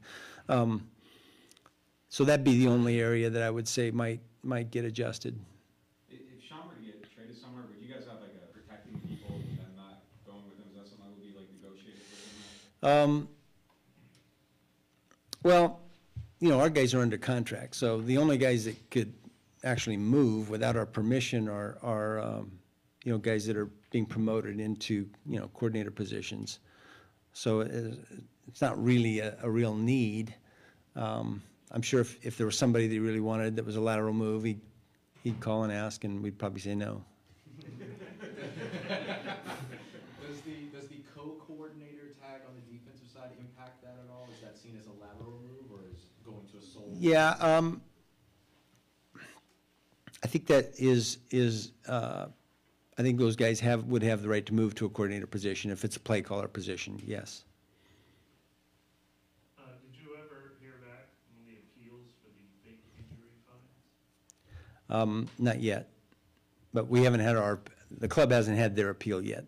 [0.49, 0.87] Um,
[2.09, 5.39] So that'd be the only area that I would say might, might get adjusted.
[6.09, 8.99] If, if Sean were to get traded somewhere, would you guys have like a protecting
[9.07, 10.67] people and not going with them?
[10.71, 12.91] Is that something that would be like negotiated with them?
[12.91, 13.29] Um,
[15.41, 15.79] well,
[16.41, 19.13] you know, our guys are under contract, so the only guys that could
[19.63, 22.51] actually move without our permission are, are, um,
[23.03, 26.59] you know, guys that are being promoted into, you know, coordinator positions.
[27.33, 27.99] So it-
[28.47, 30.33] it's not really a, a real need.
[30.95, 31.41] Um,
[31.71, 34.13] I'm sure if, if there was somebody that he really wanted that was a lateral
[34.13, 34.59] move, he'd,
[35.23, 37.05] he'd call and ask, and we'd probably say no.
[40.27, 44.27] Does the, does the co-coordinator tag on the defensive side impact that at all?
[44.33, 46.81] Is that seen as a lateral move or is going to a sole?
[47.01, 47.81] Yeah, um,
[50.23, 52.27] I think that is, is, uh,
[52.95, 55.71] I think those guys have, would have the right to move to a coordinator position
[55.71, 57.43] if it's a play caller position, yes.
[59.57, 65.01] Uh, did you ever hear back on the appeals for the big injury fines?
[65.01, 65.89] Um, not yet,
[66.71, 67.61] but we haven't had our,
[67.97, 69.45] the club hasn't had their appeal yet.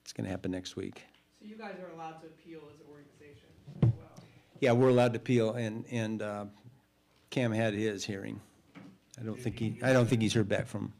[0.00, 1.02] It's gonna happen next week.
[1.38, 3.48] So you guys are allowed to appeal as an organization
[3.82, 4.24] as well.
[4.60, 6.46] Yeah, we're allowed to appeal, and, and, uh,
[7.38, 8.40] Cam had his hearing.
[9.16, 10.92] I don't think he, I don't think he's heard back from,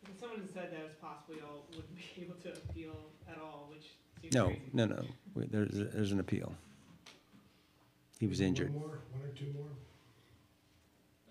[0.00, 2.94] Because someone had said that it's possible y'all wouldn't be able to appeal
[3.28, 3.86] at all, which
[4.22, 4.62] seems no, crazy.
[4.72, 5.02] no, no,
[5.34, 6.54] We- there's, there's an appeal.
[8.20, 9.66] He was injured, One more, one or two more?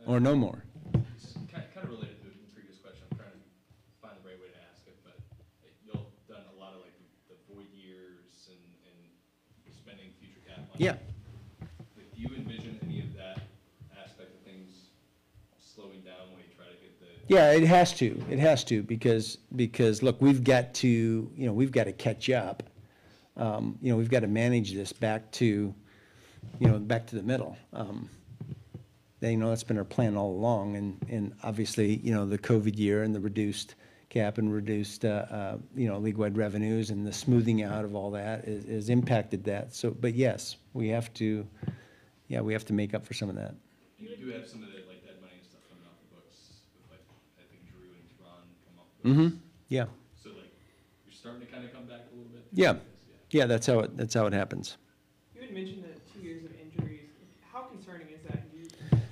[0.05, 0.61] or no more.
[0.91, 3.39] Kind, kind of related to the previous question, I'm trying to
[4.03, 5.15] find the right way to ask it, but
[5.63, 6.95] uh, y'all done a lot of like
[7.31, 8.59] the void years and,
[8.91, 10.83] and spending future cap money.
[10.83, 10.99] Yeah.
[11.95, 13.43] Like, Do you envision any of that
[13.99, 14.95] aspect of things
[15.59, 17.11] slowing down when you try to get the?
[17.27, 21.53] Yeah, it has to, it has to, because, because, look, we've got to, you know,
[21.53, 22.63] we've got to catch up.
[23.35, 25.73] Um, you know, we've got to manage this back to,
[26.59, 27.57] you know, back to the middle.
[27.73, 28.09] Um,
[29.19, 32.37] then, you know, that's been our plan all along, and, and obviously, you know, the
[32.37, 33.75] COVID year and the reduced
[34.09, 38.09] cap and reduced, uh, uh, you know, league-wide revenues and the smoothing out of all
[38.11, 39.75] that is, is impacted that.
[39.75, 41.45] So, but yes, we have to,
[42.29, 43.53] yeah, we have to make up for some of that.
[43.99, 46.37] You do have some of the, like, that money and stuff coming off the books,
[46.73, 47.01] with like,
[47.37, 48.96] I think Drew and Ron come off the books.
[49.07, 49.37] Mm-hmm,
[49.69, 49.85] yeah.
[50.21, 50.51] So like,
[51.05, 52.43] you're starting to kind of come back a little bit?
[52.51, 52.75] Yeah,
[53.31, 54.77] yeah, that's how it, that's how it happens.
[55.33, 57.01] You had mentioned the two years of injuries.
[57.53, 58.51] How concerning is that?
[58.51, 58.67] Do you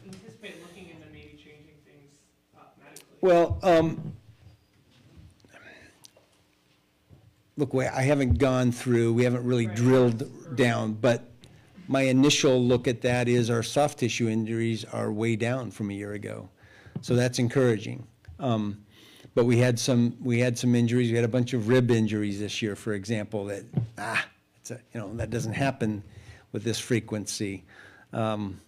[0.06, 2.12] anticipate looking into maybe changing things
[2.58, 3.06] up medically?
[3.22, 4.14] Well, um,
[7.58, 11.30] look, I haven't gone through, we haven't really drilled down, but
[11.88, 15.94] my initial look at that is our soft tissue injuries are way down from a
[15.94, 16.50] year ago.
[17.02, 18.08] So that's encouraging.
[18.40, 18.85] Um,
[19.36, 22.40] but we had some, we had some injuries, we had a bunch of rib injuries
[22.40, 23.66] this year, for example, that,
[23.98, 24.26] ah,
[24.62, 26.02] it's a, you know, that doesn't happen
[26.54, 27.66] with this frequency.
[28.14, 28.62] Um,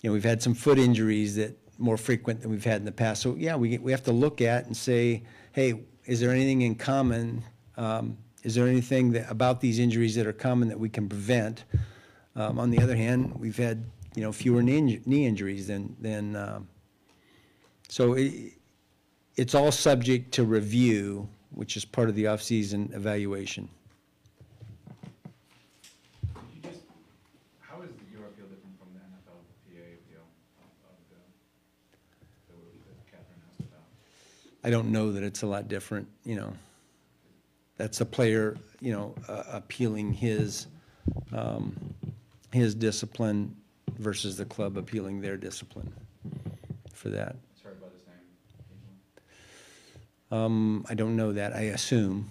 [0.00, 2.92] you know, we've had some foot injuries that more frequent than we've had in the
[2.92, 3.22] past.
[3.22, 5.22] So yeah, we, we have to look at and say,
[5.52, 7.44] hey, is there anything in common?
[7.76, 11.64] Um, is there anything that, about these injuries that are common that we can prevent?
[12.34, 13.84] Um, on the other hand, we've had,
[14.16, 16.68] you know, fewer knee, inju- knee injuries than, than, um,
[17.88, 18.54] so it,
[19.36, 23.68] it's all subject to review, which is part of the off-season evaluation.
[26.54, 26.80] You just,
[27.60, 30.22] how is your appeal different from the NFLPA appeal
[30.58, 31.16] of, of the,
[32.48, 33.84] that we- that Catherine asked about?
[34.64, 36.52] I don't know that it's a lot different, you know.
[37.76, 40.66] That's a player, you know, uh, appealing his,
[41.32, 41.94] um,
[42.52, 43.56] his discipline
[43.98, 45.90] versus the club appealing their discipline
[46.92, 47.36] for that.
[47.54, 48.20] It's heard by the same
[48.68, 49.22] people.
[50.30, 52.30] Um, I don't know that, I assume.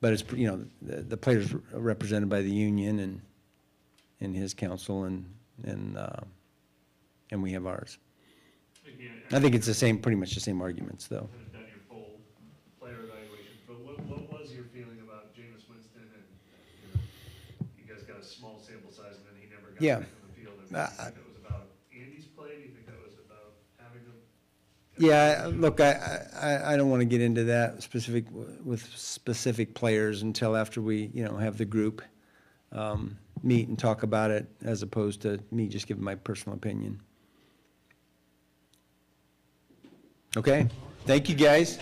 [0.00, 3.20] But it's, you know, the, the player's represented by the union and,
[4.20, 5.24] and his council and,
[5.64, 6.20] and, uh,
[7.30, 7.98] and we have ours.
[8.86, 11.28] Again, I think it's the same, pretty much the same arguments, though.
[11.32, 12.20] haven't done your full
[12.78, 16.22] player evaluation, but what, what was your feeling about Jameis Winston and,
[16.84, 17.00] you know,
[17.80, 19.98] you guys got a small sample size and then he never got Yeah.
[20.04, 20.54] back on the field.
[20.68, 22.54] And Uh, you think that was about Andy's play?
[22.54, 24.20] Do you think that was about having him?
[24.98, 28.24] Yeah, look, I, I, I don't want to get into that specific,
[28.64, 32.02] with specific players until after we, you know, have the group
[32.72, 37.00] um, meet and talk about it, as opposed to me just giving my personal opinion.
[40.36, 40.68] Okay,
[41.04, 41.78] thank you, guys.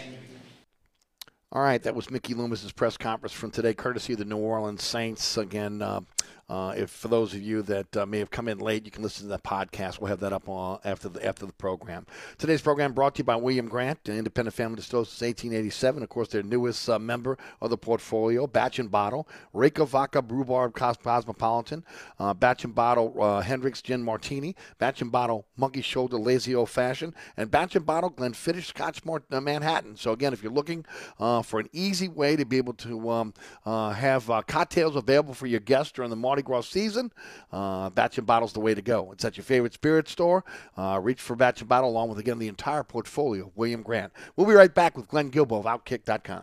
[1.52, 4.82] All right, that was Mickey Loomis's press conference from today, courtesy of the New Orleans
[4.82, 5.36] Saints.
[5.36, 6.00] Again, uh,
[6.48, 9.02] uh, if for those of you that uh, may have come in late, you can
[9.02, 9.98] listen to that podcast.
[10.00, 12.06] We'll have that up uh, after the after the program.
[12.36, 16.02] Today's program brought to you by William Grant, an independent family distiller since 1887.
[16.02, 20.74] Of course, their newest uh, member of the portfolio, Batch and Bottle, Reyka Vodka Rhubarb
[20.74, 21.82] Cos- Cosmopolitan,
[22.18, 26.68] uh, Batch and Bottle uh, Hendrick's Gin Martini, Batch and Bottle Monkey Shoulder Lazy Old
[26.68, 29.96] Fashioned, and Batch and Bottle Glenfiddich Scotch Mart- uh, Manhattan.
[29.96, 30.84] So again, if you're looking
[31.18, 33.34] for an easy way to be able to um,
[33.64, 37.12] have cocktails available for your guests during the Mardi Gras season,
[37.52, 39.12] uh, Batch and Bottle's the way to go.
[39.12, 40.44] It's at your favorite spirit store.
[40.76, 44.12] Uh, reach for Batch and Bottle along with, again, the entire portfolio of William Grant.
[44.34, 46.42] We'll be right back with Glenn Guilbeau of Outkick.com.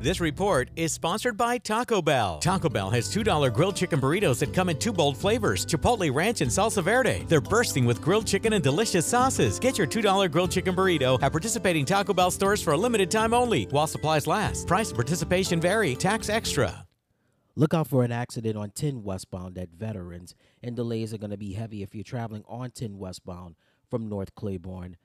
[0.00, 2.38] This report is sponsored by Taco Bell.
[2.38, 6.40] Taco Bell has $2 grilled chicken burritos that come in two bold flavors Chipotle Ranch
[6.40, 7.26] and Salsa Verde.
[7.28, 9.58] They're bursting with grilled chicken and delicious sauces.
[9.60, 13.34] Get your $2 grilled chicken burrito at participating Taco Bell stores for a limited time
[13.34, 14.66] only while supplies last.
[14.66, 16.86] Price and participation vary, tax extra.
[17.54, 21.36] Look out for an accident on 10 westbound at Veterans, and delays are going to
[21.36, 23.54] be heavy if you're traveling on 10 westbound
[23.90, 24.96] from North Claiborne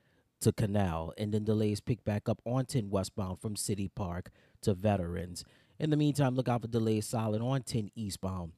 [0.42, 4.30] to Canal, and then delays pick back up on 10 westbound from City Park
[4.66, 5.44] to Veterans.
[5.80, 8.52] In the meantime, look out for delays solid on 10 eastbound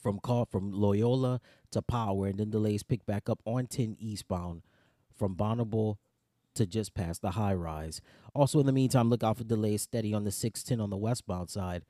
[0.00, 1.40] from call from Loyola
[1.72, 4.62] to Power, and then delays pick back up on 10 eastbound
[5.16, 5.98] from Bonneville
[6.54, 8.00] to just past the high rise.
[8.34, 11.50] Also, in the meantime, look out for delays steady on the 610 on the westbound
[11.50, 11.84] side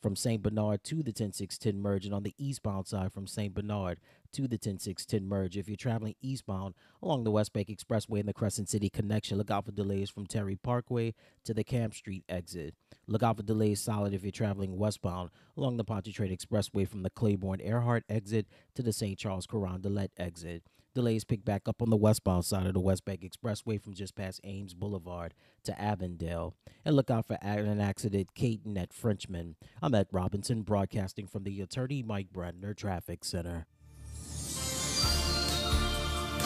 [0.00, 0.42] from St.
[0.42, 3.52] Bernard to the 10610 merge, and on the eastbound side from St.
[3.52, 3.98] Bernard
[4.32, 5.56] to the 10610 merge.
[5.56, 9.50] If you're traveling eastbound along the West Bank Expressway and the Crescent City connection, look
[9.50, 11.14] out for delays from Terry Parkway
[11.44, 12.74] to the Camp Street exit.
[13.10, 17.08] Look out for delays solid if you're traveling westbound along the Pontchartrain Expressway from the
[17.08, 19.18] Claiborne Earhart exit to the St.
[19.18, 20.62] Charles Carondelet exit.
[20.94, 24.14] Delays pick back up on the westbound side of the West Bank Expressway from just
[24.14, 25.32] past Ames Boulevard
[25.64, 26.54] to Avondale.
[26.84, 29.56] And look out for an accident, Caton at Frenchman.
[29.80, 33.66] I'm at Robinson, broadcasting from the Attorney Mike Brandner Traffic Center.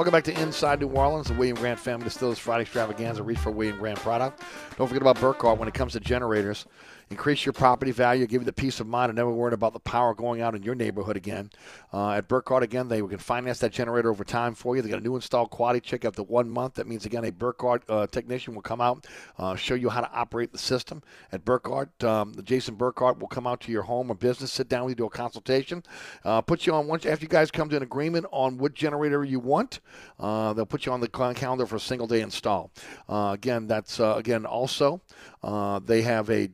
[0.00, 3.50] Welcome back to Inside New Orleans, the William Grant Family Distillers Friday Extravaganza, reach for
[3.50, 4.42] William Grant product.
[4.78, 6.64] Don't forget about Burkhardt when it comes to generators.
[7.10, 9.80] Increase your property value, give you the peace of mind, and never worry about the
[9.80, 11.50] power going out in your neighborhood again.
[11.92, 14.82] Uh, at Burkhardt, again, they can finance that generator over time for you.
[14.82, 16.74] They got a new install quality check after one month.
[16.74, 19.08] That means, again, a Burkhardt uh, technician will come out,
[19.38, 21.02] uh, show you how to operate the system.
[21.32, 24.84] At Burkhardt, um, Jason Burkhardt will come out to your home or business, sit down
[24.84, 25.82] with you, do a consultation,
[26.24, 29.24] uh, put you on once after you guys come to an agreement on what generator
[29.24, 29.80] you want.
[30.20, 32.70] Uh, they'll put you on the calendar for a single day install.
[33.08, 35.00] Uh, again, that's again also
[35.86, 36.48] they have a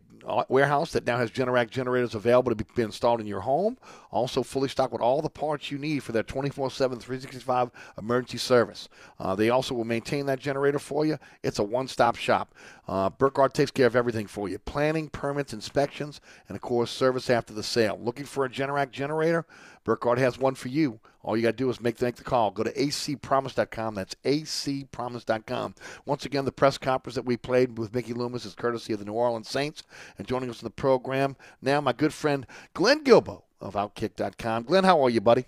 [0.48, 3.78] warehouse that now has Generac generators available to be installed in your home.
[4.10, 8.38] Also, fully stocked with all the parts you need for their 24 7, 365 emergency
[8.38, 8.88] service.
[9.18, 11.18] Uh, they also will maintain that generator for you.
[11.42, 12.54] It's a one stop shop.
[12.88, 17.28] Uh, Burkhardt takes care of everything for you planning, permits, inspections, and of course, service
[17.28, 17.98] after the sale.
[18.00, 19.44] Looking for a Generac generator?
[19.84, 21.00] Burkhardt has one for you.
[21.22, 22.52] All you got to do is make, make the call.
[22.52, 23.94] Go to acpromise.com.
[23.96, 25.74] That's acpromise.com.
[26.04, 29.04] Once again, the press conference that we played with Mickey Loomis is courtesy of the
[29.04, 29.82] New Orleans Saints.
[30.18, 34.64] And joining us in the program now, my good friend Glenn Guilbeau of Outkick.com.
[34.64, 35.46] Glenn, how are you, buddy?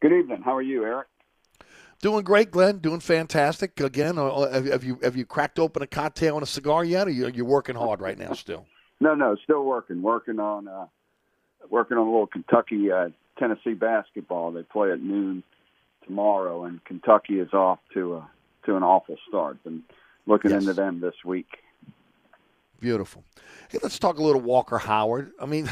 [0.00, 0.42] Good evening.
[0.44, 1.06] How are you, Eric?
[2.00, 2.78] Doing great, Glenn.
[2.78, 3.78] Doing fantastic.
[3.80, 7.08] Again, uh, uh, have you have you cracked open a cocktail and a cigar yet,
[7.08, 8.66] or you, you're working hard right now still?
[9.00, 10.02] No, no, still working.
[10.02, 10.86] Working on uh,
[11.70, 13.08] working on a little Kentucky uh,
[13.38, 14.52] Tennessee basketball.
[14.52, 15.42] They play at noon
[16.06, 18.30] tomorrow, and Kentucky is off to a
[18.66, 19.58] to an awful start.
[19.64, 19.82] And
[20.26, 20.62] looking yes.
[20.62, 21.48] into them this week.
[22.80, 23.24] Beautiful.
[23.70, 25.32] Hey, let's talk a little Walker Howard.
[25.40, 25.68] I mean,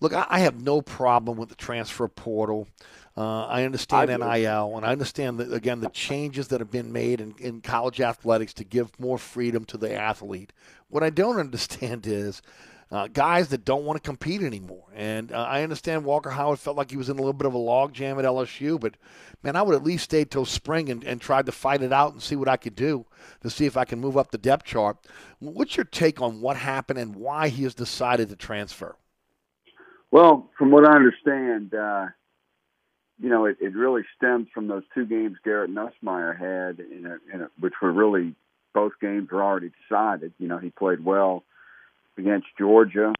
[0.00, 2.68] look, I, I have no problem with the transfer portal.
[3.16, 6.92] Uh, I understand I NIL, and I understand that again the changes that have been
[6.92, 10.52] made in, in college athletics to give more freedom to the athlete.
[10.88, 12.42] What I don't understand is
[12.90, 14.84] uh, guys that don't want to compete anymore.
[14.94, 17.54] And uh, I understand Walker Howard felt like he was in a little bit of
[17.54, 18.96] a logjam at LSU, but
[19.42, 22.12] man, I would at least stay till spring and, and tried to fight it out
[22.12, 23.04] and see what I could do
[23.42, 24.96] to see if I can move up the depth chart.
[25.38, 28.96] What's your take on what happened and why he has decided to transfer?
[30.10, 32.06] Well, from what I understand, uh,
[33.20, 37.34] you know, it, it really stems from those two games Garrett Nussmeier had, in a,
[37.34, 38.34] in a, which were really
[38.74, 40.32] both games were already decided.
[40.38, 41.44] You know, he played well
[42.16, 43.12] against Georgia,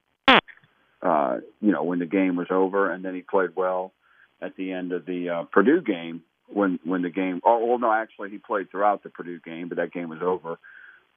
[1.03, 3.93] uh, you know, when the game was over, and then he played well
[4.41, 7.41] at the end of the uh, Purdue game when when the game.
[7.45, 10.59] Oh, well, no, actually, he played throughout the Purdue game, but that game was over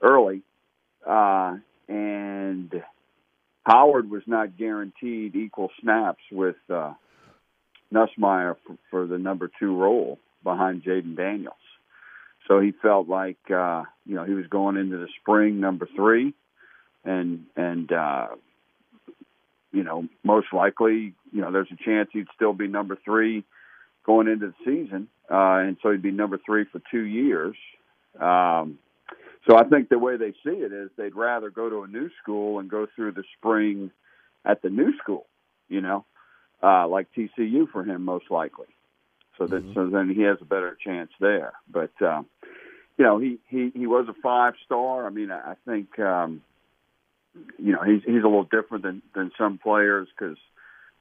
[0.02, 0.42] early,
[1.08, 1.58] uh,
[1.88, 2.84] and
[3.64, 6.94] Howard was not guaranteed equal snaps with uh,
[7.94, 11.56] Nussmeier for, for the number two role behind Jayden Daniels.
[12.48, 16.34] So he felt like uh, you know he was going into the spring number three,
[17.06, 18.28] and and uh,
[19.72, 23.44] you know most likely you know there's a chance he'd still be number three
[24.06, 27.56] going into the season, uh, and so he'd be number three for two years.
[28.20, 28.80] Um,
[29.48, 32.10] so I think the way they see it is they'd rather go to a new
[32.22, 33.92] school and go through the spring
[34.46, 35.26] at the new school,
[35.70, 36.06] you know,
[36.62, 38.68] uh, like TCU for him most likely.
[39.38, 39.74] So that mm-hmm.
[39.74, 41.54] so then he has a better chance there.
[41.70, 42.22] But uh,
[42.98, 45.06] you know he he he was a five star.
[45.06, 46.42] I mean I, I think um,
[47.58, 50.38] you know, he's he's a little different than than some players because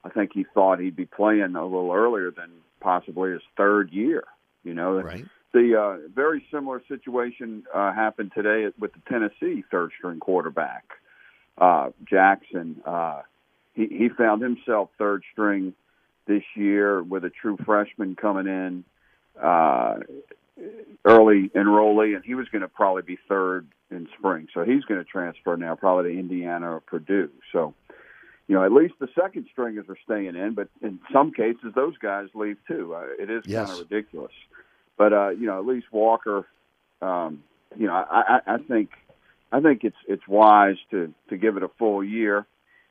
[0.04, 2.50] I think he thought he'd be playing a little earlier than
[2.80, 4.24] possibly his third year.
[4.62, 5.24] You know, right.
[5.52, 10.84] The uh, very similar situation uh, happened today with the Tennessee third string quarterback
[11.58, 12.80] uh, Jackson.
[12.84, 13.22] Uh,
[13.74, 15.74] he he found himself third string
[16.26, 18.84] this year with a true freshman coming in.
[19.40, 19.98] Uh,
[21.04, 24.48] early enrollee, and he was going to probably be third in spring.
[24.52, 27.30] So he's going to transfer now, probably to Indiana or Purdue.
[27.52, 27.74] So,
[28.46, 31.96] you know, at least the second stringers are staying in, but in some cases those
[31.98, 32.94] guys leave too.
[32.94, 33.68] Uh, it is yes.
[33.68, 34.32] kind of ridiculous.
[35.00, 36.46] But uh, you know, at least Walker,
[37.00, 37.42] um,
[37.74, 38.90] you know, I, I, I think
[39.50, 42.44] I think it's it's wise to to give it a full year.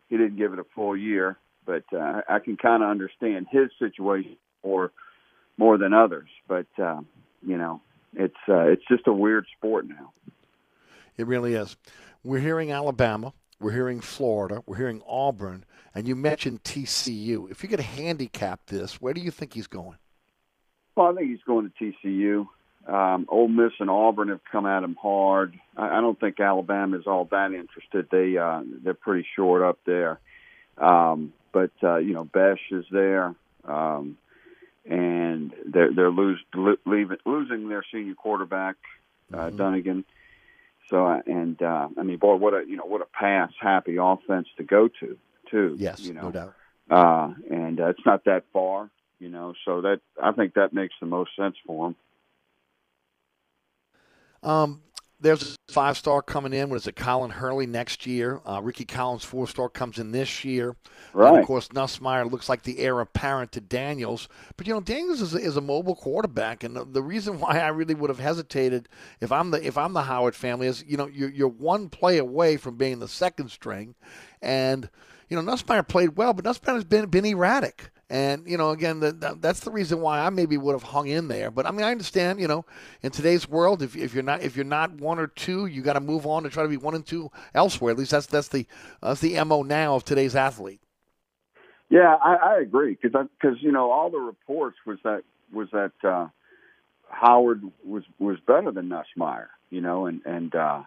[0.09, 1.37] He didn't give it a full year,
[1.67, 4.91] but uh, I can kind of understand his situation more
[5.55, 6.29] more than others.
[6.47, 7.01] But uh,
[7.45, 7.79] you know,
[8.15, 10.11] it's uh, it's just a weird sport now.
[11.15, 11.77] It really is.
[12.23, 15.63] We're hearing Alabama, we're hearing Florida, we're hearing Auburn,
[15.93, 17.51] and you mentioned TCU.
[17.51, 19.98] If you could handicap this, where do you think he's going?
[20.99, 22.45] Well, I think he's going to TCU.
[22.93, 25.57] Um, Ole Miss and Auburn have come at him hard.
[25.77, 28.09] I, I don't think Alabama is all that interested.
[28.11, 30.19] They uh, they're pretty short up there.
[30.77, 33.33] Um, but uh, you know, Besh is there.
[33.63, 34.17] Um,
[34.85, 36.43] and they're they're lose,
[36.85, 38.75] leaving, losing their senior quarterback
[39.33, 39.55] uh, mm-hmm.
[39.55, 40.03] Dunigan.
[40.89, 44.49] So and uh, I mean, boy, what a you know what a pass happy offense
[44.57, 45.17] to go to
[45.49, 45.77] too.
[45.79, 46.53] Yes, you know, no doubt.
[46.89, 48.89] Uh, and uh, it's not that far
[49.19, 51.95] You know, so that I think that makes the most sense for him.
[54.41, 54.81] Um,
[55.21, 56.69] there's a five star coming in.
[56.69, 56.95] What is it?
[56.95, 58.39] Colin Hurley next year.
[58.45, 60.69] Uh, Rickie Collins, four star, comes in this year.
[60.69, 60.75] And
[61.13, 61.41] Right.
[61.41, 64.29] of course, Nussmeier looks like the heir apparent to Daniels.
[64.55, 66.63] But, you know, Daniels is a, is a mobile quarterback.
[66.63, 68.87] And the, the reason why I really would have hesitated
[69.19, 72.17] if I'm the if I'm the Howard family is, you know, you're, you're one play
[72.17, 73.95] away from being the second string.
[74.41, 74.89] And,
[75.27, 77.91] you know, Nussmeier played well, but Nussmeier's been, been erratic.
[78.09, 81.07] And you know, again, the, that, that's the reason why I maybe would have hung
[81.07, 81.51] in there.
[81.51, 82.39] But I mean, I understand.
[82.39, 82.65] You know,
[83.03, 85.93] in today's world, if, if you're not if you're not one or two, you got
[85.93, 87.91] to move on to try to be one and two elsewhere.
[87.91, 88.65] At least that's that's the
[89.01, 90.81] that's the mo now of today's athlete.
[91.89, 95.21] Yeah, I, I agree because because you know all the reports was that
[95.53, 96.27] was that uh,
[97.09, 100.83] Howard was was better than Nussmeier, you know, and and uh,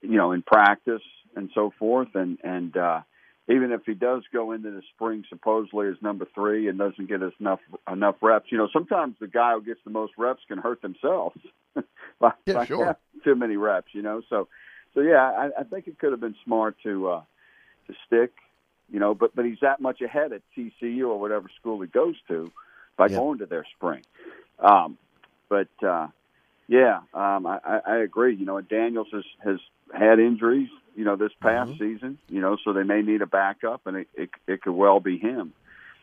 [0.00, 1.02] you know in practice
[1.34, 3.00] and so forth, and and uh,
[3.48, 7.20] even if he does go into the spring supposedly as number three and doesn't get
[7.40, 7.60] enough
[7.90, 11.36] enough reps, you know, sometimes the guy who gets the most reps can hurt themselves
[12.18, 12.96] by, Yeah, by sure.
[13.24, 14.22] too many reps, you know.
[14.30, 14.48] So
[14.94, 17.22] so yeah, I, I think it could have been smart to uh,
[17.88, 18.32] to stick
[18.90, 22.14] you know, but but he's that much ahead at TCU or whatever school he goes
[22.28, 22.50] to
[22.96, 23.16] by Yeah.
[23.16, 24.02] going to their spring.
[24.58, 24.98] Um,
[25.48, 26.08] but uh,
[26.68, 28.34] yeah, um, I, I I agree.
[28.34, 29.58] You know, Daniels has has
[29.92, 30.68] had injuries.
[30.96, 32.18] You know, this past season.
[32.28, 35.18] You know, so they may need a backup, and it it, it could well be
[35.18, 35.52] him.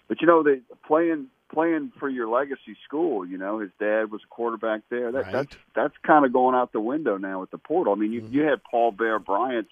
[0.08, 3.26] But you know, they playing playing for your legacy school.
[3.26, 5.12] You know, his dad was a quarterback there.
[5.12, 7.94] That, That's that's kind of going out the window now with the portal.
[7.94, 9.72] I mean, you you had Paul Bear Bryant's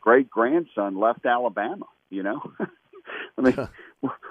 [0.00, 1.86] great grandson left Alabama.
[2.10, 2.52] You know,
[3.38, 3.68] I mean,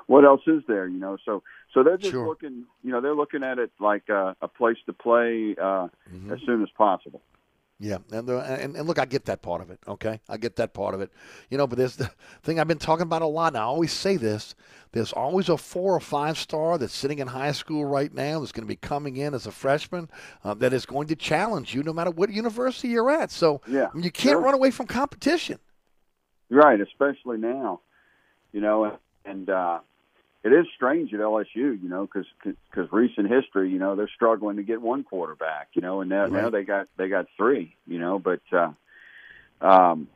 [0.07, 0.87] what else is there?
[0.87, 1.43] You know, so
[1.73, 2.27] so they're just Sure.
[2.27, 2.65] looking.
[2.83, 6.33] You know, they're looking at it like a, a place to play uh, Mm-hmm.
[6.33, 7.21] as soon as possible.
[7.81, 9.79] Yeah, and, the, and and look, I get that part of it.
[9.87, 11.11] Okay, I get that part of it.
[11.49, 12.11] You know, but there's the
[12.43, 13.53] thing I've been talking about a lot.
[13.53, 14.53] And I always say this:
[14.91, 18.51] there's always a four or five star that's sitting in high school right now that's
[18.51, 20.09] going to be coming in as a freshman
[20.43, 23.31] uh, that is going to challenge you no matter what university you're at.
[23.31, 24.41] So Yeah, I mean, you can't sure.
[24.41, 25.59] run away from competition.
[26.49, 27.79] Right, especially now,
[28.51, 29.79] you know, and, uh,
[30.41, 34.55] it is strange at LSU, you know, because because recent history, you know, they're struggling
[34.55, 37.99] to get one quarterback, you know, and now, now they got they got three, you
[37.99, 38.71] know, but uh,
[39.59, 40.07] um,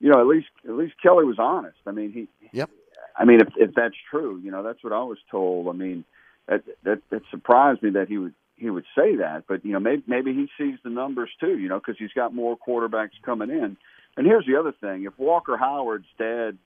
[0.00, 1.76] you know, at least at least Kelly was honest.
[1.86, 2.70] I mean, he, Yep.
[3.16, 5.68] I mean, if if that's true, you know, that's what I was told.
[5.68, 6.04] I mean,
[6.46, 9.80] that that, that surprised me that he would he would say that, but you know,
[9.80, 13.50] maybe maybe he sees the numbers too, you know, because he's got more quarterbacks coming
[13.50, 13.76] in.
[14.16, 16.58] And here's the other thing: if Walker Howard's dad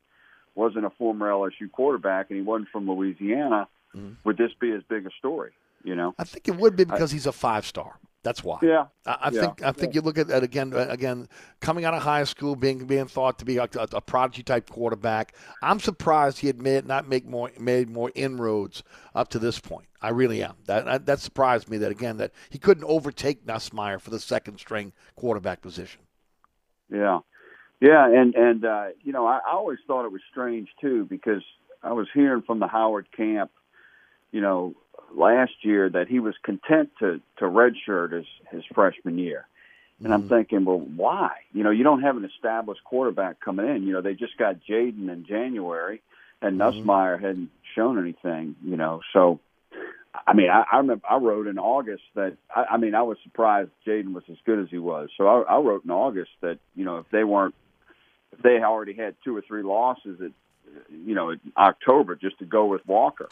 [0.54, 3.68] wasn't a former LSU quarterback and he wasn't from Louisiana,
[4.24, 5.50] would this be as big a story?
[5.82, 7.98] You know, I think it would be because he's a five star.
[8.22, 8.58] That's why.
[8.62, 8.86] Yeah.
[9.04, 9.40] I, I Yeah.
[9.42, 10.72] think I think you look at that again.
[10.72, 11.28] uh, Again,
[11.60, 14.70] coming out of high school, being being thought to be a, a, a prodigy type
[14.70, 15.34] quarterback.
[15.62, 18.82] I'm surprised he had made not make more made more inroads
[19.14, 19.88] up to this point.
[20.00, 20.54] I really am.
[20.64, 21.76] That that, that surprised me.
[21.76, 26.00] That again, that he couldn't overtake Nussmeier for the second string quarterback position.
[26.90, 27.20] Yeah,
[27.80, 31.42] yeah, and and uh, you know, I, I always thought it was strange too because
[31.82, 33.50] I was hearing from the Howard camp,
[34.32, 34.74] you know,
[35.14, 39.46] last year that he was content to to redshirt his his freshman year,
[40.02, 41.30] and I'm thinking, well, why?
[41.52, 43.82] You know, you don't have an established quarterback coming in.
[43.82, 46.00] You know, they just got Jayden in January,
[46.40, 48.56] and Nussmeier hadn't shown anything.
[48.64, 49.40] You know, so.
[50.28, 53.18] I mean, I, I remember I wrote in August that I, I mean I was
[53.24, 55.08] surprised Jayden was as good as he was.
[55.18, 57.56] So I, I wrote in August that you know if they weren't
[58.42, 60.30] they already had two or three losses at
[60.90, 63.28] you know in October just to go with Walker,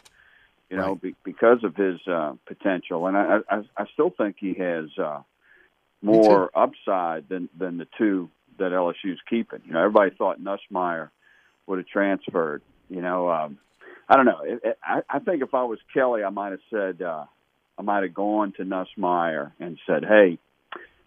[0.69, 4.53] you know be, because of his uh, potential, and I, I I still think he
[4.55, 5.21] has uh,
[6.01, 9.61] more upside than than the two that LSU's keeping.
[9.65, 11.09] You know, everybody thought Nussmeier
[11.65, 12.61] would have transferred.
[12.89, 13.57] You know, um,
[14.07, 14.41] I don't know.
[14.43, 17.25] It, it, I, I think if I was Kelly, I might have said uh,
[17.77, 20.37] I might have gone to Nussmeier and said, "Hey,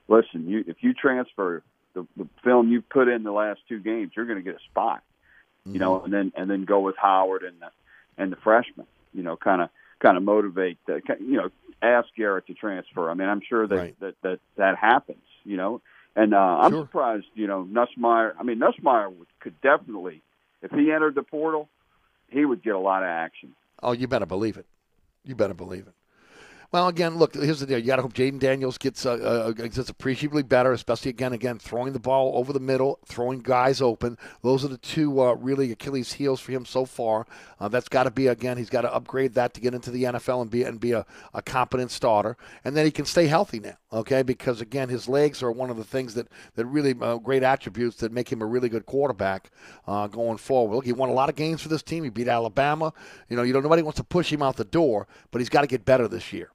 [0.08, 1.62] listen, you if you transfer
[1.96, 4.64] the, the film you put in the last two games, you're going to get a
[4.70, 5.02] spot."
[5.64, 7.70] You know, and then and then go with Howard and the
[8.16, 8.86] and the freshman.
[9.12, 10.78] You know, kind of kind of motivate.
[10.86, 11.48] The, you know,
[11.82, 13.10] ask Garrett to transfer.
[13.10, 15.24] I mean, I'm sure that that, that that happens.
[15.42, 15.80] You know,
[16.14, 16.84] and uh, I'm Sure.
[16.84, 17.26] surprised.
[17.34, 18.34] You know, Nussmeier.
[18.38, 20.22] I mean, Nussmeier could definitely,
[20.62, 21.68] if he entered the portal,
[22.28, 23.52] he would get a lot of action.
[23.82, 24.66] Oh, you better believe it.
[25.24, 25.94] You better believe it.
[26.72, 27.34] Well, again, look.
[27.34, 27.78] Here's the deal.
[27.78, 31.58] You got to hope Jayden Daniels gets uh, uh, gets appreciably better, especially again, again,
[31.58, 34.18] throwing the ball over the middle, throwing guys open.
[34.42, 37.26] Those are the two uh, really Achilles heels for him so far.
[37.60, 38.58] Uh, that's got to be again.
[38.58, 41.06] He's got to upgrade that to get into the NFL and be and be a,
[41.32, 43.76] a competent starter, and then he can stay healthy now.
[43.92, 46.26] Okay, because again, his legs are one of the things that
[46.56, 49.50] that really uh, great attributes that make him a really good quarterback
[49.86, 50.74] uh, going forward.
[50.74, 52.02] Look, he won a lot of games for this team.
[52.02, 52.92] He beat Alabama.
[53.28, 55.60] You know, you know, nobody wants to push him out the door, but he's got
[55.60, 56.50] to get better this year.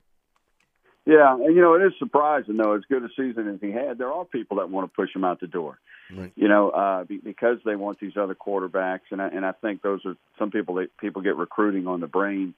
[1.06, 2.73] Yeah, and you know it is surprising though.
[2.73, 5.23] As good a season as he had, there are people that want to push him
[5.23, 5.80] out the door.
[6.15, 6.32] Right.
[6.36, 9.82] You know, uh, be, because they want these other quarterbacks, and I, and I think
[9.82, 12.53] those are some people that people get recruiting on the brain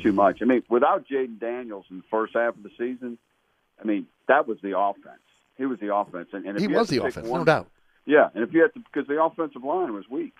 [0.00, 0.16] too Mm-hmm.
[0.16, 0.38] much.
[0.42, 3.18] I mean, without Jayden Daniels in the first half of the season,
[3.80, 5.20] I mean that was the offense.
[5.58, 7.68] He was the offense, and, and if He was the offense, one- no doubt.
[8.06, 10.32] Yeah, and if you had to, because the offensive line was weak,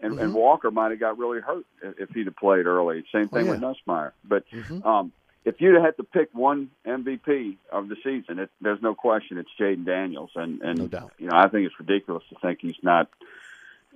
[0.00, 0.34] and, and Mhm.
[0.34, 3.04] Walker might have got really hurt if he'd have played early.
[3.12, 3.52] Same Oh, thing yeah.
[3.52, 4.12] with Nussmeier.
[4.24, 4.84] But Mhm.
[4.84, 5.12] um,
[5.44, 9.50] if you'd had to pick one MVP of the season, it, there's no question it's
[9.60, 11.12] Jayden Daniels, and and No doubt.
[11.18, 13.08] you know I think it's ridiculous to think he's not,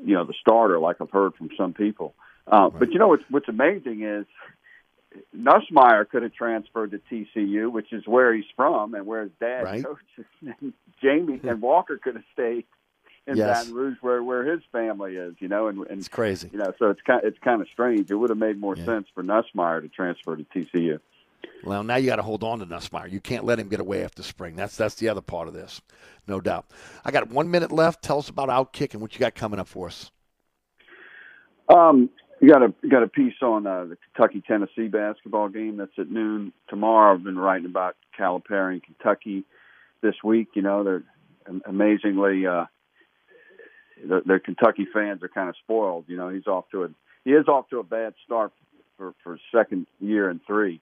[0.05, 2.15] you know, the starter like I've heard from some people.
[2.47, 4.27] Uh, But you know what's what's amazing is
[5.37, 9.65] Nussmeier could have transferred to TCU, which is where he's from and where his dad
[9.65, 9.85] Right.
[9.85, 10.27] coaches.
[10.61, 10.73] And
[11.03, 12.65] Jamie and Walker could have stayed
[13.27, 13.47] in Yes.
[13.65, 15.35] Baton Rouge, where where his family is.
[15.39, 16.51] You know, and, and It's crazy.
[16.53, 18.11] you know, so it's kind it's kind of strange.
[18.11, 21.01] It would have made more sense for Nussmeier to transfer to TCU.
[21.65, 23.11] Well, now you got to hold on to Nussmeier.
[23.11, 24.57] You can't let him get away after spring.
[24.57, 25.81] That's that's the other part of this,
[26.27, 26.67] no doubt.
[27.05, 28.03] I got one minute left.
[28.03, 30.11] Tell us about Outkick and what you got coming up for us.
[31.69, 32.11] Um,
[32.41, 36.11] you got a got a piece on uh, the Kentucky Tennessee basketball game that's at
[36.11, 37.15] noon tomorrow.
[37.15, 39.45] I've been writing about Calipari and Kentucky
[40.01, 40.49] this week.
[40.55, 41.03] You know, they're
[41.67, 42.67] amazingly uh,
[44.07, 46.05] the, the Kentucky fans are kind of spoiled.
[46.09, 46.89] You know, he's off to a
[47.25, 48.53] he is off to a bad start
[48.97, 50.81] for for second year and three.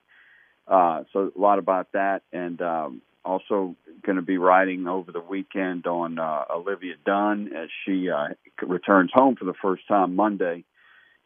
[0.69, 5.21] Uh, so a lot about that, and um, also going to be writing over the
[5.21, 8.29] weekend on uh, Olivia Dunne as she uh,
[8.63, 10.65] returns home for the first time Monday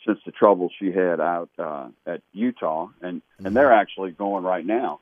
[0.06, 4.64] since the trouble she had out uh, at Utah, and and they're actually going right
[4.64, 5.00] now.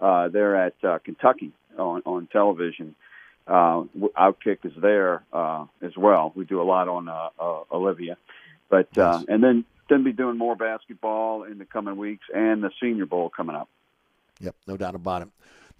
[0.00, 2.94] Uh, they're at uh, Kentucky on on television.
[3.46, 6.32] Uh, w- Outkick is there uh, as well.
[6.34, 8.16] We do a lot on uh, uh, Olivia,
[8.68, 12.70] but uh, and then then be doing more basketball in the coming weeks and the
[12.80, 13.68] Senior Bowl coming up.
[14.40, 15.28] Yep, no doubt about it.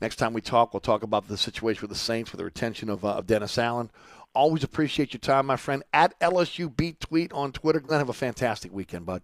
[0.00, 2.88] Next time we talk, we'll talk about the situation with the Saints with the retention
[2.88, 3.90] of, uh, of Dennis Allen.
[4.34, 5.82] Always appreciate your time, my friend.
[5.92, 7.80] At LSU Beat Tweet on Twitter.
[7.80, 9.22] Glenn, have a fantastic weekend, bud.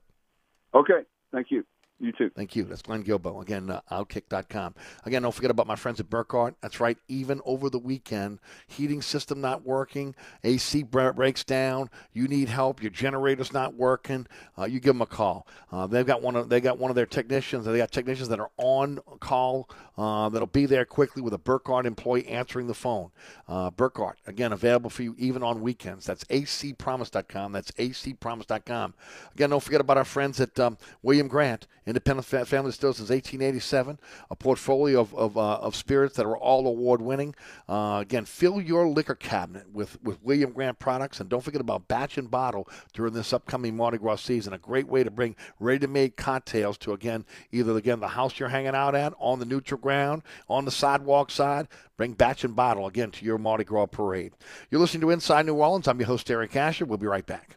[0.75, 1.03] Okay,
[1.33, 1.65] thank you.
[1.99, 2.31] You too.
[2.31, 2.65] Thank you.
[2.65, 3.41] That's Glenn Guilbeau.
[3.41, 4.75] Again, uh, Outkick.com.
[5.07, 6.55] Again, don't forget about my friends at Burkhardt.
[6.61, 6.99] That's right.
[7.09, 10.15] Even over the weekend, heating system not working,
[10.45, 14.27] AC breaks down, you need help, your generator's not working,
[14.59, 15.47] uh, you give them a call.
[15.73, 17.65] Uh, they've got one of they got one of their technicians.
[17.65, 21.87] They got technicians that are on call uh, that'll be there quickly with a Burkhardt
[21.87, 23.11] employee answering the phone.
[23.49, 26.05] Uh, Burkhardt, again, available for you even on weekends.
[26.05, 27.53] That's acpromise.com.
[27.53, 28.95] That's acpromise.com.
[29.35, 33.11] Again, don't forget about our friends at um, William Grant, Independent Fa- Family Distillers since
[33.11, 34.01] 1887,
[34.31, 37.35] a portfolio of, of, uh, of spirits that are all award winning.
[37.69, 41.87] Uh, again, fill your liquor cabinet with, with William Grant products, and don't forget about
[41.87, 44.53] batch and bottle during this upcoming Mardi Gras season.
[44.53, 48.39] A great way to bring ready to make cocktails to, again, either again the house
[48.39, 51.69] you're hanging out at, on the neutral ground, on the sidewalk side.
[51.97, 54.33] Bring batch and bottle again to your Mardi Gras parade.
[54.71, 55.89] You're listening to Inside New Orleans.
[55.89, 56.85] I'm your host, Eric Asher.
[56.85, 57.57] We'll be right back.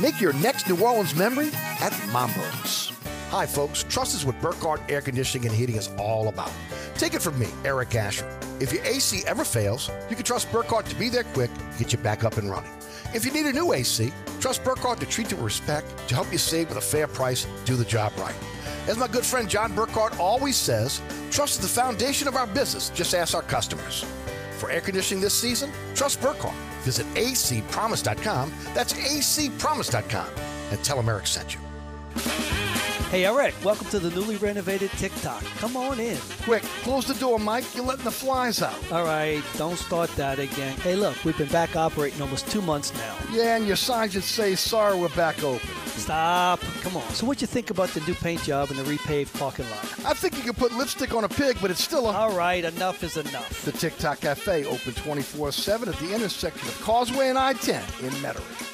[0.00, 1.50] Make your next New Orleans memory
[1.80, 2.92] at Mambo's.
[3.30, 3.84] Hi, folks.
[3.84, 6.50] Trust is what Burkhardt Air Conditioning and Heating is all about.
[6.96, 8.28] Take it from me, Eric Asher.
[8.60, 11.98] If your AC ever fails, you can trust Burkhardt to be there quick get you
[11.98, 12.70] back up and running.
[13.14, 16.30] If you need a new AC, trust Burkhardt to treat you with respect, to help
[16.32, 18.34] you save with a fair price, do the job right.
[18.88, 21.00] As my good friend John Burkhardt always says,
[21.30, 22.90] trust is the foundation of our business.
[22.90, 24.04] Just ask our customers.
[24.58, 26.54] For air conditioning this season, trust Burkhardt.
[26.84, 28.52] Visit acpromise.com.
[28.74, 30.28] That's acpromise.com.
[30.70, 31.60] And tell them Eric sent you.
[33.10, 35.44] Hey, Eric, welcome to the newly renovated TikTok.
[35.58, 36.18] Come on in.
[36.42, 37.64] Quick, close the door, Mike.
[37.76, 38.74] You're letting the flies out.
[38.90, 40.76] All right, don't start that again.
[40.78, 43.16] Hey, look, we've been back operating almost two months now.
[43.30, 45.68] Yeah, and your sign should say, sorry, we're back open.
[45.96, 46.60] Stop.
[46.82, 47.08] Come on.
[47.10, 49.84] So, what you think about the new paint job and the repaved parking lot?
[50.04, 52.12] I think you could put lipstick on a pig, but it's still a.
[52.12, 53.64] All right, enough is enough.
[53.64, 58.10] The TikTok Cafe, open 24 7 at the intersection of Causeway and I 10 in
[58.14, 58.73] Metairie.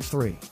[0.00, 0.51] 7663.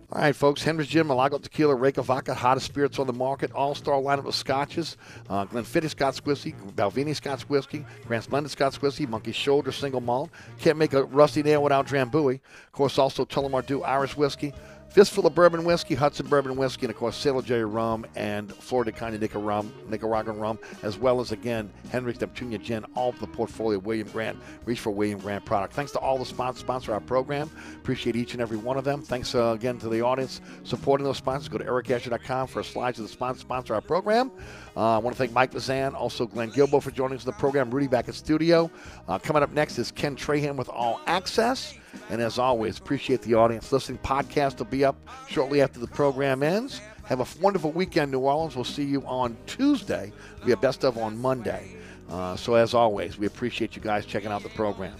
[0.13, 0.61] All right, folks.
[0.61, 3.49] Hendrick's Gin, Milagro Tequila, Reyka Vodka, hottest spirits on the market.
[3.53, 4.97] All-star lineup of scotches.
[5.29, 10.29] Uh, Glenfiddich Scotch Whiskey, Balvenie Scotch Whiskey, Grand Splendid Scotch Whiskey, Monkey Shoulder Single Malt.
[10.59, 12.41] Can't make a rusty nail without Drambuie.
[12.65, 14.53] Of course, also Tullamore Dew Irish Whiskey.
[14.91, 18.83] Fistful of Bourbon Whiskey, Hudson Bourbon Whiskey, and of course Sailor Jerry Rum and Flor
[18.83, 23.27] de Caña rum, Nicaraguan Rum, as well as again Hendrick's Neptunia Gin, all of the
[23.27, 24.37] portfolio William Grant.
[24.65, 25.73] Reach for William Grant product.
[25.73, 27.49] Thanks to all the sponsors sponsor our program.
[27.75, 29.01] Appreciate each and every one of them.
[29.01, 31.47] Thanks uh, again to the audience supporting those sponsors.
[31.47, 34.29] Go to ericasher.com for a slides of the sponsor sponsor our program.
[34.75, 37.37] Uh, I want to thank Mike Bazan, also Glenn Guilbeau for joining us in the
[37.37, 37.71] program.
[37.71, 38.69] Rudy back in studio.
[39.07, 41.75] Uh, coming up next is Ken Trahan with All Access.
[42.09, 43.99] And as always, appreciate the audience listening.
[43.99, 44.97] Podcast will be up
[45.27, 46.81] shortly after the program ends.
[47.05, 48.55] Have a wonderful weekend, New Orleans.
[48.55, 50.11] We'll see you on Tuesday.
[50.43, 51.75] We have best of on Monday.
[52.09, 54.95] Uh, so as always, we appreciate you guys checking out the program.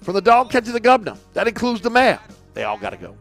[0.00, 2.20] From the dog catch to the governor, that includes the mayor.
[2.54, 3.16] They all got to go.